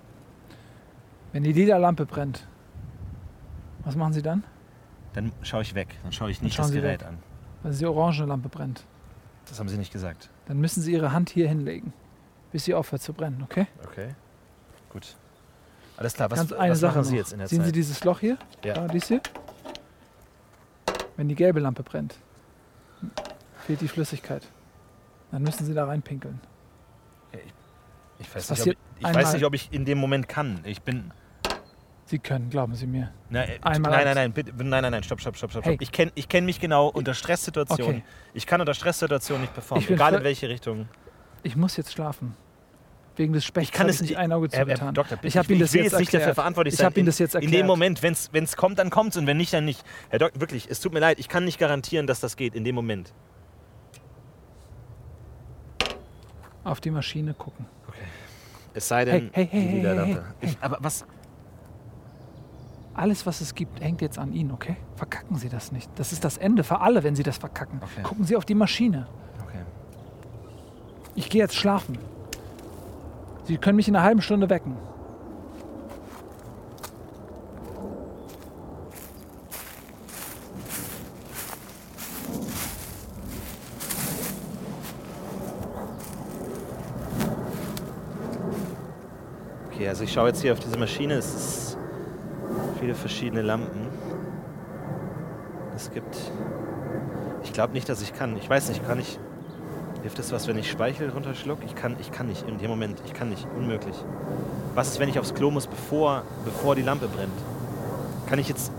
wenn 1.34 1.43
die 1.43 1.51
lila 1.53 1.78
Lampe 1.78 2.05
brennt, 2.05 2.47
was 3.84 3.95
machen 3.95 4.13
Sie 4.13 4.22
dann? 4.22 4.43
Dann 5.13 5.32
schaue 5.41 5.63
ich 5.63 5.74
weg. 5.76 5.95
Dann 6.03 6.11
schaue 6.11 6.30
ich 6.30 6.41
nicht 6.41 6.57
das 6.59 6.68
Sie 6.70 6.76
Gerät 6.80 7.01
weg. 7.01 7.07
an. 7.07 7.18
Wenn 7.63 7.72
die 7.78 7.86
orange 7.86 8.24
Lampe 8.26 8.49
brennt, 8.49 8.86
Das 9.49 9.59
haben 9.59 9.68
Sie 9.68 9.78
nicht 9.78 9.91
gesagt. 9.91 10.30
dann 10.45 10.59
müssen 10.59 10.82
Sie 10.82 10.93
Ihre 10.93 11.11
Hand 11.11 11.30
hier 11.30 11.47
hinlegen, 11.49 11.91
bis 12.51 12.65
sie 12.65 12.74
aufhört 12.76 13.01
zu 13.01 13.13
brennen, 13.13 13.41
okay? 13.43 13.68
Okay. 13.86 14.09
Gut. 14.89 15.15
Alles 15.98 16.14
klar. 16.14 16.30
Was, 16.32 16.39
Ganz 16.39 16.54
eine 16.54 16.72
was 16.72 16.80
Sache 16.80 16.95
machen 16.98 17.04
Sie 17.06 17.12
noch. 17.12 17.18
jetzt 17.18 17.34
in 17.34 17.39
der 17.39 17.48
Sehen 17.48 17.60
Sie 17.60 17.66
Zeit? 17.66 17.76
dieses 17.76 18.04
Loch 18.04 18.20
hier? 18.20 18.38
Ja. 18.64 18.74
Da, 18.76 18.88
dies 18.88 19.08
hier? 19.08 19.22
Wenn 21.16 21.28
die 21.28 21.36
gelbe 21.36 21.60
Lampe 21.60 21.82
brennt, 21.84 22.16
fehlt 23.66 23.82
die 23.82 23.88
Flüssigkeit. 23.88 24.43
Dann 25.32 25.41
müssen 25.43 25.66
Sie 25.66 25.74
da 25.74 25.86
reinpinkeln. 25.86 26.39
ich 28.20 28.34
weiß, 28.34 28.50
nicht, 28.52 28.62
ob 28.62 28.68
ich, 28.68 28.78
ich 29.00 29.16
weiß 29.16 29.34
nicht, 29.34 29.45
ob 29.45 29.54
ich 29.56 29.74
in 29.74 29.86
dem 29.86 29.98
Moment 29.98 30.30
kann. 30.30 30.60
Ich 30.64 30.82
bin. 30.84 31.12
Sie 32.06 32.20
können, 32.20 32.50
glauben 32.50 32.74
Sie 32.76 32.88
mir. 32.88 33.12
Nein, 33.30 33.50
äh, 33.50 33.60
Einmal 33.64 33.91
nein, 33.91 34.06
nein, 34.06 34.16
nein, 34.16 34.32
bitte, 34.34 34.54
nein, 34.56 34.82
nein, 34.82 34.91
nein, 34.91 35.04
stopp, 35.04 35.20
stopp, 35.20 35.36
stopp, 35.36 35.52
stopp. 35.52 35.66
Hey. 35.66 35.78
Ich 35.82 35.91
kenne 35.91 36.12
ich 36.16 36.30
kenn 36.30 36.45
mich 36.45 36.62
genau 36.62 36.88
unter 36.88 37.14
Stresssituationen. 37.14 37.98
Okay. 37.98 38.06
Ich 38.34 38.45
kann 38.48 38.62
unter 38.62 38.74
Stresssituationen 38.74 39.41
nicht 39.41 39.54
performen, 39.54 39.84
Ich 39.84 39.89
egal 39.91 40.14
in 40.14 40.24
welche 40.24 40.48
Richtung. 40.48 40.88
Ich 41.43 41.56
muss 41.58 41.76
jetzt 41.76 41.91
schlafen. 41.91 42.36
Wegen 43.18 43.34
des 43.34 43.45
Spechts 43.45 43.70
Ich 43.70 43.74
kann 43.74 43.89
es 43.89 43.99
nicht 43.99 44.15
ein 44.15 44.32
Auge 44.32 44.49
zugetan. 44.49 44.93
Doktor, 44.93 45.18
bitte, 45.18 45.28
ich 45.28 45.38
habe 45.38 45.51
Ihnen 45.51 45.61
das 45.61 45.74
will 45.74 45.84
jetzt 45.84 45.97
nicht 45.97 46.09
dafür 46.09 46.20
erklärt. 46.20 46.36
verantwortlich 46.36 46.76
Ich 46.76 46.84
habe 46.84 46.99
Ihnen 46.99 47.07
das 47.07 47.18
jetzt 47.18 47.34
erklärt. 47.36 47.51
in 47.51 47.59
dem 47.59 47.65
Moment, 47.65 48.03
wenn 48.03 48.13
es 48.43 48.55
kommt, 48.55 48.78
dann 48.80 48.89
kommt 48.91 49.11
es 49.11 49.18
und 49.18 49.26
wenn 49.26 49.38
nicht, 49.38 49.53
dann 49.53 49.65
nicht. 49.65 49.84
Herr 50.09 50.20
Doktor, 50.20 50.39
wirklich, 50.39 50.68
es 50.70 50.80
tut 50.80 50.93
mir 50.93 50.99
leid, 50.99 51.20
ich 51.20 51.28
kann 51.28 51.43
nicht 51.43 51.57
garantieren, 51.59 52.05
dass 52.05 52.20
das 52.20 52.38
geht 52.38 52.53
in 52.53 52.63
dem 52.63 52.76
Moment. 52.76 53.13
Auf 56.63 56.80
die 56.80 56.91
Maschine 56.91 57.34
gucken. 57.34 57.65
Es 58.74 58.88
sei 58.88 59.05
denn, 59.05 59.30
hey, 59.34 59.47
hey, 59.49 59.61
hey, 59.61 59.82
hey, 59.82 60.05
hey. 60.05 60.18
Ich, 60.41 60.57
aber 60.61 60.78
was? 60.82 61.05
Alles, 62.93 63.26
was 63.26 63.41
es 63.41 63.55
gibt, 63.55 63.80
hängt 63.82 64.01
jetzt 64.01 64.20
an 64.20 64.34
Ihnen, 64.34 64.51
okay? 64.51 64.76
Verkacken 64.95 65.38
Sie 65.38 65.49
das 65.49 65.72
nicht. 65.72 65.89
Das 65.95 66.11
ist 66.11 66.24
das 66.24 66.38
Ende 66.38 66.63
für 66.63 66.82
alle, 66.82 67.03
wenn 67.03 67.15
Sie 67.15 67.24
das 67.24 67.38
verkacken. 67.38 67.80
Okay. 67.82 68.03
Gucken 68.03 68.26
Sie 68.26 68.36
auf 68.36 68.45
die 68.45 68.55
Maschine. 68.55 69.07
Okay. 69.43 69.59
Ich 71.15 71.30
gehe 71.30 71.41
jetzt 71.41 71.55
schlafen. 71.55 71.97
Sie 73.48 73.58
können 73.58 73.78
mich 73.78 73.88
in 73.88 73.95
einer 73.95 74.04
halben 74.04 74.22
Stunde 74.22 74.50
wecken. 74.50 74.76
Okay, 89.72 89.88
also 89.88 90.04
ich 90.04 90.12
schaue 90.12 90.28
jetzt 90.28 90.41
hier 90.41 90.52
auf 90.52 90.60
diese 90.60 90.78
Maschine. 90.78 91.14
Es 91.14 91.34
ist 91.34 91.78
viele 92.82 92.95
verschiedene 92.95 93.43
Lampen. 93.43 93.88
Es 95.74 95.89
gibt. 95.89 96.18
Ich 97.43 97.54
glaube 97.54 97.72
nicht, 97.72 97.88
dass 97.88 98.02
ich 98.02 98.14
kann. 98.14 98.36
Ich 98.36 98.50
weiß 98.50 98.68
nicht, 98.68 98.86
kann 98.86 99.00
ich. 99.00 99.18
Hilft 100.02 100.20
es 100.20 100.32
was, 100.32 100.48
wenn 100.48 100.58
ich 100.58 100.70
Speichel 100.70 101.10
runterschluck? 101.10 101.60
Ich 101.66 101.76
kann, 101.76 101.98
ich 102.00 102.12
kann 102.12 102.28
nicht 102.28 102.48
in 102.48 102.58
dem 102.58 102.70
Moment. 102.70 103.02
Ich 103.06 103.14
kann 103.14 103.30
nicht. 103.30 103.48
Unmöglich. 103.58 103.95
Was 104.76 104.89
ist, 104.89 105.00
wenn 105.00 105.10
ich 105.10 105.20
aufs 105.20 105.34
Klo 105.34 105.52
muss, 105.52 105.68
bevor, 105.68 106.24
bevor 106.45 106.76
die 106.76 106.84
Lampe 106.84 107.08
brennt? 107.08 107.32
Kann 108.28 108.39
ich 108.39 108.48
jetzt. 108.48 108.72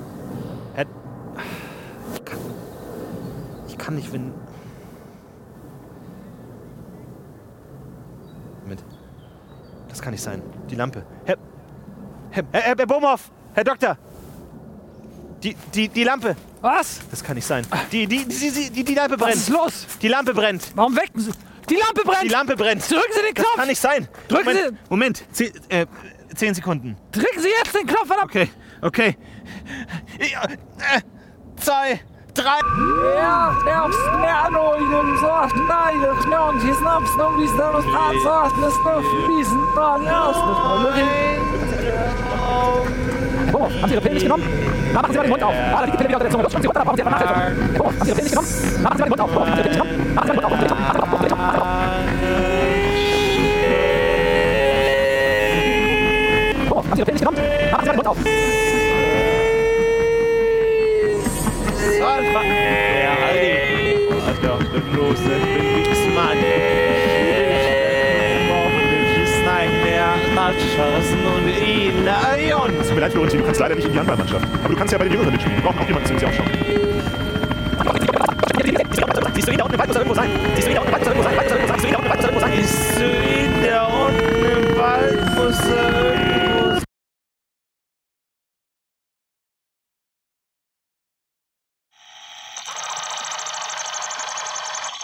Ich 2.15 2.25
kann. 2.25 2.39
Ich 3.67 3.79
kann 3.79 3.95
nicht, 3.95 4.13
wenn. 4.13 4.33
Moment. 8.63 8.85
Das 9.89 10.01
kann 10.01 10.13
nicht 10.13 10.23
sein. 10.23 10.43
Die 10.71 10.77
Lampe. 10.77 11.05
Herr. 11.25 11.37
Herr, 12.31 12.45
Herr, 12.53 12.63
Herr 12.77 12.87
Bomhoff! 12.87 13.31
Herr 13.55 13.65
Doktor! 13.65 13.97
Die, 15.43 15.55
die, 15.75 15.89
die 15.89 16.05
Lampe! 16.05 16.37
Was? 16.61 17.01
Das 17.11 17.23
kann 17.23 17.37
nicht 17.37 17.47
sein. 17.47 17.65
Die, 17.93 18.07
die, 18.07 18.25
die, 18.25 18.51
die, 18.51 18.71
die, 18.71 18.85
die 18.85 18.95
Lampe 18.95 19.21
Was 19.21 19.37
ist 19.37 19.47
brennt! 19.51 19.59
los? 19.65 19.87
Die 20.03 20.09
Lampe 20.09 20.35
brennt! 20.35 20.73
Warum 20.75 20.97
wecken 20.97 21.21
Sie? 21.21 21.31
Die 21.71 21.77
Lampe 21.77 22.03
brennt! 22.05 22.23
Die 22.25 22.29
Lampe 22.29 22.57
brennt! 22.57 22.91
Drücken 22.91 23.13
Sie 23.13 23.21
den 23.23 23.35
Das 23.35 23.45
Knopf! 23.45 23.57
kann 23.57 23.69
nicht 23.69 23.81
sein! 23.81 24.09
Drücken 24.27 24.45
Moment, 24.45 24.67
Sie- 24.69 24.77
Moment! 24.91 25.25
Zehn, 25.33 25.53
äh, 25.69 25.87
zehn 26.35 26.55
Sekunden. 26.55 26.97
Drücken 27.13 27.41
Sie 27.41 27.49
jetzt 27.63 27.73
den 27.75 27.87
Knopf, 27.87 28.07
verdammt! 28.09 28.31
Okay, 28.31 28.51
okay. 28.83 29.17
Ja, 30.19 30.43
äh, 30.45 31.01
zwei, 31.61 32.01
drei. 32.35 32.59
Ja, 33.17 33.55
herbst, 33.65 33.99
Ernolien, 34.25 35.17
Sort, 35.19 35.53
Neile, 35.69 36.17
Knörn, 36.23 36.59
die 36.61 36.73
Snaps, 36.75 37.17
noch 37.17 37.39
wie 37.39 37.47
Snaps, 37.47 37.85
Tatsachen, 37.85 38.63
das 38.63 38.75
Nuff, 38.75 39.05
Wiesen, 39.29 39.75
Bahn, 39.77 40.05
Erst, 40.05 40.41
Rollerin. 40.41 41.41
Vorwurf. 43.53 43.73
Haben 43.81 43.89
Sie 43.89 43.93
Ihre 43.95 44.01
Pillen 44.01 44.15
nicht 44.15 44.23
genommen? 44.25 44.45
Na, 44.93 45.03
machen 45.03 45.13
Sie 45.13 45.19
mal 45.19 45.25
den 45.25 45.31
Mund 45.31 45.43
auf. 45.43 45.53
Ah, 45.55 45.81
da 45.81 45.85
liegt 45.85 45.95
die 45.95 45.99
Pille 45.99 46.09
wieder 46.09 46.17
unter 46.19 46.25
der 46.25 46.33
Zunge. 46.33 46.43
Los, 46.45 46.53
schlucken 46.53 46.63
Sie 46.63 46.69
runter, 46.69 46.81
da 46.81 46.85
brauchen 46.85 46.97
Sie 46.97 47.03
aber 47.03 47.11
Nachhilfe. 47.11 47.35
Vorwurf. 47.77 47.95
Haben 47.95 48.05
Sie 48.05 48.11
Ihre 48.11 48.17
Pillen 48.17 48.25
nicht 48.25 48.35
genommen? 48.35 48.49
Na, 48.77 48.83
machen 48.83 48.97
Sie 48.97 49.01
mal 49.01 49.07
den 49.07 49.11
Mund 49.11 49.21
auf. 49.21 49.31
Vorwurf. 49.31 49.49
Haben 49.49 49.55
Sie 49.55 49.61
Ihre 49.61 49.67
Pillen 49.67 49.89
nicht 49.89 49.99
genommen? 49.99 50.15
Machen 50.15 50.27
Sie 50.27 50.33
mal 50.33 50.37
den 50.37 50.45
Mund 50.45 50.49
auf. 50.49 50.59
Dreh 50.59 50.59
doch. 50.59 50.59
Dreh 50.59 50.59
doch. 50.59 50.59
Dreh 50.59 50.69
doch. 50.69 51.19
Dreh 51.19 51.29
doch. 51.29 51.67
Vorwurf. 56.69 56.85
Haben 56.85 56.95
Sie 56.95 57.01
Ihre 57.01 57.07
Pillen 57.07 57.15
nicht 57.15 57.25
genommen? 57.25 57.39
Machen 57.71 57.83
Sie 57.83 57.89
mal 57.89 57.93
den 57.93 57.97
Mund 57.97 58.09
auf. 58.09 58.19
Ja, 62.99 63.13
Aldi. 63.29 63.53
Alter, 64.27 64.55
was 64.59 64.69
ist 64.75 64.91
los? 64.95 65.19
Ich 65.19 65.27
bin 65.55 65.67
Wichsmann. 65.91 66.39
Matschhausen 70.39 71.19
und 71.35 71.49
Ilayon. 71.49 72.71
Tut 72.79 72.95
mir 72.95 73.01
leid, 73.01 73.11
Florentin, 73.11 73.41
du 73.41 73.45
kannst 73.45 73.59
leider 73.61 73.75
nicht 73.75 73.87
in 73.87 73.93
die 73.93 73.99
Handballmannschaft. 73.99 74.47
Aber 74.63 74.69
du 74.73 74.77
kannst 74.79 74.93
ja 74.93 74.99
bei 74.99 75.05
den 75.05 75.15
Jüngeren 75.15 75.33
mitspielen. 75.33 75.59
Wir 75.59 75.65
brauchen 75.65 75.81
auch 75.81 75.89
jemanden, 75.89 76.07
zu 76.07 76.13
dem 76.13 76.21
sie 76.21 76.27
aufschauen. 76.27 76.49
Siehst 79.35 79.49
du 79.49 79.53
ihn 79.53 79.59
da 79.59 79.65
unten 79.65 79.75
im 79.75 79.81
Wald, 79.81 79.89
muss 79.89 79.97
er 79.97 80.03
irgendwo 80.03 80.15
sein. 80.15 80.31
Siehst 80.55 80.69
du 80.69 80.75
da 80.75 80.81
unten 80.81 80.93
im 80.93 80.95
Wald, 80.95 81.03
muss 81.03 81.09
er 81.09 81.17
irgendwo 81.17 81.29
sein. 81.29 81.75
Siehst 81.75 81.83
du 81.83 81.91
da 81.91 81.99
unten 81.99 82.05
im 82.05 82.11
Wald, 82.11 82.23
muss 82.23 82.23
er 82.23 82.29
irgendwo 82.29 82.41
sein. 82.41 82.53
Siehst 82.55 83.01
du 83.01 83.09
da 83.67 83.83
unten 84.07 84.45
im 84.47 84.79
Wald, 84.79 85.21
muss 85.35 85.59
er 85.59 85.89
irgendwo 85.89 86.08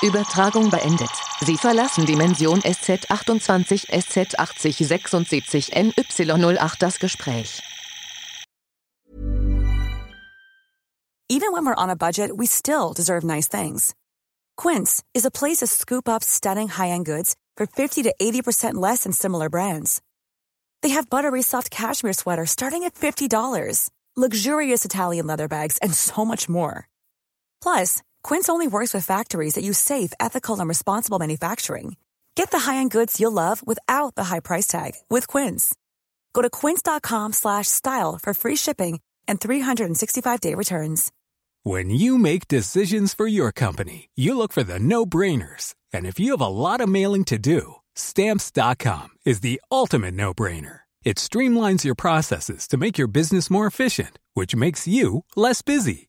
Übertragung 0.04 0.68
beendet. 0.68 1.10
Sie 1.40 1.56
verlassen 1.56 2.04
Dimension 2.04 2.60
SZ28 2.60 3.88
SZ8076 3.88 5.72
NY08 5.72 6.78
das 6.78 6.98
Gespräch. 6.98 7.62
Even 11.30 11.52
when 11.52 11.64
we're 11.64 11.74
on 11.74 11.88
a 11.88 11.96
budget, 11.96 12.30
we 12.36 12.44
still 12.46 12.92
deserve 12.92 13.24
nice 13.24 13.48
things. 13.48 13.94
Quince 14.58 15.02
is 15.14 15.24
a 15.24 15.30
place 15.30 15.60
to 15.60 15.66
scoop 15.66 16.06
up 16.06 16.22
stunning 16.22 16.68
high-end 16.68 17.06
goods 17.06 17.34
for 17.56 17.66
50 17.66 18.02
to 18.02 18.14
80% 18.20 18.74
less 18.74 19.04
than 19.04 19.12
similar 19.12 19.48
brands. 19.48 20.02
They 20.82 20.90
have 20.90 21.08
buttery 21.08 21.40
soft 21.40 21.70
cashmere 21.70 22.12
sweaters 22.12 22.50
starting 22.50 22.84
at 22.84 22.94
$50, 22.94 23.88
luxurious 24.16 24.84
Italian 24.84 25.26
leather 25.26 25.48
bags, 25.48 25.78
and 25.78 25.94
so 25.94 26.26
much 26.26 26.46
more. 26.46 26.88
Plus, 27.62 28.02
Quince 28.24 28.48
only 28.48 28.66
works 28.66 28.94
with 28.94 29.04
factories 29.04 29.54
that 29.54 29.62
use 29.62 29.78
safe, 29.78 30.12
ethical, 30.18 30.58
and 30.58 30.68
responsible 30.68 31.18
manufacturing. 31.18 31.96
Get 32.34 32.50
the 32.50 32.58
high-end 32.58 32.90
goods 32.90 33.20
you'll 33.20 33.32
love 33.32 33.64
without 33.64 34.14
the 34.14 34.24
high 34.24 34.40
price 34.40 34.66
tag 34.66 34.92
with 35.08 35.28
Quince. 35.28 35.74
Go 36.32 36.42
to 36.42 36.50
quince.com 36.50 37.32
slash 37.34 37.68
style 37.68 38.18
for 38.20 38.34
free 38.34 38.56
shipping 38.56 39.00
and 39.28 39.38
365-day 39.40 40.54
returns. 40.54 41.12
When 41.62 41.90
you 41.90 42.18
make 42.18 42.48
decisions 42.48 43.14
for 43.14 43.26
your 43.26 43.52
company, 43.52 44.08
you 44.16 44.36
look 44.36 44.52
for 44.52 44.64
the 44.64 44.78
no-brainers. 44.78 45.74
And 45.92 46.06
if 46.06 46.18
you 46.18 46.32
have 46.32 46.40
a 46.40 46.46
lot 46.46 46.80
of 46.80 46.88
mailing 46.88 47.24
to 47.26 47.38
do, 47.38 47.76
stamps.com 47.94 49.08
is 49.24 49.40
the 49.40 49.60
ultimate 49.70 50.14
no-brainer. 50.14 50.80
It 51.04 51.18
streamlines 51.18 51.84
your 51.84 51.94
processes 51.94 52.66
to 52.68 52.78
make 52.78 52.96
your 52.98 53.08
business 53.08 53.50
more 53.50 53.66
efficient, 53.66 54.18
which 54.32 54.56
makes 54.56 54.88
you 54.88 55.24
less 55.36 55.62
busy. 55.62 56.08